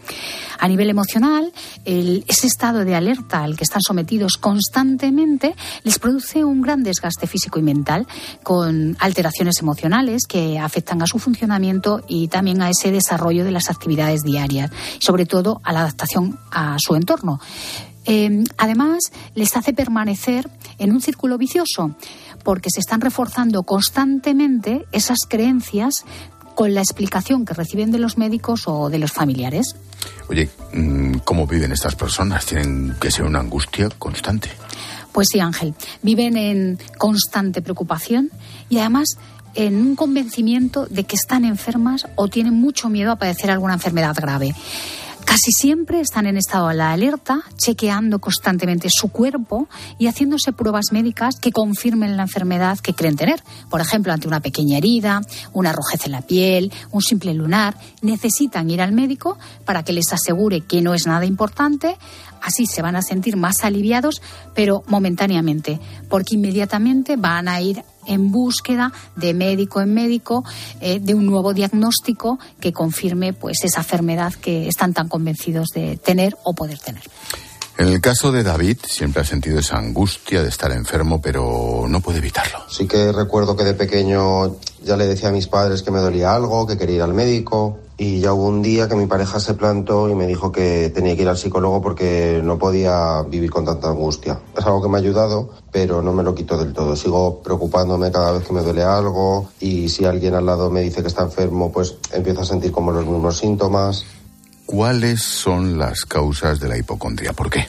A 0.58 0.70
nivel 0.70 0.90
emocional, 0.90 1.52
ese 1.84 2.48
estado 2.48 2.86
de 2.86 2.96
alerta 2.96 3.44
al 3.44 3.58
que 3.58 3.66
están 3.66 3.82
sometidos 3.82 4.38
constantemente 4.38 5.54
les 5.84 6.00
produce 6.00 6.46
un 6.46 6.62
gran 6.62 6.82
desgaste 6.82 7.28
físico 7.28 7.60
y 7.60 7.64
mental 7.64 8.08
con 8.42 8.96
alteraciones 9.02 9.60
emocionales 9.60 10.13
que 10.28 10.60
afectan 10.60 11.02
a 11.02 11.08
su 11.08 11.20
funcionamiento 11.20 12.04
y 12.08 12.28
también 12.28 12.62
a 12.62 12.70
ese 12.70 12.92
desarrollo 12.92 13.44
de 13.44 13.52
las 13.52 13.70
actividades 13.70 14.22
diarias, 14.22 14.72
sobre 15.00 15.26
todo 15.26 15.62
a 15.64 15.74
la 15.74 15.82
adaptación 15.82 16.40
a 16.52 16.78
su 16.80 16.96
entorno. 16.96 17.40
Eh, 18.06 18.44
además, 18.58 19.00
les 19.34 19.56
hace 19.56 19.74
permanecer 19.74 20.50
en 20.78 20.92
un 20.92 21.02
círculo 21.02 21.38
vicioso, 21.38 21.96
porque 22.44 22.70
se 22.70 22.82
están 22.82 23.02
reforzando 23.02 23.64
constantemente 23.64 24.86
esas 24.92 25.20
creencias 25.28 26.06
con 26.56 26.74
la 26.74 26.82
explicación 26.82 27.46
que 27.46 27.54
reciben 27.54 27.92
de 27.92 28.00
los 28.00 28.18
médicos 28.18 28.68
o 28.68 28.90
de 28.90 29.00
los 29.00 29.12
familiares. 29.12 29.76
Oye, 30.30 30.50
mm, 30.74 31.20
¿cómo 31.24 31.48
viven 31.48 31.72
estas 31.72 31.96
personas? 31.96 32.46
Tienen 32.46 32.96
que 33.00 33.10
ser 33.10 33.26
una 33.26 33.40
angustia 33.40 33.90
constante. 33.90 34.50
Pues 35.12 35.28
sí, 35.32 35.40
Ángel, 35.40 35.76
viven 36.02 36.38
en 36.38 36.80
constante 36.98 37.62
preocupación 37.62 38.32
y 38.70 38.80
además 38.80 39.18
en 39.56 39.76
un 39.76 39.96
convencimiento 39.96 40.86
de 40.86 41.04
que 41.04 41.16
están 41.16 41.46
enfermas 41.46 42.08
o 42.16 42.28
tienen 42.28 42.54
mucho 42.54 42.90
miedo 42.90 43.12
a 43.12 43.18
padecer 43.18 43.52
alguna 43.52 43.74
enfermedad 43.74 44.16
grave. 44.16 44.54
Casi 45.26 45.52
siempre 45.52 46.02
están 46.02 46.26
en 46.26 46.38
estado 46.38 46.68
de 46.68 46.82
alerta, 46.82 47.44
chequeando 47.58 48.20
constantemente 48.20 48.90
su 48.92 49.08
cuerpo 49.08 49.68
y 49.98 50.08
haciéndose 50.08 50.52
pruebas 50.52 50.92
médicas 50.92 51.40
que 51.40 51.52
confirmen 51.52 52.18
la 52.18 52.24
enfermedad 52.24 52.78
que 52.80 52.94
creen 52.94 53.16
tener. 53.16 53.42
Por 53.70 53.80
ejemplo, 53.80 54.12
ante 54.12 54.28
una 54.28 54.42
pequeña 54.42 54.78
herida, 54.78 55.22
una 55.54 55.72
rojez 55.72 56.06
en 56.06 56.12
la 56.12 56.22
piel, 56.22 56.72
un 56.92 57.02
simple 57.02 57.34
lunar, 57.34 57.78
necesitan 58.02 58.70
ir 58.70 58.82
al 58.82 58.92
médico 58.92 59.38
para 59.66 59.84
que 59.84 59.94
les 59.94 60.12
asegure 60.12 60.62
que 60.62 60.82
no 60.82 60.94
es 60.94 61.08
nada 61.08 61.26
importante. 61.26 61.98
Así 62.42 62.66
se 62.66 62.82
van 62.82 62.98
a 62.98 63.02
sentir 63.02 63.38
más 63.38 63.64
aliviados, 63.64 64.22
pero 64.54 64.84
momentáneamente, 64.88 65.80
porque 66.10 66.36
inmediatamente 66.36 67.16
van 67.16 67.48
a 67.48 67.62
ir 67.62 67.84
en 68.08 68.32
búsqueda 68.32 68.92
de 69.16 69.34
médico 69.34 69.82
en 69.82 69.94
médico 69.94 70.44
eh, 70.82 71.00
de 71.00 71.14
un 71.14 71.26
nuevo 71.26 71.54
diagnóstico 71.54 72.40
que 72.60 72.74
confirme 72.74 73.34
pues 73.34 73.64
esa 73.64 73.82
enfermedad 73.82 74.34
que 74.34 74.68
están 74.68 74.94
tan 74.94 75.08
convencidos 75.08 75.70
de 75.70 75.98
tener 75.98 76.36
o 76.44 76.54
poder 76.54 76.80
tener. 76.80 77.04
En 77.78 77.88
el 77.88 78.02
caso 78.02 78.32
de 78.32 78.44
David, 78.44 78.78
siempre 78.88 79.24
ha 79.24 79.26
sentido 79.26 79.60
esa 79.60 79.78
angustia 79.78 80.44
de 80.44 80.50
estar 80.50 80.72
enfermo, 80.72 81.20
pero 81.22 81.86
no 81.90 82.02
puede 82.02 82.20
evitarlo. 82.20 82.60
Sí 82.70 82.88
que 82.88 83.12
recuerdo 83.12 83.58
que 83.58 83.64
de 83.64 83.74
pequeño 83.74 84.58
ya 84.84 84.96
le 84.96 85.08
decía 85.08 85.30
a 85.30 85.32
mis 85.32 85.48
padres 85.48 85.82
que 85.82 85.90
me 85.90 86.00
dolía 86.00 86.36
algo, 86.36 86.68
que 86.68 86.78
quería 86.78 86.98
ir 86.98 87.02
al 87.02 87.16
médico. 87.16 87.80
Y 87.98 88.20
ya 88.20 88.34
hubo 88.34 88.48
un 88.48 88.62
día 88.62 88.90
que 88.90 88.96
mi 88.96 89.06
pareja 89.06 89.40
se 89.40 89.54
plantó 89.54 90.10
y 90.10 90.16
me 90.16 90.26
dijo 90.26 90.52
que 90.52 90.92
tenía 90.94 91.16
que 91.16 91.22
ir 91.22 91.30
al 91.30 91.38
psicólogo 91.38 91.82
porque 91.82 92.42
no 92.44 92.58
podía 92.58 93.22
vivir 93.24 93.52
con 93.52 93.66
tanta 93.66 93.90
angustia. 93.90 94.40
Es 94.58 94.66
algo 94.66 94.82
que 94.82 94.90
me 94.90 94.98
ha 94.98 95.02
ayudado, 95.02 95.52
pero 95.72 96.02
no 96.02 96.12
me 96.12 96.24
lo 96.24 96.34
quito 96.34 96.58
del 96.58 96.74
todo. 96.74 96.96
Sigo 96.96 97.42
preocupándome 97.44 98.12
cada 98.12 98.32
vez 98.32 98.48
que 98.48 98.54
me 98.54 98.62
duele 98.62 98.84
algo 98.84 99.50
y 99.60 99.90
si 99.90 100.06
alguien 100.06 100.34
al 100.34 100.46
lado 100.46 100.72
me 100.72 100.82
dice 100.82 101.02
que 101.02 101.08
está 101.08 101.24
enfermo, 101.24 101.72
pues 101.72 101.96
empiezo 102.12 102.42
a 102.42 102.46
sentir 102.46 102.72
como 102.72 102.92
los 102.92 103.06
mismos 103.06 103.38
síntomas. 103.38 104.06
¿Cuáles 104.66 105.22
son 105.22 105.78
las 105.78 106.06
causas 106.06 106.60
de 106.60 106.70
la 106.70 106.78
hipocondria? 106.78 107.34
¿Por 107.34 107.50
qué? 107.50 107.68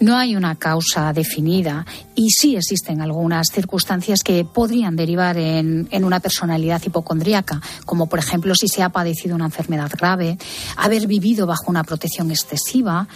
No 0.00 0.16
hay 0.16 0.36
una 0.36 0.56
causa 0.56 1.12
definida 1.12 1.86
y 2.14 2.30
sí 2.30 2.56
existen 2.56 3.00
algunas 3.00 3.48
circunstancias 3.48 4.20
que 4.22 4.44
podrían 4.44 4.94
derivar 4.94 5.38
en, 5.38 5.88
en, 5.90 6.04
una 6.04 6.20
personalidad 6.20 6.82
hipocondríaca, 6.84 7.60
como 7.86 8.06
por 8.06 8.18
ejemplo 8.18 8.54
si 8.54 8.68
se 8.68 8.82
ha 8.82 8.90
padecido 8.90 9.34
una 9.34 9.46
enfermedad 9.46 9.90
grave, 9.96 10.36
haber 10.76 11.06
vivido 11.06 11.46
bajo 11.46 11.64
una 11.68 11.84
protección 11.84 12.30
excesiva, 12.30 13.08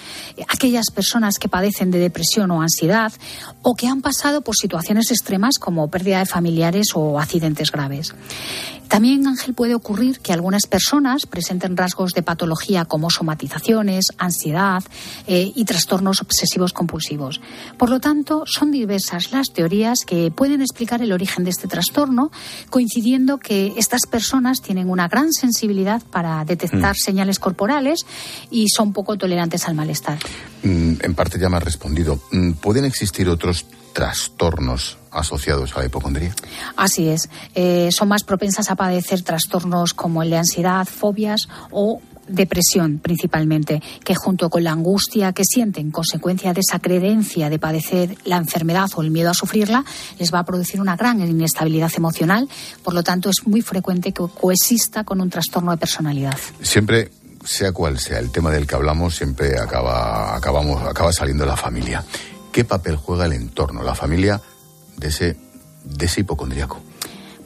aquellas 0.48 0.86
personas 0.90 1.38
que 1.38 1.48
padecen 1.48 1.90
de 1.90 1.98
depresión 1.98 2.50
o 2.50 2.62
ansiedad 2.62 3.12
o 3.62 3.74
que 3.74 3.86
han 3.86 4.00
pasado 4.00 4.40
por 4.40 4.56
situaciones 4.56 5.10
extremas 5.10 5.58
como 5.58 5.88
pérdida 5.88 6.20
de 6.20 6.26
familiares 6.26 6.88
o 6.94 7.20
accidentes 7.20 7.70
graves. 7.70 8.14
También, 8.90 9.24
Ángel, 9.28 9.54
puede 9.54 9.76
ocurrir 9.76 10.18
que 10.18 10.32
algunas 10.32 10.66
personas 10.66 11.24
presenten 11.24 11.76
rasgos 11.76 12.12
de 12.12 12.24
patología 12.24 12.84
como 12.84 13.08
somatizaciones, 13.08 14.06
ansiedad 14.18 14.82
eh, 15.28 15.52
y 15.54 15.64
trastornos 15.64 16.20
obsesivos 16.20 16.72
compulsivos. 16.72 17.40
Por 17.78 17.88
lo 17.88 18.00
tanto, 18.00 18.42
son 18.46 18.72
diversas 18.72 19.30
las 19.30 19.52
teorías 19.52 20.00
que 20.04 20.32
pueden 20.32 20.60
explicar 20.60 21.02
el 21.02 21.12
origen 21.12 21.44
de 21.44 21.50
este 21.50 21.68
trastorno, 21.68 22.32
coincidiendo 22.68 23.38
que 23.38 23.74
estas 23.76 24.00
personas 24.10 24.60
tienen 24.60 24.90
una 24.90 25.06
gran 25.06 25.32
sensibilidad 25.32 26.02
para 26.02 26.44
detectar 26.44 26.96
mm. 26.96 27.04
señales 27.04 27.38
corporales 27.38 28.04
y 28.50 28.66
son 28.74 28.92
poco 28.92 29.16
tolerantes 29.16 29.68
al 29.68 29.76
malestar. 29.76 30.18
Mm, 30.64 30.94
en 31.00 31.14
parte 31.14 31.38
ya 31.38 31.48
me 31.48 31.58
ha 31.58 31.60
respondido. 31.60 32.18
Mm, 32.32 32.54
¿Pueden 32.54 32.84
existir 32.84 33.28
otros 33.28 33.64
trastornos 33.92 34.98
asociados 35.10 35.76
a 35.76 35.80
la 35.80 35.86
hipocondría? 35.86 36.34
Así 36.76 37.08
es. 37.08 37.28
Eh, 37.54 37.90
son 37.92 38.08
más 38.08 38.24
propensas 38.24 38.70
a 38.70 38.76
padecer 38.76 39.22
trastornos 39.22 39.94
como 39.94 40.22
el 40.22 40.30
de 40.30 40.38
ansiedad, 40.38 40.86
fobias 40.86 41.48
o 41.70 42.00
depresión 42.30 42.98
principalmente, 42.98 43.82
que 44.04 44.14
junto 44.14 44.50
con 44.50 44.64
la 44.64 44.72
angustia 44.72 45.32
que 45.32 45.42
sienten 45.44 45.90
consecuencia 45.90 46.52
de 46.52 46.60
esa 46.60 46.78
creencia 46.78 47.50
de 47.50 47.58
padecer 47.58 48.16
la 48.24 48.36
enfermedad 48.36 48.88
o 48.94 49.02
el 49.02 49.10
miedo 49.10 49.30
a 49.30 49.34
sufrirla, 49.34 49.84
les 50.18 50.32
va 50.32 50.40
a 50.40 50.44
producir 50.44 50.80
una 50.80 50.96
gran 50.96 51.20
inestabilidad 51.20 51.90
emocional. 51.96 52.48
Por 52.82 52.94
lo 52.94 53.02
tanto, 53.02 53.30
es 53.30 53.46
muy 53.46 53.62
frecuente 53.62 54.12
que 54.12 54.22
coexista 54.28 55.04
con 55.04 55.20
un 55.20 55.30
trastorno 55.30 55.72
de 55.72 55.76
personalidad. 55.76 56.38
Siempre 56.62 57.10
sea 57.44 57.72
cual 57.72 57.98
sea 57.98 58.18
el 58.18 58.30
tema 58.30 58.50
del 58.50 58.66
que 58.66 58.74
hablamos, 58.74 59.16
siempre 59.16 59.58
acaba, 59.58 60.36
acabamos, 60.36 60.86
acaba 60.86 61.12
saliendo 61.12 61.46
la 61.46 61.56
familia. 61.56 62.04
¿Qué 62.52 62.64
papel 62.64 62.96
juega 62.96 63.26
el 63.26 63.32
entorno, 63.32 63.82
la 63.82 63.94
familia, 63.94 64.40
de 64.96 65.08
ese, 65.08 65.36
de 65.84 66.06
ese 66.06 66.22
hipocondríaco? 66.22 66.80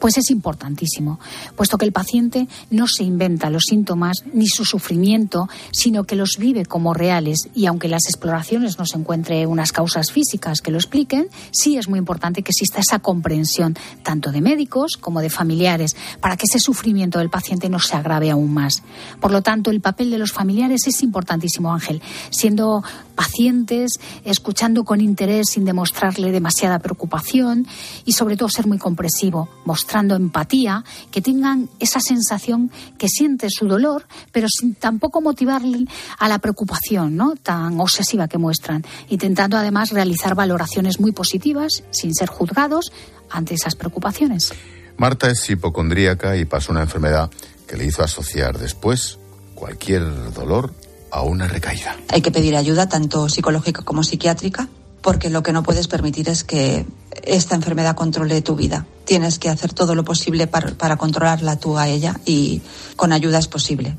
Pues 0.05 0.19
es 0.19 0.31
importantísimo, 0.31 1.19
puesto 1.57 1.79
que 1.79 1.87
el 1.87 1.93
paciente 1.93 2.47
no 2.71 2.87
se 2.87 3.05
inventa 3.05 3.49
los 3.49 3.63
síntomas 3.67 4.25
ni 4.35 4.49
su 4.49 4.67
sufrimiento, 4.67 5.49
sino 5.73 6.05
que 6.05 6.15
los 6.15 6.37
vive 6.39 6.67
como 6.67 6.93
reales 6.93 7.49
y 7.55 7.65
aunque 7.65 7.89
las 7.89 8.05
exploraciones 8.05 8.79
no 8.79 8.85
se 8.85 8.99
encuentre 8.99 9.47
unas 9.47 9.73
causas 9.73 10.13
físicas 10.13 10.61
que 10.61 10.71
lo 10.71 10.77
expliquen, 10.77 11.29
sí 11.53 11.79
es 11.79 11.89
muy 11.89 11.99
importante 11.99 12.43
que 12.43 12.51
exista 12.51 12.81
esa 12.81 12.99
comprensión 12.99 13.79
tanto 14.03 14.31
de 14.31 14.43
médicos 14.43 14.99
como 15.01 15.23
de 15.23 15.31
familiares 15.31 15.97
para 16.21 16.37
que 16.37 16.45
ese 16.51 16.59
sufrimiento 16.59 17.19
del 17.19 17.31
paciente 17.31 17.71
no 17.71 17.79
se 17.79 17.97
agrave 17.97 18.31
aún 18.31 18.53
más. 18.53 18.83
Por 19.21 19.31
lo 19.31 19.41
tanto, 19.41 19.71
el 19.71 19.81
papel 19.81 20.11
de 20.11 20.19
los 20.19 20.33
familiares 20.33 20.87
es 20.87 21.03
importantísimo, 21.03 21.73
Ángel, 21.73 22.03
siendo 22.29 22.85
pacientes, 23.15 23.93
escuchando 24.25 24.85
con 24.85 25.01
interés 25.01 25.49
sin 25.51 25.65
demostrarle 25.65 26.33
demasiada 26.33 26.79
preocupación 26.79 27.67
y 28.05 28.13
sobre 28.13 28.37
todo 28.37 28.49
ser 28.49 28.67
muy 28.67 28.79
comprensivo, 28.79 29.49
mostrando 29.65 30.15
empatía, 30.15 30.85
que 31.11 31.23
tengan 31.23 31.69
esa 31.81 32.01
sensación 32.01 32.71
que 32.99 33.09
siente 33.09 33.49
su 33.51 33.67
dolor, 33.67 34.07
pero 34.33 34.49
sin 34.49 34.75
tampoco 34.75 35.21
motivarle 35.21 35.87
a 36.19 36.29
la 36.29 36.39
preocupación 36.39 37.17
¿no? 37.17 37.35
tan 37.37 37.81
obsesiva 37.81 38.29
que 38.29 38.39
muestran, 38.39 38.85
intentando 39.09 39.57
además 39.57 39.91
realizar 39.91 40.35
valoraciones 40.35 41.01
muy 41.01 41.13
positivas 41.13 41.85
sin 41.91 42.15
ser 42.15 42.29
juzgados 42.29 42.93
ante 43.31 43.55
esas 43.55 43.75
preocupaciones. 43.75 44.53
Marta 44.97 45.29
es 45.31 45.49
hipocondríaca 45.51 46.37
y 46.37 46.45
pasó 46.45 46.73
una 46.73 46.83
enfermedad 46.83 47.31
que 47.67 47.77
le 47.77 47.87
hizo 47.87 48.03
asociar 48.03 48.59
después 48.59 49.19
cualquier 49.55 50.33
dolor 50.33 50.73
a 51.15 51.23
una 51.23 51.47
recaída. 51.47 51.97
Hay 52.09 52.21
que 52.21 52.33
pedir 52.33 52.57
ayuda 52.57 52.89
tanto 52.89 53.29
psicológica 53.29 53.83
como 53.83 54.03
psiquiátrica 54.03 54.69
porque 55.01 55.31
lo 55.31 55.43
que 55.43 55.53
no 55.53 55.63
puedes 55.63 55.87
permitir 55.87 56.29
es 56.29 56.45
que 56.45 56.87
esta 57.23 57.55
enfermedad 57.55 57.95
controle 57.95 58.43
tu 58.43 58.57
vida. 58.57 58.87
Tienes 59.05 59.39
que 59.39 59.49
hacer 59.49 59.73
todo 59.73 59.95
lo 59.95 60.03
posible 60.03 60.47
para, 60.47 60.97
controlarla 60.97 61.57
tú 61.57 61.79
a 61.79 61.89
ella 61.89 62.19
y 62.25 62.63
con 62.97 63.13
ayuda 63.13 63.39
es 63.39 63.47
posible. 63.47 63.97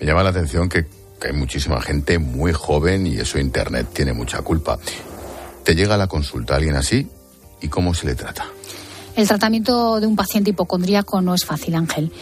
Me 0.00 0.06
llama 0.06 0.22
la 0.22 0.30
atención 0.30 0.68
que, 0.68 0.86
que 1.20 1.28
hay 1.28 1.32
muchísima 1.32 1.82
gente 1.82 2.18
muy 2.18 2.52
joven 2.52 3.06
y 3.06 3.16
eso 3.16 3.38
Internet 3.38 3.88
tiene 3.92 4.12
mucha 4.12 4.40
culpa. 4.42 4.78
¿Te 5.64 5.74
llega 5.74 5.96
a 5.96 5.98
la 5.98 6.06
consulta 6.06 6.56
alguien 6.56 6.76
así 6.76 7.08
y 7.60 7.68
cómo 7.68 7.92
se 7.92 8.06
le 8.06 8.14
trata? 8.14 8.46
El 9.16 9.26
tratamiento 9.26 9.98
de 9.98 10.06
un 10.06 10.14
paciente 10.14 10.50
hipocondríaco 10.50 11.20
no 11.20 11.34
es 11.34 11.44
fácil, 11.44 11.74
Ángel. 11.74 12.12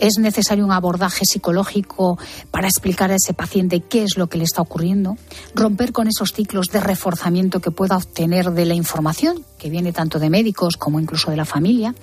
Es 0.00 0.18
necesario 0.18 0.64
un 0.64 0.72
abordaje 0.72 1.24
psicológico 1.24 2.18
para 2.50 2.68
explicar 2.68 3.10
a 3.10 3.16
ese 3.16 3.34
paciente 3.34 3.80
qué 3.80 4.02
es 4.02 4.16
lo 4.16 4.26
que 4.26 4.38
le 4.38 4.44
está 4.44 4.60
ocurriendo, 4.62 5.16
romper 5.54 5.92
con 5.92 6.08
esos 6.08 6.32
ciclos 6.32 6.68
de 6.68 6.80
reforzamiento 6.80 7.60
que 7.60 7.70
pueda 7.70 7.96
obtener 7.96 8.50
de 8.50 8.66
la 8.66 8.74
información, 8.74 9.44
que 9.58 9.70
viene 9.70 9.92
tanto 9.92 10.18
de 10.18 10.30
médicos 10.30 10.76
como 10.76 11.00
incluso 11.00 11.30
de 11.30 11.36
la 11.36 11.44
familia, 11.44 11.94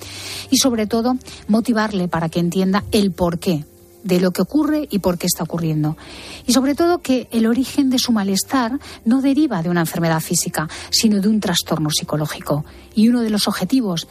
y 0.50 0.58
sobre 0.58 0.88
todo 0.88 1.18
motivarle 1.48 2.08
para 2.08 2.30
que 2.30 2.40
entienda 2.40 2.84
el 2.92 3.12
porqué 3.12 3.66
de 4.04 4.20
lo 4.20 4.32
que 4.32 4.42
ocurre 4.42 4.88
y 4.90 5.00
por 5.00 5.18
qué 5.18 5.28
está 5.28 5.44
ocurriendo. 5.44 5.98
Y 6.48 6.54
sobre 6.54 6.76
todo 6.76 7.00
que 7.00 7.28
el 7.32 7.46
origen 7.46 7.90
de 7.90 8.00
su 8.00 8.12
malestar 8.12 8.80
no 9.06 9.22
deriva 9.22 9.62
de 9.62 9.70
una 9.70 9.82
enfermedad 9.82 10.22
física, 10.22 10.68
sino 10.90 11.20
de 11.22 11.28
un 11.28 11.40
trastorno 11.40 11.90
psicológico. 11.90 12.66
Y 12.96 13.10
uno 13.10 13.22
de 13.22 13.30
los 13.30 13.48
objetivos 13.48 14.08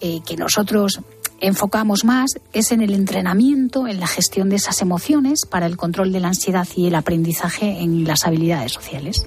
eh, 0.00 0.20
que 0.24 0.36
nosotros 0.36 1.00
enfocamos 1.40 2.04
más 2.04 2.30
es 2.52 2.72
en 2.72 2.82
el 2.82 2.94
entrenamiento, 2.94 3.86
en 3.86 4.00
la 4.00 4.06
gestión 4.06 4.48
de 4.48 4.56
esas 4.56 4.82
emociones 4.82 5.40
para 5.48 5.66
el 5.66 5.76
control 5.76 6.12
de 6.12 6.20
la 6.20 6.28
ansiedad 6.28 6.66
y 6.76 6.86
el 6.86 6.94
aprendizaje 6.94 7.80
en 7.80 8.04
las 8.04 8.24
habilidades 8.24 8.72
sociales. 8.72 9.26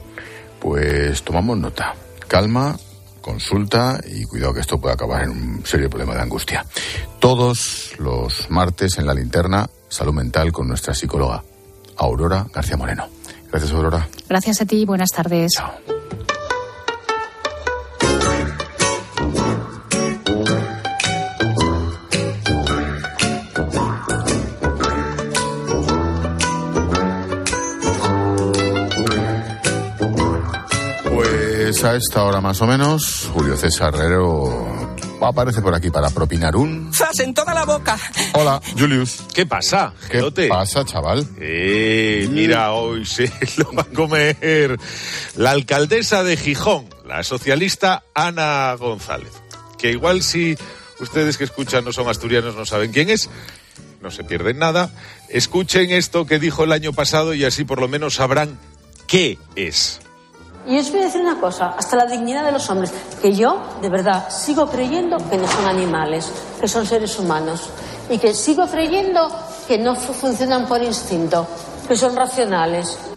Pues 0.60 1.24
tomamos 1.24 1.58
nota. 1.58 1.96
Calma, 2.28 2.78
consulta 3.22 4.00
y 4.08 4.26
cuidado 4.26 4.54
que 4.54 4.62
esto 4.62 4.80
puede 4.80 4.94
acabar 4.94 5.24
en 5.24 5.32
un 5.32 5.66
serio 5.66 5.90
problema 5.90 6.16
de 6.16 6.22
angustia. 6.22 6.66
Todos 7.20 7.94
los 8.00 8.50
martes 8.50 8.98
en 8.98 9.06
la 9.06 9.14
linterna, 9.14 9.70
salud 9.90 10.14
mental 10.14 10.52
con 10.52 10.68
nuestra 10.68 10.94
psicóloga, 10.94 11.44
Aurora 11.98 12.48
García 12.54 12.78
Moreno. 12.78 13.08
Gracias, 13.52 13.72
Aurora. 13.74 14.08
Gracias 14.30 14.62
a 14.62 14.66
ti, 14.66 14.86
buenas 14.86 15.12
tardes. 15.12 15.54
Chao. 15.54 15.72
A 31.92 31.96
esta 31.98 32.24
hora 32.24 32.40
más 32.40 32.62
o 32.62 32.68
menos, 32.68 33.30
Julio 33.34 33.58
César 33.58 33.94
Herrero 33.94 34.96
aparece 35.20 35.62
por 35.62 35.76
aquí 35.76 35.90
para 35.90 36.10
propinar 36.10 36.56
un... 36.56 36.90
¡Zas 36.94 37.20
en 37.20 37.34
toda 37.34 37.54
la 37.54 37.66
boca! 37.66 37.98
Hola, 38.34 38.62
Julius. 38.80 39.24
¿Qué 39.34 39.46
pasa? 39.46 39.94
¿Qué 40.10 40.48
pasa, 40.48 40.86
chaval? 40.86 41.28
Eh, 41.38 42.30
mira, 42.32 42.72
hoy 42.72 43.06
se 43.06 43.30
lo 43.58 43.74
va 43.74 43.82
a 43.82 43.94
comer 43.94 44.80
la 45.36 45.52
alcaldesa 45.52 46.24
de 46.24 46.38
Gijón, 46.38 46.88
la 47.06 47.24
socialista 47.24 48.04
Ana 48.14 48.74
González. 48.76 49.34
Que 49.78 49.92
igual 49.92 50.24
si 50.24 50.56
ustedes 51.02 51.38
que 51.38 51.44
escuchan 51.44 51.84
no 51.84 51.92
son 51.92 52.08
asturianos, 52.08 52.56
no 52.56 52.66
saben 52.66 52.94
quién 52.94 53.10
es, 53.10 53.30
no 54.02 54.12
se 54.12 54.24
pierden 54.24 54.60
nada. 54.60 54.94
Escuchen 55.28 55.92
esto 55.92 56.26
que 56.26 56.40
dijo 56.40 56.64
el 56.64 56.72
año 56.72 56.94
pasado 56.94 57.34
y 57.34 57.44
así 57.44 57.66
por 57.66 57.82
lo 57.82 57.90
menos 57.90 58.16
sabrán 58.16 58.58
qué 59.08 59.38
es. 59.58 60.00
Y 60.68 60.78
os 60.78 60.92
voy 60.92 61.02
a 61.02 61.06
decir 61.06 61.22
una 61.22 61.40
cosa, 61.40 61.74
hasta 61.78 61.96
la 61.96 62.06
dignidad 62.06 62.46
de 62.46 62.52
los 62.52 62.70
hombres, 62.70 62.94
que 63.22 63.34
yo, 63.34 63.62
de 63.82 63.90
verdad, 63.90 64.30
sigo 64.30 64.68
creyendo 64.68 65.18
que 65.30 65.38
no 65.38 65.48
son 65.48 65.66
animales, 65.66 66.32
que 66.60 66.68
son 66.68 66.86
seres 66.86 67.18
humanos. 67.18 67.70
Y 68.10 68.18
que 68.20 68.34
sigo 68.34 68.68
creyendo 68.68 69.30
que 69.68 69.78
no 69.78 69.96
funcionan 69.96 70.68
por 70.68 70.82
instinto, 70.82 71.48
que 71.88 71.96
son 71.96 72.16
racionales. 72.16 73.11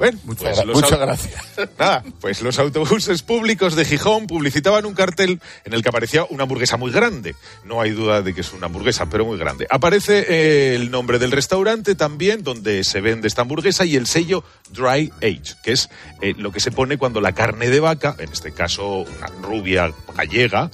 Bueno, 0.00 0.18
muchas, 0.24 0.62
pues 0.64 0.90
gracias. 0.90 1.44
Nada, 1.78 2.02
pues 2.22 2.40
los 2.40 2.58
autobuses 2.58 3.22
públicos 3.22 3.76
de 3.76 3.84
Gijón 3.84 4.26
publicitaban 4.26 4.86
un 4.86 4.94
cartel 4.94 5.42
en 5.66 5.74
el 5.74 5.82
que 5.82 5.90
aparecía 5.90 6.24
una 6.30 6.44
hamburguesa 6.44 6.78
muy 6.78 6.90
grande. 6.90 7.36
No 7.66 7.82
hay 7.82 7.90
duda 7.90 8.22
de 8.22 8.32
que 8.32 8.40
es 8.40 8.54
una 8.54 8.64
hamburguesa, 8.64 9.10
pero 9.10 9.26
muy 9.26 9.36
grande. 9.36 9.66
Aparece 9.68 10.24
eh, 10.26 10.74
el 10.74 10.90
nombre 10.90 11.18
del 11.18 11.32
restaurante 11.32 11.96
también, 11.96 12.42
donde 12.42 12.82
se 12.82 13.02
vende 13.02 13.28
esta 13.28 13.42
hamburguesa, 13.42 13.84
y 13.84 13.96
el 13.96 14.06
sello 14.06 14.42
Dry 14.70 15.12
Age, 15.18 15.56
que 15.62 15.72
es 15.72 15.90
eh, 16.22 16.32
lo 16.38 16.50
que 16.50 16.60
se 16.60 16.70
pone 16.70 16.96
cuando 16.96 17.20
la 17.20 17.32
carne 17.32 17.68
de 17.68 17.80
vaca, 17.80 18.16
en 18.18 18.32
este 18.32 18.52
caso 18.52 19.00
una 19.00 19.26
rubia 19.42 19.92
gallega, 20.16 20.70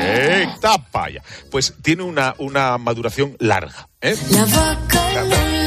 eh, 0.00 0.46
tapa 0.60 1.10
ya, 1.10 1.24
pues 1.50 1.74
tiene 1.82 2.04
una, 2.04 2.36
una 2.38 2.78
maduración 2.78 3.34
larga. 3.40 3.88
La 4.00 4.44
vaca, 4.44 5.12
la, 5.12 5.24
la 5.24 5.61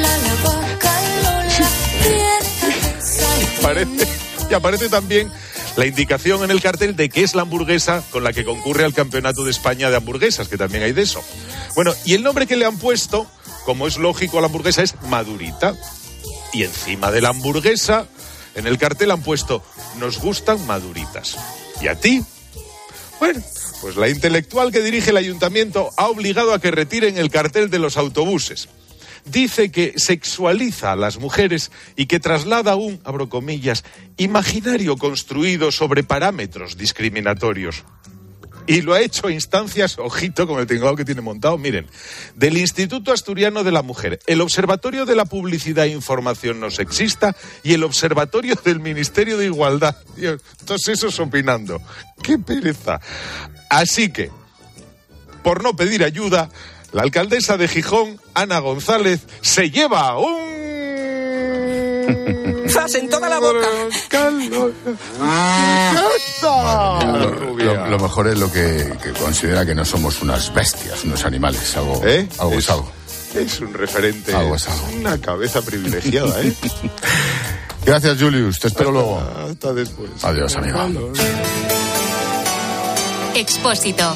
Y 4.49 4.53
aparece 4.53 4.89
también 4.89 5.32
la 5.76 5.86
indicación 5.86 6.43
en 6.43 6.51
el 6.51 6.61
cartel 6.61 6.95
de 6.95 7.09
que 7.09 7.24
es 7.24 7.34
la 7.34 7.41
hamburguesa 7.41 8.03
con 8.11 8.24
la 8.24 8.32
que 8.32 8.45
concurre 8.45 8.86
al 8.86 8.93
Campeonato 8.93 9.43
de 9.43 9.51
España 9.51 9.89
de 9.89 9.97
Hamburguesas, 9.97 10.47
que 10.47 10.57
también 10.57 10.84
hay 10.84 10.93
de 10.93 11.01
eso. 11.01 11.24
Bueno, 11.74 11.93
y 12.05 12.13
el 12.13 12.24
nombre 12.24 12.47
que 12.47 12.55
le 12.55 12.66
han 12.66 12.78
puesto, 12.78 13.28
como 13.66 13.88
es 13.88 13.97
lógico 13.97 14.38
a 14.38 14.41
la 14.41 14.47
hamburguesa, 14.47 14.84
es 14.84 14.95
Madurita. 15.09 15.76
Y 16.53 16.63
encima 16.63 17.11
de 17.11 17.22
la 17.22 17.30
hamburguesa, 17.30 18.07
en 18.53 18.68
el 18.68 18.78
cartel 18.78 19.11
han 19.11 19.24
puesto, 19.24 19.63
nos 19.99 20.20
gustan 20.20 20.66
maduritas. 20.66 21.36
¿Y 21.82 21.88
a 21.88 21.99
ti? 21.99 22.24
Bueno, 23.20 23.41
pues 23.82 23.97
la 23.97 24.09
intelectual 24.09 24.72
que 24.72 24.82
dirige 24.82 25.09
el 25.09 25.18
ayuntamiento 25.18 25.91
ha 25.97 26.07
obligado 26.07 26.53
a 26.53 26.59
que 26.59 26.72
retiren 26.72 27.18
el 27.18 27.30
cartel 27.30 27.70
de 27.70 27.80
los 27.80 27.97
autobuses. 27.97 28.70
Dice 29.26 29.71
que 29.71 29.93
sexualiza 29.97 30.91
a 30.91 30.95
las 30.95 31.17
mujeres 31.17 31.71
y 31.95 32.05
que 32.05 32.19
traslada 32.19 32.76
un, 32.76 33.01
abro 33.03 33.28
comillas, 33.28 33.84
imaginario 34.17 34.97
construido 34.97 35.71
sobre 35.71 36.03
parámetros 36.03 36.78
discriminatorios. 36.78 37.84
Y 38.67 38.82
lo 38.82 38.93
ha 38.93 39.01
hecho 39.01 39.28
a 39.28 39.32
instancias, 39.32 39.99
ojito 39.99 40.47
con 40.47 40.59
el 40.59 40.65
tinglado 40.65 40.95
que 40.95 41.05
tiene 41.05 41.21
montado, 41.21 41.57
miren, 41.57 41.88
del 42.36 42.57
Instituto 42.57 43.11
Asturiano 43.11 43.63
de 43.63 43.71
la 43.71 43.84
Mujer, 43.84 44.19
el 44.26 44.41
Observatorio 44.41 45.05
de 45.05 45.15
la 45.15 45.26
Publicidad 45.26 45.86
e 45.86 45.89
Información 45.89 46.59
No 46.59 46.71
Sexista 46.71 47.36
y 47.63 47.73
el 47.73 47.84
Observatorio 47.84 48.55
del 48.55 48.80
Ministerio 48.80 49.38
de 49.38 49.45
Igualdad. 49.45 49.95
Dios, 50.15 50.41
todos 50.65 50.88
esos 50.88 51.19
opinando. 51.19 51.80
¡Qué 52.23 52.39
pereza! 52.39 52.99
Así 53.69 54.11
que, 54.11 54.32
por 55.43 55.61
no 55.61 55.76
pedir 55.76 56.03
ayuda, 56.03 56.49
la 56.95 57.03
alcaldesa 57.03 57.57
de 57.57 57.67
Gijón, 57.67 58.19
Ana 58.33 58.59
González, 58.59 59.19
se 59.41 59.69
lleva 59.69 60.17
un... 60.17 60.55
¡Zas 62.69 62.95
en 62.95 63.09
toda 63.09 63.27
la 63.29 63.39
boca! 63.39 63.67
Lo, 66.41 67.55
lo- 67.57 67.87
lo 67.87 67.99
mejor 67.99 68.27
es 68.29 68.39
lo 68.39 68.49
que, 68.51 68.93
que 69.03 69.11
considera 69.11 69.65
que 69.65 69.75
no 69.75 69.83
somos 69.83 70.21
unas 70.21 70.53
bestias, 70.53 71.03
unos 71.03 71.25
animales. 71.25 71.75
Algo, 71.75 72.01
¿Eh? 72.05 72.27
algo 72.39 72.53
es 72.53 72.59
Es- 72.59 72.69
algo. 72.69 72.91
Es 73.35 73.59
un 73.59 73.73
referente. 73.73 74.33
Algo 74.33 74.55
es 74.55 74.65
algo. 74.69 74.87
Una 74.97 75.19
cabeza 75.19 75.61
privilegiada, 75.61 76.41
¿eh? 76.41 76.53
Gracias, 77.85 78.17
Julius. 78.21 78.59
Te 78.61 78.69
espero 78.69 78.91
luego. 78.91 79.19
Hasta 79.19 79.73
después. 79.73 80.09
Adiós, 80.23 80.55
amigo. 80.55 80.79
Expósito. 83.35 84.15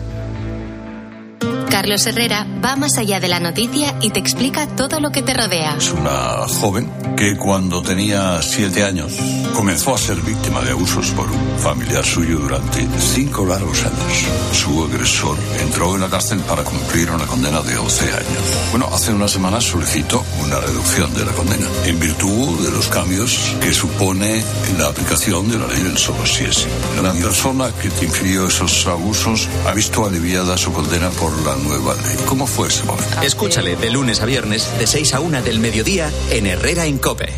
Carlos 1.81 2.05
Herrera 2.05 2.45
va 2.63 2.75
más 2.75 2.99
allá 2.99 3.19
de 3.19 3.27
la 3.27 3.39
noticia 3.39 3.95
y 4.01 4.11
te 4.11 4.19
explica 4.19 4.67
todo 4.67 4.99
lo 4.99 5.11
que 5.11 5.23
te 5.23 5.33
rodea. 5.33 5.77
Es 5.79 5.91
una 5.91 6.47
joven 6.47 6.87
que 7.17 7.35
cuando 7.35 7.81
tenía 7.81 8.39
siete 8.43 8.83
años 8.83 9.13
comenzó 9.55 9.95
a 9.95 9.97
ser 9.97 10.17
víctima 10.21 10.61
de 10.61 10.73
abusos 10.73 11.09
por 11.09 11.25
un 11.31 11.57
familiar 11.57 12.05
suyo 12.05 12.37
durante 12.37 12.87
cinco 12.99 13.47
largos 13.47 13.83
años. 13.83 14.27
Su 14.51 14.83
agresor 14.83 15.35
entró 15.59 15.95
en 15.95 16.01
la 16.01 16.09
cárcel 16.09 16.39
para 16.41 16.63
cumplir 16.63 17.09
una 17.09 17.25
condena 17.25 17.61
de 17.61 17.75
11 17.75 18.05
años. 18.05 18.69
Bueno, 18.69 18.87
hace 18.93 19.11
unas 19.11 19.31
semanas 19.31 19.63
solicitó 19.63 20.23
una 20.39 20.59
reducción 20.59 21.11
de 21.15 21.25
la 21.25 21.31
condena 21.31 21.65
en 21.85 21.99
virtud 21.99 22.63
de 22.63 22.71
los 22.71 22.89
cambios 22.89 23.55
que 23.59 23.73
supone 23.73 24.43
la 24.77 24.85
aplicación 24.87 25.49
de 25.49 25.57
la 25.57 25.65
ley 25.65 25.81
del 25.81 25.97
solo 25.97 26.27
si 26.27 26.43
es. 26.43 26.67
La 27.01 27.11
persona 27.13 27.71
que 27.81 27.89
te 27.89 28.05
infirió 28.05 28.45
esos 28.45 28.85
abusos 28.85 29.49
ha 29.67 29.73
visto 29.73 30.05
aliviada 30.05 30.55
su 30.59 30.71
condena 30.71 31.09
por 31.09 31.31
la 31.43 31.55
nueva 31.55 31.70
ley. 31.77 32.17
¿Cómo 32.25 32.47
fue 32.47 32.67
ese 32.67 32.83
momento? 32.83 33.21
Escúchale 33.21 33.75
de 33.75 33.89
lunes 33.89 34.21
a 34.21 34.25
viernes, 34.25 34.67
de 34.79 34.87
6 34.87 35.13
a 35.13 35.19
1 35.19 35.41
del 35.41 35.59
mediodía, 35.59 36.11
en 36.29 36.47
Herrera 36.47 36.85
en 36.85 36.97
Cope. 36.97 37.29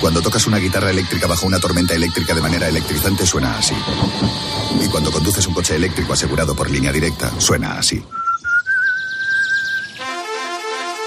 Cuando 0.00 0.22
tocas 0.22 0.46
una 0.46 0.58
guitarra 0.58 0.90
eléctrica 0.90 1.26
bajo 1.26 1.46
una 1.46 1.60
tormenta 1.60 1.94
eléctrica 1.94 2.34
de 2.34 2.40
manera 2.40 2.68
electrizante 2.68 3.26
suena 3.26 3.58
así. 3.58 3.74
Y 4.82 4.88
cuando 4.88 5.10
conduces 5.10 5.46
un 5.46 5.54
coche 5.54 5.76
eléctrico 5.76 6.14
asegurado 6.14 6.54
por 6.54 6.70
línea 6.70 6.90
directa, 6.90 7.30
suena 7.38 7.78
así. 7.78 8.02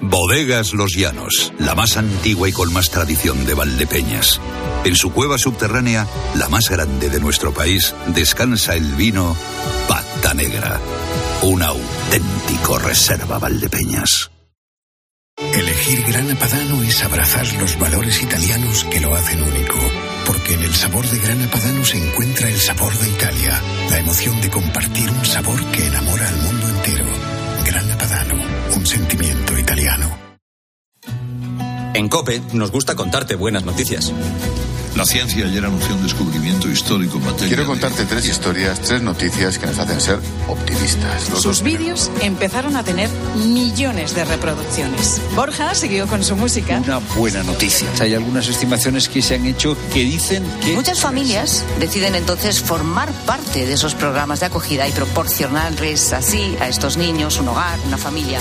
Bodegas 0.00 0.72
Los 0.72 0.94
Llanos, 0.94 1.52
la 1.58 1.74
más 1.74 1.96
antigua 1.96 2.48
y 2.48 2.52
con 2.52 2.72
más 2.72 2.90
tradición 2.90 3.44
de 3.44 3.54
Valdepeñas. 3.54 4.40
En 4.84 4.96
su 4.96 5.12
cueva 5.12 5.36
subterránea, 5.38 6.06
la 6.34 6.48
más 6.48 6.70
grande 6.70 7.10
de 7.10 7.20
nuestro 7.20 7.52
país, 7.52 7.94
descansa 8.08 8.74
el 8.74 8.94
vino 8.94 9.36
Pata 9.88 10.34
Negra, 10.34 10.80
un 11.42 11.62
auténtico 11.62 12.78
reserva 12.78 13.38
Valdepeñas. 13.38 14.30
Elegir 15.36 16.02
Grana 16.06 16.34
Padano 16.34 16.82
es 16.82 17.02
abrazar 17.02 17.46
los 17.54 17.78
valores 17.78 18.22
italianos 18.22 18.84
que 18.84 19.00
lo 19.00 19.14
hacen 19.14 19.42
único. 19.42 19.78
Porque 20.26 20.54
en 20.54 20.62
el 20.62 20.74
sabor 20.74 21.06
de 21.06 21.18
Grana 21.18 21.50
Padano 21.50 21.84
se 21.84 21.96
encuentra 21.96 22.48
el 22.48 22.60
sabor 22.60 22.92
de 22.92 23.08
Italia, 23.08 23.60
la 23.88 23.98
emoción 23.98 24.40
de 24.40 24.50
compartir 24.50 25.10
un 25.10 25.24
sabor 25.24 25.64
que 25.72 25.86
enamora 25.86 26.28
al 26.28 26.36
mundo 26.36 26.68
entero. 26.68 27.06
Grana 27.64 27.98
Padano, 27.98 28.34
un 28.76 28.86
sentimiento 28.86 29.58
italiano. 29.58 30.16
En 31.94 32.08
Cope 32.08 32.40
nos 32.52 32.70
gusta 32.70 32.94
contarte 32.94 33.34
buenas 33.34 33.64
noticias. 33.64 34.12
La 34.96 35.04
ciencia 35.06 35.46
ayer 35.46 35.64
anunció 35.64 35.94
un 35.94 36.02
descubrimiento 36.02 36.68
histórico 36.68 37.18
en 37.18 37.24
materia 37.24 37.46
Quiero 37.48 37.62
de- 37.62 37.68
contarte 37.68 38.04
tres 38.04 38.26
historias, 38.26 38.80
tres 38.80 39.00
noticias 39.02 39.58
que 39.58 39.66
nos 39.66 39.78
hacen 39.78 40.00
ser 40.00 40.18
optimistas. 40.48 41.30
Los 41.30 41.42
Sus 41.42 41.62
vídeos 41.62 42.10
empezaron 42.20 42.76
a 42.76 42.82
tener 42.82 43.08
millones 43.36 44.14
de 44.14 44.24
reproducciones. 44.24 45.20
Borja 45.34 45.74
siguió 45.74 46.06
con 46.06 46.22
su 46.24 46.36
música. 46.36 46.82
Una 46.84 46.98
buena 47.16 47.42
noticia. 47.44 47.86
Hay 48.00 48.14
algunas 48.14 48.48
estimaciones 48.48 49.08
que 49.08 49.22
se 49.22 49.36
han 49.36 49.46
hecho 49.46 49.76
que 49.94 50.00
dicen 50.00 50.44
que... 50.62 50.74
Muchas 50.74 51.00
familias 51.00 51.64
deciden 51.78 52.14
entonces 52.14 52.60
formar 52.60 53.10
parte 53.24 53.66
de 53.66 53.72
esos 53.72 53.94
programas 53.94 54.40
de 54.40 54.46
acogida 54.46 54.86
y 54.88 54.92
proporcionarles 54.92 56.12
así 56.12 56.56
a 56.60 56.68
estos 56.68 56.96
niños 56.96 57.38
un 57.38 57.48
hogar, 57.48 57.78
una 57.86 57.96
familia. 57.96 58.40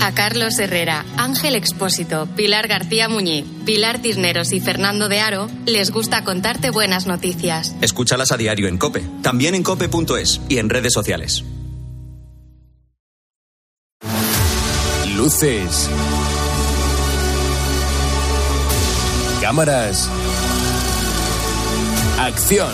A 0.00 0.12
Carlos 0.12 0.58
Herrera, 0.58 1.04
Ángel 1.16 1.54
Expósito, 1.54 2.26
Pilar 2.36 2.68
García 2.68 3.08
Muñiz, 3.08 3.44
Pilar 3.66 4.00
Tisneros 4.00 4.52
y 4.52 4.60
Fernando 4.60 5.08
de 5.08 5.20
Aro 5.20 5.50
les 5.66 5.90
gusta 5.90 6.24
contarte 6.24 6.70
buenas 6.70 7.06
noticias. 7.06 7.74
Escúchalas 7.80 8.32
a 8.32 8.36
diario 8.36 8.68
en 8.68 8.78
Cope, 8.78 9.04
también 9.22 9.54
en 9.54 9.62
cope.es 9.62 10.40
y 10.48 10.58
en 10.58 10.70
redes 10.70 10.92
sociales. 10.92 11.44
Luces. 15.16 15.90
Cámaras. 19.40 20.08
Acción. 22.18 22.72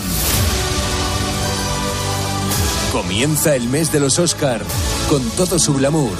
Comienza 2.91 3.55
el 3.55 3.67
mes 3.67 3.91
de 3.91 3.99
los 3.99 4.19
Oscar 4.19 4.61
con 5.09 5.21
todo 5.31 5.59
su 5.59 5.73
glamour, 5.73 6.17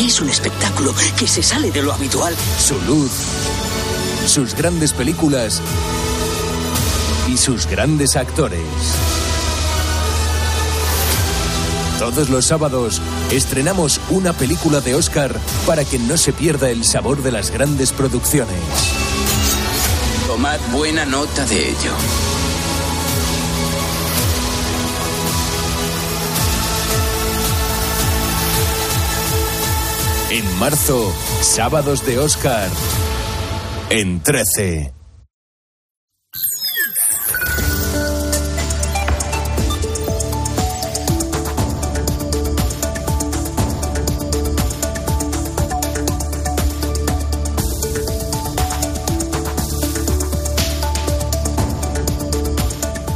Es 0.00 0.20
un 0.20 0.30
espectáculo 0.30 0.94
que 1.18 1.26
se 1.26 1.42
sale 1.42 1.72
de 1.72 1.82
lo 1.82 1.92
habitual. 1.92 2.32
su 2.58 2.80
luz, 2.82 3.10
sus 4.26 4.54
grandes 4.54 4.92
películas 4.92 5.60
y 7.28 7.36
sus 7.36 7.66
grandes 7.66 8.14
actores. 8.14 8.60
Todos 11.98 12.28
los 12.28 12.46
sábados 12.46 13.02
estrenamos 13.32 14.00
una 14.10 14.32
película 14.32 14.80
de 14.80 14.94
Oscar 14.94 15.36
para 15.66 15.84
que 15.84 15.98
no 15.98 16.16
se 16.16 16.32
pierda 16.32 16.70
el 16.70 16.84
sabor 16.84 17.22
de 17.24 17.32
las 17.32 17.50
grandes 17.50 17.92
producciones. 17.92 18.62
Tomad 20.28 20.60
buena 20.70 21.06
nota 21.06 21.44
de 21.46 21.70
ello. 21.70 22.27
En 30.30 30.58
marzo, 30.58 31.10
sábados 31.40 32.04
de 32.04 32.18
Oscar. 32.18 32.68
En 33.88 34.20
13. 34.20 34.92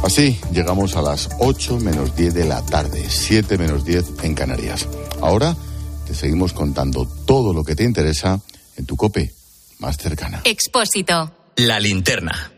Así 0.03 0.39
llegamos 0.51 0.95
a 0.95 1.03
las 1.03 1.29
8 1.37 1.77
menos 1.79 2.15
10 2.15 2.33
de 2.33 2.45
la 2.45 2.63
tarde, 2.63 3.05
7 3.07 3.59
menos 3.59 3.85
10 3.85 4.23
en 4.23 4.33
Canarias. 4.33 4.87
Ahora 5.21 5.55
te 6.13 6.19
seguimos 6.19 6.53
contando 6.53 7.07
todo 7.25 7.53
lo 7.53 7.63
que 7.63 7.75
te 7.75 7.83
interesa 7.83 8.39
en 8.77 8.85
tu 8.85 8.95
cope 8.95 9.33
más 9.79 9.97
cercana. 9.97 10.41
Expósito. 10.43 11.51
La 11.57 11.79
linterna. 11.79 12.51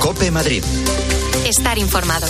Cope 0.00 0.30
Madrid. 0.30 0.62
Estar 1.46 1.78
informado. 1.78 2.26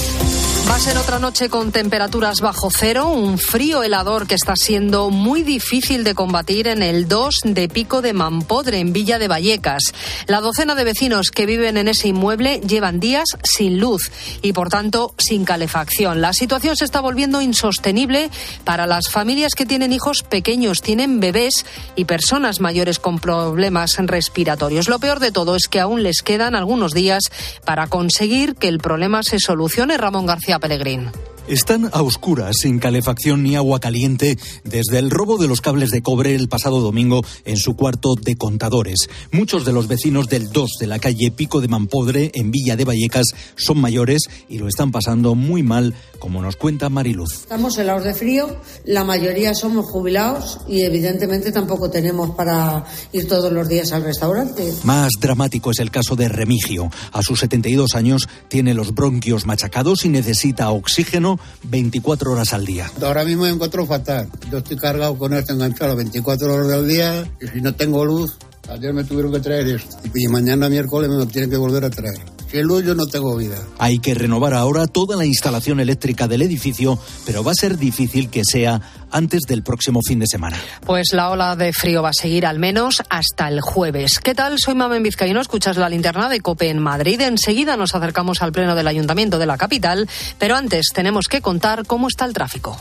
Va 0.68 0.76
a 0.76 0.78
ser 0.78 0.96
otra 0.98 1.18
noche 1.18 1.48
con 1.48 1.72
temperaturas 1.72 2.40
bajo 2.40 2.70
cero, 2.70 3.08
un 3.08 3.38
frío 3.38 3.82
helador 3.82 4.26
que 4.26 4.36
está 4.36 4.54
siendo 4.56 5.10
muy 5.10 5.42
difícil 5.42 6.04
de 6.04 6.14
combatir 6.14 6.68
en 6.68 6.82
el 6.82 7.08
2 7.08 7.40
de 7.44 7.68
Pico 7.68 8.02
de 8.02 8.12
Mampodre, 8.12 8.78
en 8.78 8.92
Villa 8.92 9.18
de 9.18 9.26
Vallecas. 9.26 9.82
La 10.26 10.40
docena 10.40 10.74
de 10.74 10.84
vecinos 10.84 11.30
que 11.30 11.46
viven 11.46 11.76
en 11.76 11.88
ese 11.88 12.08
inmueble 12.08 12.60
llevan 12.60 13.00
días 13.00 13.24
sin 13.42 13.80
luz 13.80 14.10
y, 14.42 14.52
por 14.52 14.68
tanto, 14.68 15.14
sin 15.18 15.44
calefacción. 15.44 16.20
La 16.20 16.32
situación 16.32 16.76
se 16.76 16.84
está 16.84 17.00
volviendo 17.00 17.42
insostenible 17.42 18.30
para 18.64 18.86
las 18.86 19.08
familias 19.08 19.54
que 19.54 19.66
tienen 19.66 19.92
hijos 19.92 20.22
pequeños, 20.22 20.82
tienen 20.82 21.20
bebés 21.20 21.66
y 21.96 22.04
personas 22.04 22.60
mayores 22.60 22.98
con 22.98 23.18
problemas 23.18 23.96
respiratorios. 23.98 24.88
Lo 24.88 25.00
peor 25.00 25.18
de 25.18 25.32
todo 25.32 25.56
es 25.56 25.68
que 25.68 25.80
aún 25.80 26.02
les 26.02 26.22
quedan 26.22 26.54
algunos 26.54 26.94
días 26.94 27.24
para 27.64 27.88
conseguir 27.88 28.54
que 28.54 28.68
el 28.68 28.78
problema 28.78 29.22
se 29.22 29.38
solucione. 29.40 29.96
Ramón 29.96 30.26
García 30.26 30.49
Pellegrín. 30.58 31.10
Están 31.50 31.90
a 31.92 32.02
oscuras, 32.02 32.54
sin 32.60 32.78
calefacción 32.78 33.42
ni 33.42 33.56
agua 33.56 33.80
caliente, 33.80 34.38
desde 34.62 35.00
el 35.00 35.10
robo 35.10 35.36
de 35.36 35.48
los 35.48 35.60
cables 35.60 35.90
de 35.90 36.00
cobre 36.00 36.36
el 36.36 36.48
pasado 36.48 36.80
domingo 36.80 37.24
en 37.44 37.56
su 37.56 37.74
cuarto 37.74 38.14
de 38.14 38.36
contadores. 38.36 39.08
Muchos 39.32 39.64
de 39.64 39.72
los 39.72 39.88
vecinos 39.88 40.28
del 40.28 40.52
2 40.52 40.70
de 40.78 40.86
la 40.86 41.00
calle 41.00 41.32
Pico 41.32 41.60
de 41.60 41.66
Mampodre, 41.66 42.30
en 42.34 42.52
Villa 42.52 42.76
de 42.76 42.84
Vallecas, 42.84 43.34
son 43.56 43.80
mayores 43.80 44.30
y 44.48 44.58
lo 44.58 44.68
están 44.68 44.92
pasando 44.92 45.34
muy 45.34 45.64
mal, 45.64 45.92
como 46.20 46.40
nos 46.40 46.54
cuenta 46.54 46.88
Mariluz. 46.88 47.32
Estamos 47.32 47.76
helados 47.78 48.04
de 48.04 48.14
frío, 48.14 48.56
la 48.84 49.02
mayoría 49.02 49.52
somos 49.52 49.86
jubilados 49.86 50.58
y 50.68 50.82
evidentemente 50.82 51.50
tampoco 51.50 51.90
tenemos 51.90 52.30
para 52.36 52.84
ir 53.12 53.26
todos 53.26 53.52
los 53.52 53.68
días 53.68 53.90
al 53.90 54.04
restaurante. 54.04 54.72
Más 54.84 55.10
dramático 55.20 55.72
es 55.72 55.80
el 55.80 55.90
caso 55.90 56.14
de 56.14 56.28
Remigio. 56.28 56.90
A 57.10 57.22
sus 57.22 57.40
72 57.40 57.96
años 57.96 58.28
tiene 58.46 58.72
los 58.72 58.94
bronquios 58.94 59.46
machacados 59.46 60.04
y 60.04 60.10
necesita 60.10 60.70
oxígeno 60.70 61.39
24 61.64 62.32
horas 62.32 62.52
al 62.52 62.64
día. 62.64 62.90
Ahora 63.02 63.24
mismo 63.24 63.44
me 63.44 63.50
encuentro 63.50 63.86
fatal. 63.86 64.28
Yo 64.50 64.58
estoy 64.58 64.76
cargado 64.76 65.16
con 65.18 65.34
esto 65.34 65.52
enganchado 65.52 65.96
24 65.96 66.54
horas 66.54 66.68
del 66.68 66.88
día 66.88 67.30
y 67.40 67.46
si 67.48 67.60
no 67.60 67.74
tengo 67.74 68.04
luz, 68.04 68.36
ayer 68.68 68.92
me 68.92 69.04
tuvieron 69.04 69.32
que 69.32 69.40
traer 69.40 69.68
esto 69.68 69.96
y 70.14 70.28
mañana 70.28 70.68
miércoles 70.68 71.08
me 71.08 71.16
lo 71.16 71.26
tienen 71.26 71.50
que 71.50 71.56
volver 71.56 71.84
a 71.84 71.90
traer. 71.90 72.20
Sin 72.50 72.62
luz 72.62 72.84
yo 72.84 72.96
no 72.96 73.06
tengo 73.06 73.36
vida. 73.36 73.56
Hay 73.78 74.00
que 74.00 74.12
renovar 74.12 74.54
ahora 74.54 74.88
toda 74.88 75.16
la 75.16 75.24
instalación 75.24 75.78
eléctrica 75.78 76.26
del 76.26 76.42
edificio, 76.42 76.98
pero 77.24 77.44
va 77.44 77.52
a 77.52 77.54
ser 77.54 77.78
difícil 77.78 78.28
que 78.28 78.42
sea 78.44 78.80
antes 79.12 79.42
del 79.42 79.62
próximo 79.62 80.00
fin 80.04 80.18
de 80.18 80.26
semana. 80.26 80.56
Pues 80.84 81.12
la 81.12 81.30
ola 81.30 81.54
de 81.54 81.72
frío 81.72 82.02
va 82.02 82.08
a 82.08 82.12
seguir 82.12 82.46
al 82.46 82.58
menos 82.58 83.02
hasta 83.08 83.46
el 83.48 83.60
jueves. 83.60 84.18
¿Qué 84.18 84.34
tal? 84.34 84.58
Soy 84.58 84.74
Mamen 84.74 85.02
Vizcaíno, 85.02 85.40
escuchas 85.40 85.76
la 85.76 85.88
linterna 85.88 86.28
de 86.28 86.40
COPE 86.40 86.70
en 86.70 86.80
Madrid. 86.80 87.20
Enseguida 87.20 87.76
nos 87.76 87.94
acercamos 87.94 88.42
al 88.42 88.50
pleno 88.50 88.74
del 88.74 88.88
Ayuntamiento 88.88 89.38
de 89.38 89.46
la 89.46 89.56
capital, 89.56 90.08
pero 90.38 90.56
antes 90.56 90.86
tenemos 90.92 91.28
que 91.28 91.40
contar 91.40 91.86
cómo 91.86 92.08
está 92.08 92.24
el 92.24 92.32
tráfico. 92.32 92.76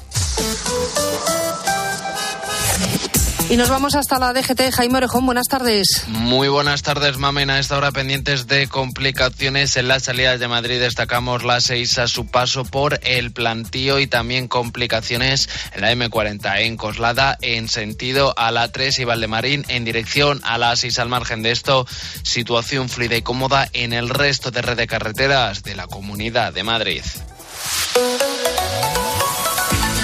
Y 3.50 3.58
nos 3.58 3.68
vamos 3.68 3.95
hasta 3.95 4.20
la 4.20 4.32
DGT. 4.32 4.72
Jaime 4.72 4.97
Orejón, 4.97 5.26
buenas 5.26 5.47
tardes. 5.47 6.04
Muy 6.08 6.50
buenas 6.50 6.84
tardes, 6.84 7.18
Mamen. 7.18 7.50
A 7.50 7.58
esta 7.58 7.78
hora 7.78 7.91
pendientes 7.91 8.45
de 8.45 8.68
complicaciones 8.68 9.76
en 9.76 9.88
las 9.88 10.04
salidas 10.04 10.39
de 10.39 10.47
Madrid. 10.47 10.80
Destacamos 10.80 11.43
la 11.43 11.60
6 11.60 11.97
a 11.97 12.08
su 12.08 12.28
paso 12.28 12.64
por 12.64 13.00
el 13.02 13.32
plantío 13.32 14.00
y 14.00 14.06
también 14.06 14.47
complicaciones 14.47 15.50
en 15.74 15.82
la 15.82 15.91
M40 15.91 16.62
en 16.62 16.78
Coslada 16.78 17.39
en 17.41 17.68
sentido 17.70 18.38
a 18.38 18.52
la 18.52 18.72
3 18.72 19.00
y 19.00 19.04
Valdemarín 19.06 19.66
en 19.68 19.84
dirección 19.84 20.41
a 20.43 20.60
la 20.60 20.76
6 20.76 21.00
al 21.00 21.10
margen 21.10 21.41
de 21.41 21.50
esto. 21.50 21.88
Situación 22.22 22.88
fluida 22.88 23.18
y 23.18 23.24
cómoda 23.24 23.68
en 23.74 23.93
el 23.93 24.10
resto 24.10 24.52
de 24.52 24.62
red 24.62 24.78
de 24.78 24.86
carreteras 24.86 25.64
de 25.64 25.76
la 25.76 25.88
Comunidad 25.88 26.54
de 26.54 26.64
Madrid. 26.64 27.02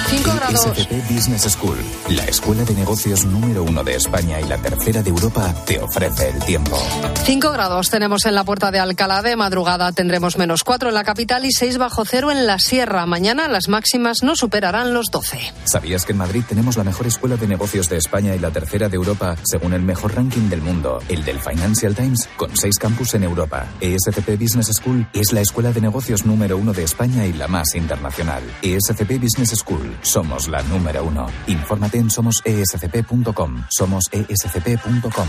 5 0.08 0.30
grados. 0.36 0.60
SCP 0.60 1.10
Business 1.10 1.42
School, 1.42 1.76
la 2.10 2.24
escuela 2.24 2.64
de 2.64 2.74
negocios 2.74 3.24
número 3.24 3.64
uno 3.64 3.82
de 3.82 3.96
España 3.96 4.40
y 4.40 4.44
la 4.44 4.56
tercera 4.58 5.02
de 5.02 5.10
Europa, 5.10 5.52
te 5.64 5.80
ofrece 5.80 6.28
el 6.28 6.38
tiempo. 6.44 6.78
5 7.24 7.50
grados 7.50 7.90
tenemos 7.90 8.24
en 8.26 8.34
la 8.36 8.44
puerta 8.44 8.70
de 8.70 8.78
Alcalá 8.78 9.22
de 9.22 9.34
madrugada, 9.34 9.90
tendremos 9.92 10.38
menos 10.38 10.62
4 10.62 10.90
en 10.90 10.94
la 10.94 11.02
capital 11.02 11.44
y 11.44 11.50
6 11.50 11.78
bajo 11.78 12.04
cero 12.04 12.30
en 12.30 12.46
la 12.46 12.58
sierra. 12.58 13.04
Mañana 13.06 13.48
las 13.48 13.68
máximas 13.68 14.22
no 14.22 14.36
superarán 14.36 14.94
los 14.94 15.06
12. 15.10 15.52
¿Sabías 15.64 16.04
que 16.04 16.12
en 16.12 16.18
Madrid 16.18 16.44
tenemos 16.48 16.76
la 16.76 16.84
mejor 16.84 17.06
escuela 17.06 17.36
de 17.36 17.48
negocios 17.48 17.88
de 17.88 17.96
España 17.96 18.34
y 18.34 18.38
la 18.38 18.50
tercera 18.50 18.88
de 18.88 18.96
Europa, 18.96 19.36
según 19.44 19.72
el 19.72 19.82
mejor 19.82 20.14
ranking 20.14 20.48
del 20.48 20.62
mundo, 20.62 21.00
el 21.08 21.24
del 21.24 21.40
Financial 21.40 21.94
Times, 21.94 22.28
con 22.36 22.56
seis 22.56 22.78
campus 22.78 23.14
en 23.14 23.24
Europa? 23.24 23.66
ESCP 23.80 24.40
Business 24.40 24.68
School 24.72 25.06
es 25.12 25.32
la 25.32 25.40
escuela 25.40 25.72
de 25.72 25.80
negocios 25.80 26.24
número 26.24 26.56
uno 26.56 26.72
de 26.72 26.84
España 26.84 27.26
y 27.26 27.32
la 27.32 27.48
más 27.48 27.74
internacional. 27.74 28.42
ESCP 28.62 29.20
Business 29.20 29.50
School, 29.58 29.95
somos 30.02 30.48
la 30.48 30.62
número 30.62 31.04
uno. 31.04 31.26
Infórmate 31.46 31.98
en 31.98 32.10
somosescp.com. 32.10 33.64
Somosescp.com. 33.70 35.28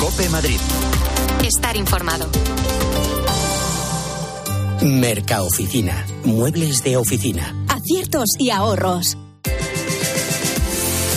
Cope 0.00 0.28
Madrid. 0.28 0.58
Estar 1.42 1.76
informado. 1.76 2.26
Mercaoficina. 4.82 6.06
Muebles 6.24 6.82
de 6.82 6.96
oficina. 6.96 7.54
Aciertos 7.68 8.30
y 8.38 8.50
ahorros. 8.50 9.16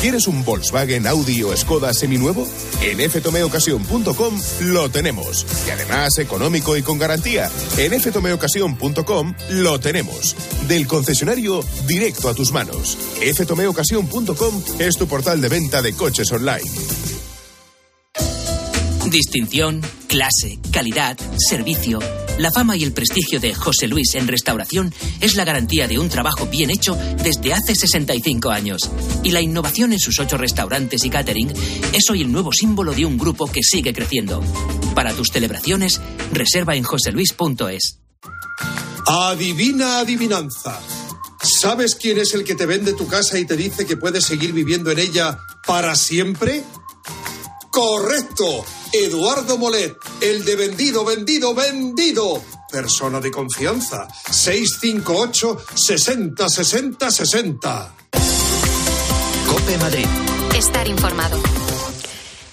¿Quieres 0.01 0.27
un 0.27 0.45
Volkswagen, 0.45 1.07
Audi 1.07 1.43
o 1.43 1.57
Skoda 1.57 1.93
seminuevo? 1.93 2.47
En 2.81 3.09
ftomeocasión.com 3.09 4.41
lo 4.61 4.89
tenemos. 4.89 5.45
Y 5.67 5.71
además 5.71 6.17
económico 6.17 6.77
y 6.77 6.83
con 6.83 6.97
garantía. 6.97 7.49
En 7.77 7.99
ftomeocasión.com 7.99 9.33
lo 9.49 9.79
tenemos. 9.79 10.35
Del 10.67 10.87
concesionario 10.87 11.63
directo 11.85 12.29
a 12.29 12.33
tus 12.33 12.51
manos. 12.51 12.97
ftomeocasión.com 13.33 14.63
es 14.79 14.97
tu 14.97 15.07
portal 15.07 15.41
de 15.41 15.49
venta 15.49 15.81
de 15.81 15.93
coches 15.93 16.31
online. 16.31 16.69
Distinción, 19.09 19.81
clase, 20.07 20.59
calidad, 20.71 21.17
servicio. 21.37 21.99
La 22.37 22.51
fama 22.51 22.77
y 22.77 22.83
el 22.83 22.93
prestigio 22.93 23.39
de 23.39 23.55
José 23.55 23.87
Luis 23.87 24.13
en 24.13 24.27
restauración 24.27 24.93
es 25.21 25.35
la 25.35 25.43
garantía 25.43 25.87
de 25.87 25.97
un 25.97 26.07
trabajo 26.07 26.45
bien 26.45 26.69
hecho 26.69 26.95
desde 27.23 27.53
hace 27.53 27.73
65 27.73 28.51
años. 28.51 28.89
Y 29.23 29.31
la 29.31 29.41
innovación 29.41 29.91
en 29.91 29.99
sus 29.99 30.19
ocho 30.19 30.37
restaurantes 30.37 31.03
y 31.03 31.09
catering 31.09 31.51
es 31.93 32.09
hoy 32.11 32.21
el 32.21 32.31
nuevo 32.31 32.51
símbolo 32.51 32.93
de 32.93 33.05
un 33.05 33.17
grupo 33.17 33.47
que 33.47 33.63
sigue 33.63 33.91
creciendo. 33.91 34.43
Para 34.93 35.13
tus 35.13 35.29
celebraciones, 35.29 35.99
reserva 36.31 36.75
en 36.75 36.83
joseluis.es. 36.83 37.99
Adivina 39.07 39.99
adivinanza. 39.99 40.79
¿Sabes 41.41 41.95
quién 41.95 42.19
es 42.19 42.33
el 42.35 42.43
que 42.43 42.55
te 42.55 42.65
vende 42.65 42.93
tu 42.93 43.07
casa 43.07 43.39
y 43.39 43.45
te 43.45 43.55
dice 43.55 43.85
que 43.85 43.97
puedes 43.97 44.25
seguir 44.25 44.53
viviendo 44.53 44.91
en 44.91 44.99
ella 44.99 45.39
para 45.65 45.95
siempre? 45.95 46.63
Correcto. 47.71 48.65
Eduardo 48.93 49.57
Molet, 49.57 49.95
el 50.21 50.45
de 50.45 50.55
vendido, 50.55 51.03
vendido, 51.05 51.53
vendido. 51.53 52.41
Persona 52.71 53.19
de 53.19 53.31
confianza. 53.31 54.07
658 54.29 55.57
60 55.73 56.49
60 56.49 57.11
60. 57.11 57.95
Cope 59.47 59.77
Madrid. 59.77 60.07
Estar 60.55 60.87
informado. 60.87 61.37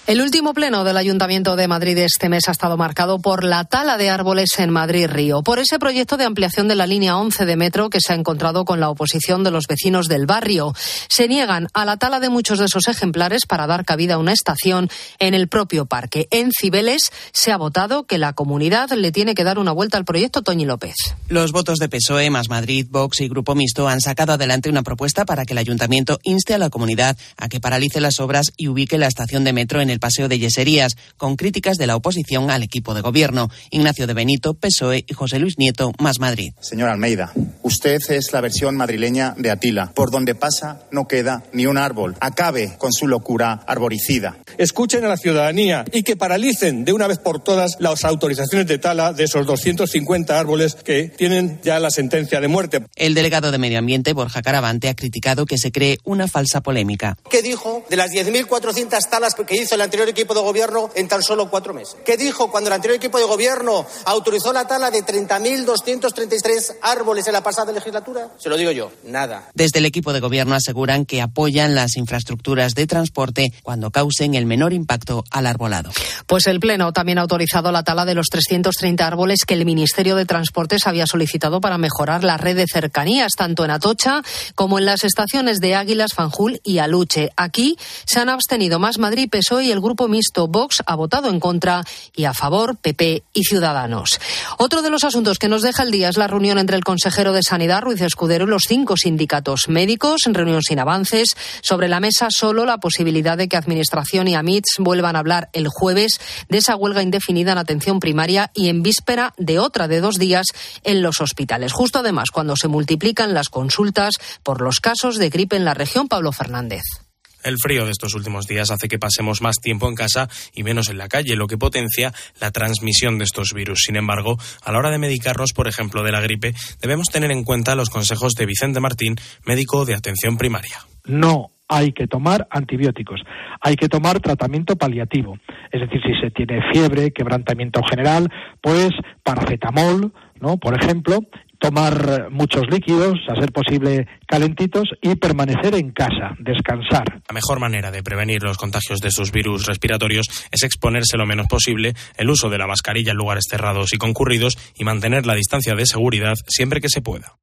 El 0.06 0.20
último 0.20 0.52
pleno 0.52 0.84
del 0.84 0.98
Ayuntamiento 0.98 1.56
de 1.56 1.66
Madrid 1.66 1.96
este 1.96 2.28
mes 2.28 2.46
ha 2.48 2.52
estado 2.52 2.76
marcado 2.76 3.20
por 3.20 3.42
la 3.42 3.64
tala 3.64 3.96
de 3.96 4.10
árboles 4.10 4.50
en 4.58 4.68
Madrid-Río, 4.68 5.42
por 5.42 5.58
ese 5.58 5.78
proyecto 5.78 6.18
de 6.18 6.24
ampliación 6.24 6.68
de 6.68 6.74
la 6.74 6.86
línea 6.86 7.16
11 7.16 7.46
de 7.46 7.56
metro 7.56 7.88
que 7.88 8.00
se 8.02 8.12
ha 8.12 8.16
encontrado 8.16 8.66
con 8.66 8.80
la 8.80 8.90
oposición 8.90 9.44
de 9.44 9.50
los 9.50 9.66
vecinos 9.66 10.06
del 10.06 10.26
barrio. 10.26 10.74
Se 11.08 11.26
niegan 11.26 11.68
a 11.72 11.86
la 11.86 11.96
tala 11.96 12.20
de 12.20 12.28
muchos 12.28 12.58
de 12.58 12.66
esos 12.66 12.86
ejemplares 12.86 13.46
para 13.48 13.66
dar 13.66 13.86
cabida 13.86 14.16
a 14.16 14.18
una 14.18 14.34
estación 14.34 14.90
en 15.20 15.32
el 15.32 15.48
propio 15.48 15.86
parque. 15.86 16.28
En 16.30 16.50
Cibeles 16.52 17.10
se 17.32 17.50
ha 17.50 17.56
votado 17.56 18.04
que 18.04 18.18
la 18.18 18.34
comunidad 18.34 18.90
le 18.92 19.10
tiene 19.10 19.34
que 19.34 19.42
dar 19.42 19.58
una 19.58 19.72
vuelta 19.72 19.96
al 19.96 20.04
proyecto 20.04 20.42
Toñi 20.42 20.66
López. 20.66 20.96
Los 21.28 21.50
votos 21.50 21.78
de 21.78 21.88
PSOE, 21.88 22.28
Más 22.28 22.50
Madrid, 22.50 22.86
Vox 22.90 23.22
y 23.22 23.28
Grupo 23.28 23.54
Mixto 23.54 23.88
han 23.88 24.02
sacado 24.02 24.34
adelante 24.34 24.68
una 24.68 24.82
propuesta 24.82 25.24
para 25.24 25.46
que 25.46 25.54
el 25.54 25.58
Ayuntamiento 25.58 26.20
inste 26.24 26.52
a 26.52 26.58
la 26.58 26.68
comunidad 26.68 27.16
a 27.38 27.48
que 27.48 27.58
paralice 27.58 28.02
las 28.02 28.20
obras 28.20 28.48
y 28.58 28.68
ubique 28.68 28.98
la 28.98 29.06
estación 29.06 29.44
de 29.44 29.54
metro 29.54 29.80
en 29.80 29.93
el 29.93 29.93
Paseo 30.00 30.28
de 30.28 30.38
Yeserías, 30.38 30.96
con 31.16 31.36
críticas 31.36 31.76
de 31.76 31.86
la 31.86 31.96
oposición 31.96 32.50
al 32.50 32.62
equipo 32.62 32.94
de 32.94 33.00
gobierno. 33.00 33.50
Ignacio 33.70 34.06
de 34.06 34.14
Benito, 34.14 34.54
PSOE 34.54 35.04
y 35.06 35.14
José 35.14 35.38
Luis 35.38 35.58
Nieto, 35.58 35.92
Más 35.98 36.18
Madrid. 36.18 36.52
Señor 36.60 36.88
Almeida, 36.88 37.32
usted 37.62 38.00
es 38.10 38.32
la 38.32 38.40
versión 38.40 38.76
madrileña 38.76 39.34
de 39.36 39.50
Atila. 39.50 39.92
Por 39.94 40.10
donde 40.10 40.34
pasa 40.34 40.82
no 40.90 41.06
queda 41.06 41.42
ni 41.52 41.66
un 41.66 41.78
árbol. 41.78 42.16
Acabe 42.20 42.76
con 42.78 42.92
su 42.92 43.06
locura 43.06 43.62
arboricida. 43.66 44.36
Escuchen 44.58 45.04
a 45.04 45.08
la 45.08 45.16
ciudadanía 45.16 45.84
y 45.92 46.02
que 46.02 46.16
paralicen 46.16 46.84
de 46.84 46.92
una 46.92 47.06
vez 47.06 47.18
por 47.18 47.42
todas 47.42 47.76
las 47.78 48.04
autorizaciones 48.04 48.66
de 48.66 48.78
tala 48.78 49.12
de 49.12 49.24
esos 49.24 49.46
250 49.46 50.38
árboles 50.38 50.74
que 50.76 51.08
tienen 51.08 51.60
ya 51.62 51.78
la 51.80 51.90
sentencia 51.90 52.40
de 52.40 52.48
muerte. 52.48 52.84
El 52.96 53.14
delegado 53.14 53.50
de 53.50 53.58
Medio 53.58 53.78
Ambiente, 53.78 54.12
Borja 54.12 54.42
Caravante, 54.42 54.88
ha 54.88 54.94
criticado 54.94 55.46
que 55.46 55.58
se 55.58 55.72
cree 55.72 55.98
una 56.04 56.28
falsa 56.28 56.60
polémica. 56.60 57.16
¿Qué 57.30 57.42
dijo 57.42 57.84
de 57.90 57.96
las 57.96 58.10
10.400 58.10 59.08
talas 59.08 59.34
que 59.34 59.56
hizo 59.56 59.74
el 59.74 59.80
anterior 59.84 60.08
equipo 60.08 60.34
de 60.34 60.40
gobierno 60.40 60.90
en 60.94 61.08
tan 61.08 61.22
solo 61.22 61.48
cuatro 61.48 61.72
meses? 61.72 61.96
¿Qué 62.04 62.16
dijo 62.16 62.50
cuando 62.50 62.68
el 62.68 62.74
anterior 62.74 62.96
equipo 62.96 63.18
de 63.18 63.24
gobierno 63.24 63.86
autorizó 64.04 64.52
la 64.52 64.66
tala 64.66 64.90
de 64.90 65.04
30.233 65.04 66.76
árboles 66.82 67.26
en 67.26 67.32
la 67.32 67.42
pasada 67.42 67.72
legislatura? 67.72 68.30
Se 68.38 68.48
lo 68.48 68.56
digo 68.56 68.70
yo, 68.72 68.90
nada. 69.04 69.50
Desde 69.54 69.78
el 69.78 69.86
equipo 69.86 70.12
de 70.12 70.20
gobierno 70.20 70.54
aseguran 70.54 71.04
que 71.06 71.22
apoyan 71.22 71.74
las 71.74 71.96
infraestructuras 71.96 72.74
de 72.74 72.86
transporte 72.86 73.52
cuando 73.62 73.90
causen 73.90 74.34
el 74.34 74.46
menor 74.46 74.72
impacto 74.72 75.24
al 75.30 75.46
arbolado. 75.46 75.90
Pues 76.26 76.46
el 76.46 76.60
Pleno 76.60 76.92
también 76.92 77.18
ha 77.18 77.22
autorizado 77.22 77.72
la 77.72 77.82
tala 77.82 78.04
de 78.04 78.14
los 78.14 78.26
330 78.26 79.06
árboles 79.06 79.44
que 79.46 79.54
el 79.54 79.64
Ministerio 79.64 80.16
de 80.16 80.26
Transportes 80.26 80.86
había 80.86 81.06
solicitado 81.06 81.60
para 81.60 81.78
mejorar 81.78 82.24
la 82.24 82.36
red 82.36 82.56
de 82.56 82.66
cercanías, 82.66 83.32
tanto 83.36 83.64
en 83.64 83.70
Atocha 83.70 84.22
como 84.54 84.78
en 84.78 84.86
las 84.86 85.04
estaciones 85.04 85.60
de 85.60 85.74
Águilas, 85.74 86.12
Fanjul 86.14 86.60
y 86.64 86.78
Aluche. 86.78 87.30
Aquí 87.36 87.76
se 88.06 88.20
han 88.20 88.28
abstenido 88.28 88.78
más 88.78 88.98
Madrid, 88.98 89.28
PSOE 89.30 89.64
y 89.64 89.72
el 89.74 89.80
grupo 89.80 90.08
mixto 90.08 90.46
Vox 90.48 90.82
ha 90.86 90.94
votado 90.94 91.28
en 91.28 91.40
contra 91.40 91.84
y 92.14 92.24
a 92.24 92.32
favor 92.32 92.76
PP 92.76 93.24
y 93.34 93.44
Ciudadanos. 93.44 94.18
Otro 94.56 94.80
de 94.80 94.90
los 94.90 95.04
asuntos 95.04 95.38
que 95.38 95.48
nos 95.48 95.62
deja 95.62 95.82
el 95.82 95.90
día 95.90 96.08
es 96.08 96.16
la 96.16 96.26
reunión 96.26 96.58
entre 96.58 96.76
el 96.76 96.84
consejero 96.84 97.32
de 97.32 97.42
Sanidad, 97.42 97.82
Ruiz 97.82 98.00
Escudero, 98.00 98.46
y 98.46 98.48
los 98.48 98.64
cinco 98.66 98.96
sindicatos 98.96 99.68
médicos, 99.68 100.26
en 100.26 100.34
reunión 100.34 100.62
sin 100.62 100.78
avances. 100.78 101.28
Sobre 101.60 101.88
la 101.88 102.00
mesa 102.00 102.28
solo 102.30 102.64
la 102.64 102.78
posibilidad 102.78 103.36
de 103.36 103.48
que 103.48 103.56
Administración 103.56 104.28
y 104.28 104.34
AMITS 104.34 104.76
vuelvan 104.78 105.16
a 105.16 105.18
hablar 105.18 105.50
el 105.52 105.68
jueves 105.68 106.20
de 106.48 106.58
esa 106.58 106.76
huelga 106.76 107.02
indefinida 107.02 107.52
en 107.52 107.58
atención 107.58 108.00
primaria 108.00 108.50
y 108.54 108.68
en 108.68 108.82
víspera 108.82 109.34
de 109.36 109.58
otra 109.58 109.88
de 109.88 110.00
dos 110.00 110.18
días 110.18 110.46
en 110.84 111.02
los 111.02 111.20
hospitales. 111.20 111.72
Justo 111.72 111.98
además 111.98 112.30
cuando 112.32 112.56
se 112.56 112.68
multiplican 112.68 113.34
las 113.34 113.48
consultas 113.48 114.14
por 114.42 114.60
los 114.60 114.80
casos 114.80 115.18
de 115.18 115.30
gripe 115.30 115.56
en 115.56 115.64
la 115.64 115.74
región, 115.74 116.08
Pablo 116.08 116.32
Fernández. 116.32 117.03
El 117.44 117.58
frío 117.58 117.84
de 117.84 117.92
estos 117.92 118.14
últimos 118.14 118.46
días 118.46 118.70
hace 118.70 118.88
que 118.88 118.98
pasemos 118.98 119.42
más 119.42 119.60
tiempo 119.60 119.86
en 119.88 119.94
casa 119.94 120.28
y 120.54 120.62
menos 120.62 120.88
en 120.88 120.98
la 120.98 121.08
calle, 121.08 121.36
lo 121.36 121.46
que 121.46 121.58
potencia 121.58 122.12
la 122.40 122.50
transmisión 122.50 123.18
de 123.18 123.24
estos 123.24 123.52
virus. 123.54 123.82
Sin 123.84 123.96
embargo, 123.96 124.38
a 124.62 124.72
la 124.72 124.78
hora 124.78 124.90
de 124.90 124.98
medicarnos, 124.98 125.52
por 125.52 125.68
ejemplo, 125.68 126.02
de 126.02 126.12
la 126.12 126.20
gripe, 126.20 126.54
debemos 126.80 127.08
tener 127.08 127.30
en 127.30 127.44
cuenta 127.44 127.74
los 127.74 127.90
consejos 127.90 128.32
de 128.32 128.46
Vicente 128.46 128.80
Martín, 128.80 129.16
médico 129.44 129.84
de 129.84 129.94
atención 129.94 130.38
primaria. 130.38 130.78
No 131.04 131.50
hay 131.68 131.92
que 131.92 132.06
tomar 132.06 132.46
antibióticos, 132.50 133.20
hay 133.60 133.76
que 133.76 133.88
tomar 133.88 134.20
tratamiento 134.20 134.76
paliativo. 134.76 135.38
Es 135.70 135.80
decir, 135.80 136.00
si 136.02 136.20
se 136.20 136.30
tiene 136.30 136.60
fiebre, 136.72 137.12
quebrantamiento 137.12 137.80
general, 137.88 138.30
pues 138.60 138.90
paracetamol, 139.22 140.12
¿no? 140.40 140.56
Por 140.58 140.74
ejemplo, 140.74 141.20
tomar 141.64 142.28
muchos 142.30 142.64
líquidos, 142.70 143.14
a 143.26 143.40
ser 143.40 143.50
posible 143.50 144.06
calentitos 144.26 144.90
y 145.00 145.14
permanecer 145.14 145.74
en 145.74 145.92
casa, 145.92 146.34
descansar. 146.38 147.22
La 147.26 147.32
mejor 147.32 147.58
manera 147.58 147.90
de 147.90 148.02
prevenir 148.02 148.42
los 148.42 148.58
contagios 148.58 149.00
de 149.00 149.10
sus 149.10 149.32
virus 149.32 149.64
respiratorios 149.64 150.26
es 150.50 150.62
exponerse 150.62 151.16
lo 151.16 151.24
menos 151.24 151.46
posible, 151.46 151.94
el 152.18 152.28
uso 152.28 152.50
de 152.50 152.58
la 152.58 152.66
mascarilla 152.66 153.12
en 153.12 153.16
lugares 153.16 153.46
cerrados 153.48 153.94
y 153.94 153.96
concurridos 153.96 154.58
y 154.76 154.84
mantener 154.84 155.24
la 155.24 155.34
distancia 155.34 155.74
de 155.74 155.86
seguridad 155.86 156.34
siempre 156.46 156.82
que 156.82 156.90
se 156.90 157.00
pueda. 157.00 157.38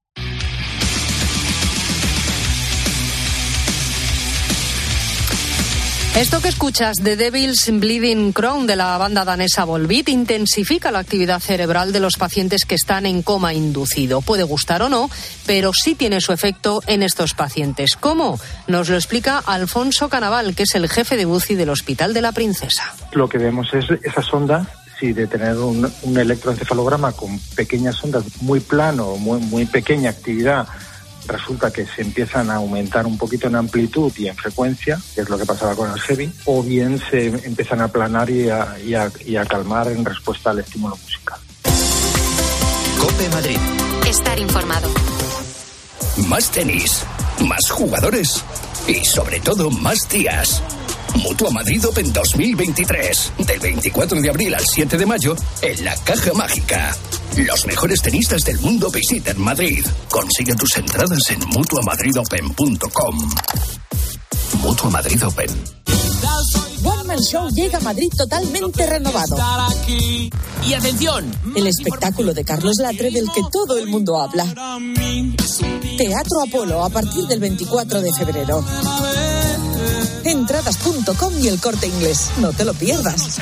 Esto 6.16 6.41
que 6.41 6.49
escuchas 6.49 6.97
de 6.97 7.16
Devil's 7.16 7.72
Bleeding 7.72 8.34
Crown 8.34 8.68
de 8.68 8.76
la 8.76 8.97
banda 8.97 9.24
danesa 9.24 9.64
Volbeat 9.64 10.09
intensifica 10.09 10.91
la 10.91 10.99
actividad 10.99 11.39
cerebral 11.39 11.93
de 11.93 12.01
los 12.01 12.18
pacientes 12.18 12.66
que 12.66 12.76
están 12.76 13.05
en 13.05 13.22
coma 13.22 13.53
inducido. 13.53 14.20
Puede 14.20 14.43
gustar 14.43 14.82
o 14.82 14.89
no, 14.89 15.09
pero 15.47 15.72
sí 15.74 15.95
tiene 15.95 16.20
su 16.20 16.34
efecto 16.34 16.84
en 16.86 17.01
estos 17.01 17.34
pacientes. 17.34 17.95
¿Cómo? 17.95 18.38
Nos 18.68 18.89
lo 18.89 18.97
explica 18.97 19.38
Alfonso 19.38 20.09
Canaval, 20.09 20.53
que 20.53 20.64
es 20.64 20.76
el 20.76 20.89
jefe 20.89 21.16
de 21.16 21.26
UCI 21.26 21.55
del 21.55 21.70
Hospital 21.70 22.14
de 22.14 22.22
la 22.22 22.34
Princesa. 22.34 22.93
Lo 23.14 23.30
que 23.30 23.38
vemos 23.38 23.74
es 23.74 23.86
esas 24.03 24.34
ondas 24.34 24.68
sí, 24.99 25.14
de 25.14 25.28
tener 25.28 25.55
un, 25.57 25.89
un 26.03 26.18
electroencefalograma 26.18 27.14
con 27.14 27.39
pequeñas 27.55 28.03
ondas 28.03 28.26
muy 28.41 28.59
plano, 28.59 29.16
muy, 29.16 29.39
muy 29.39 29.66
pequeña 29.66 30.09
actividad 30.09 30.68
resulta 31.28 31.72
que 31.72 31.86
se 31.86 32.01
empiezan 32.01 32.49
a 32.49 32.55
aumentar 32.55 33.05
un 33.05 33.17
poquito 33.17 33.47
en 33.47 33.55
amplitud 33.55 34.11
y 34.17 34.28
en 34.28 34.36
frecuencia, 34.36 34.99
que 35.15 35.22
es 35.22 35.30
lo 35.30 35.38
que 35.38 35.45
pasaba 35.45 35.76
con 35.76 35.91
el 35.91 35.99
heavy, 35.99 36.32
o 36.45 36.63
bien 36.63 36.99
se 37.09 37.28
empiezan 37.28 37.82
a 37.82 37.86
aplanar 37.86 38.30
y 38.30 38.49
a, 38.49 38.78
y 38.80 38.93
a, 38.93 39.11
y 39.26 39.36
a 39.36 39.45
calmar 39.45 39.88
en 39.89 40.03
respuesta 40.05 40.51
al 40.51 40.59
estímulo 40.59 40.97
musical. 40.97 41.39
Cope 42.99 43.30
Madrid. 43.30 43.57
Estar 44.07 44.39
informado. 44.39 44.89
Más 46.28 46.51
tenis, 46.51 47.03
más 47.47 47.72
jugadores 47.72 48.43
y 48.88 49.05
sobre 49.05 49.39
todo 49.39 49.72
más 49.72 50.09
días. 50.09 50.61
Mutua 51.16 51.51
Madrid 51.51 51.86
Open 51.86 52.12
2023. 52.14 53.34
Del 53.39 53.59
24 53.59 54.22
de 54.22 54.30
abril 54.30 54.55
al 54.55 54.66
7 54.66 54.97
de 54.97 55.05
mayo 55.05 55.36
en 55.62 55.86
la 55.86 55.95
Caja 55.97 56.34
Mágica. 56.34 56.95
Los 57.38 57.66
mejores 57.66 58.01
tenistas 58.01 58.43
del 58.43 58.59
mundo 58.59 58.89
visitan 58.91 59.39
Madrid. 59.39 59.86
Consigue 60.09 60.55
tus 60.55 60.78
entradas 60.78 61.30
en 61.30 61.39
mutuamadridopen.com. 61.49 63.32
Mutua 64.62 64.89
Madrid 64.89 65.26
Open. 65.26 65.49
One 66.84 67.03
Man 67.03 67.20
Show 67.20 67.49
llega 67.49 67.78
a 67.78 67.82
Madrid 67.82 68.09
totalmente 68.18 68.86
renovado. 68.88 69.38
Y 70.66 70.74
atención, 70.74 71.32
El 71.55 71.68
espectáculo 71.68 72.34
de 72.34 72.43
Carlos 72.43 72.78
Latre 72.78 73.12
del 73.12 73.26
que 73.32 73.41
todo 73.51 73.78
el 73.78 73.88
mundo 73.88 74.20
habla. 74.22 74.45
Teatro 75.97 76.41
Apolo 76.47 76.84
a 76.84 76.89
partir 76.89 77.26
del 77.26 77.39
24 77.39 78.01
de 78.01 78.14
febrero. 78.14 78.64
Entradas.com 80.24 81.34
y 81.39 81.47
el 81.47 81.59
corte 81.59 81.88
inglés. 81.88 82.32
No 82.38 82.53
te 82.53 82.65
lo 82.65 82.74
pierdas. 82.74 83.39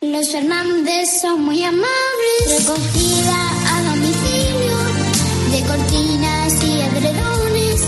Los 0.00 0.30
Fernández 0.30 1.20
son 1.20 1.44
muy 1.44 1.62
amables. 1.64 2.58
Recogida 2.58 3.76
a 3.76 3.82
domicilio 3.84 4.76
de 5.52 5.62
cortinas 5.62 6.64
y 6.64 6.80
edredones, 6.80 7.80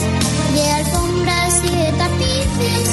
de 0.54 0.70
alfombras 0.70 1.54
y 1.64 1.70
de 1.70 1.92
tapices, 1.92 2.88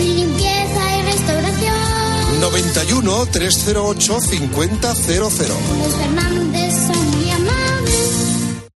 limpieza 0.00 0.98
y 0.98 1.02
restauración. 1.02 2.40
91 2.40 3.26
308 3.26 4.20
5000. 4.20 4.70
Los 4.80 4.98
Fernández 5.00 6.74
son 6.86 7.10
muy 7.10 7.23
amables. 7.23 7.23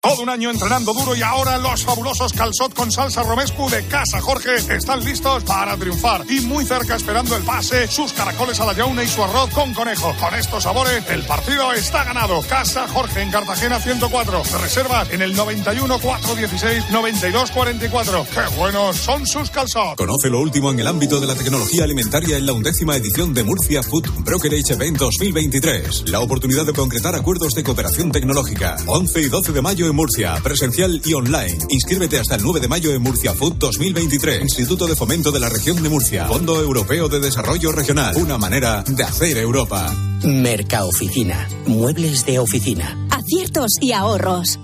Todo 0.06 0.22
un 0.22 0.30
año 0.30 0.52
entrenando 0.52 0.94
duro 0.94 1.16
y 1.16 1.24
ahora 1.24 1.58
los 1.58 1.84
fabulosos 1.84 2.32
calzot 2.32 2.76
con 2.76 2.92
salsa 2.92 3.24
romescu 3.24 3.68
de 3.72 3.84
Casa 3.88 4.22
Jorge 4.22 4.58
están 4.70 5.04
listos 5.04 5.44
para 5.46 5.76
triunfar. 5.78 6.24
Y 6.30 6.42
muy 6.42 6.64
cerca 6.64 6.96
esperando 6.96 7.36
el 7.36 7.42
pase, 7.42 7.88
sus 7.88 8.14
caracoles 8.14 8.60
a 8.60 8.68
la 8.68 8.74
yauna 8.74 9.04
y 9.04 9.08
su 9.08 9.24
arroz 9.24 9.50
con 9.50 9.74
conejo. 9.74 10.14
Con 10.20 10.36
estos 10.36 10.62
sabores, 10.62 11.04
el 11.10 11.24
partido 11.24 11.74
está 11.74 12.04
ganado. 12.04 12.40
Casa 12.44 12.88
Jorge 12.88 13.24
en 13.24 13.32
Cartagena 13.32 13.80
104. 13.80 14.44
Reservas 14.62 15.10
en 15.12 15.24
el 15.24 15.36
91 15.36 15.98
416 15.98 16.92
92 16.92 17.50
44. 17.50 18.28
¡Qué 18.32 18.56
buenos 18.58 18.98
son 18.98 19.26
sus 19.26 19.50
calzot! 19.50 19.98
Conoce 19.98 20.30
lo 20.30 20.40
último 20.40 20.70
en 20.70 20.82
el 20.82 20.88
ámbito 20.88 21.20
de 21.20 21.26
la 21.26 21.34
tecnología 21.34 21.84
alimentaria 21.84 22.38
en 22.38 22.46
la 22.46 22.54
undécima 22.54 22.96
edición 22.96 23.34
de 23.34 23.44
Murcia 23.44 23.82
Food 23.82 24.08
Brokerage 24.20 24.72
Event 24.72 25.00
2023. 25.00 26.10
La 26.10 26.20
oportunidad 26.20 26.68
de 26.68 26.74
concretar 26.74 27.16
acuerdos 27.16 27.54
de 27.56 27.64
cooperación 27.64 28.12
tecnológica. 28.12 28.78
11 28.86 29.22
y 29.22 29.30
12 29.30 29.52
de 29.52 29.62
mayo 29.64 29.88
en 29.88 29.95
Murcia, 29.96 30.36
presencial 30.44 31.02
y 31.04 31.14
online. 31.14 31.58
Inscríbete 31.70 32.20
hasta 32.20 32.36
el 32.36 32.44
9 32.44 32.60
de 32.60 32.68
mayo 32.68 32.92
en 32.92 33.02
Murcia 33.02 33.34
Food 33.34 33.56
2023. 33.56 34.42
Instituto 34.42 34.86
de 34.88 34.96
Fomento 34.96 35.32
de 35.32 35.40
la 35.40 35.50
Región 35.50 35.82
de 35.82 35.90
Murcia. 35.90 36.26
Fondo 36.26 36.62
Europeo 36.62 37.08
de 37.10 37.20
Desarrollo 37.20 37.72
Regional. 37.72 38.16
Una 38.18 38.38
manera 38.38 38.84
de 38.88 39.04
hacer 39.04 39.38
Europa. 39.38 39.94
Mercaoficina. 40.24 41.48
Muebles 41.66 42.26
de 42.26 42.40
oficina. 42.40 43.08
Aciertos 43.10 43.72
y 43.82 43.94
ahorros. 43.94 44.60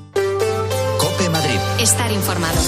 Cope 1.00 1.30
Madrid. 1.30 1.60
Estar 1.80 2.12
informado. 2.12 2.62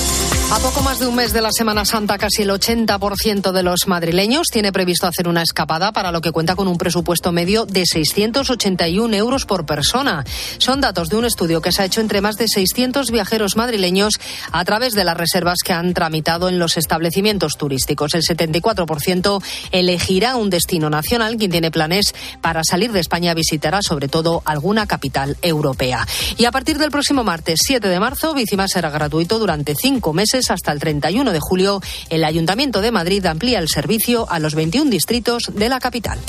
A 0.52 0.60
poco 0.60 0.82
más 0.82 1.00
de 1.00 1.08
un 1.08 1.16
mes 1.16 1.34
de 1.34 1.42
la 1.42 1.52
Semana 1.52 1.84
Santa, 1.84 2.18
casi 2.18 2.44
el 2.44 2.50
80% 2.52 3.52
de 3.52 3.64
los 3.64 3.88
madrileños 3.88 4.48
tiene 4.52 4.72
previsto 4.72 5.08
hacer 5.08 5.28
una 5.28 5.42
escapada 5.42 5.92
para 5.92 6.12
lo 6.12 6.22
que 6.22 6.32
cuenta 6.32 6.56
con 6.56 6.68
un 6.68 6.78
presupuesto 6.78 7.32
medio 7.32 7.66
de 7.66 7.86
681 7.86 9.16
euros 9.16 9.46
por 9.46 9.66
persona. 9.66 10.24
Son 10.60 10.80
datos 10.80 11.10
de 11.10 11.16
un 11.16 11.26
estudio 11.26 11.62
que 11.62 11.72
se 11.72 11.82
ha 11.82 11.86
hecho 11.86 12.02
entre 12.02 12.22
más 12.22 12.36
de 12.36 12.48
600 12.48 13.10
viajeros 13.10 13.56
madrileños 13.56 14.14
a 14.52 14.64
través 14.64 14.94
de 14.94 15.04
las 15.04 15.18
reservas 15.18 15.60
que 15.66 15.74
han 15.74 15.94
tramitado 15.96 16.50
en 16.50 16.60
los 16.60 16.78
establecimientos 16.78 17.58
turísticos. 17.58 18.14
El 18.14 18.22
74% 18.22 19.44
elegirá 19.72 20.36
un 20.36 20.52
destino 20.52 20.90
nacional. 20.90 21.38
Quien 21.38 21.52
tiene 21.52 21.72
planes 21.72 22.14
para 22.42 22.62
salir 22.64 22.92
de 22.92 23.00
España 23.00 23.34
visitará 23.34 23.80
sobre 23.82 24.08
todo 24.08 24.44
alguna 24.46 24.86
capital 24.86 25.36
europea. 25.42 26.06
Y 26.38 26.46
a 26.46 26.52
partir 26.52 26.78
del 26.78 26.92
próximo 26.92 27.24
martes 27.24 27.60
7 27.66 27.88
de 27.88 28.00
marzo, 28.00 28.36
Bicima 28.36 28.68
será 28.68 28.92
gratuito 28.92 29.40
durante 29.40 29.74
cinco 29.76 30.14
hasta 30.34 30.72
el 30.72 30.80
31 30.80 31.32
de 31.32 31.40
julio, 31.40 31.82
el 32.10 32.24
Ayuntamiento 32.24 32.82
de 32.82 32.92
Madrid 32.92 33.26
amplía 33.26 33.60
el 33.60 33.68
servicio 33.68 34.30
a 34.30 34.40
los 34.40 34.56
21 34.56 34.90
distritos 34.90 35.52
de 35.54 35.70
la 35.70 35.80
capital. 35.80 36.20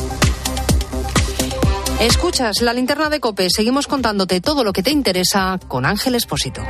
Escuchas 2.00 2.60
la 2.60 2.74
linterna 2.74 3.08
de 3.08 3.20
Cope. 3.20 3.48
Seguimos 3.48 3.86
contándote 3.86 4.40
todo 4.40 4.64
lo 4.64 4.72
que 4.72 4.82
te 4.82 4.90
interesa 4.90 5.58
con 5.68 5.86
Ángel 5.86 6.16
Espósito. 6.16 6.62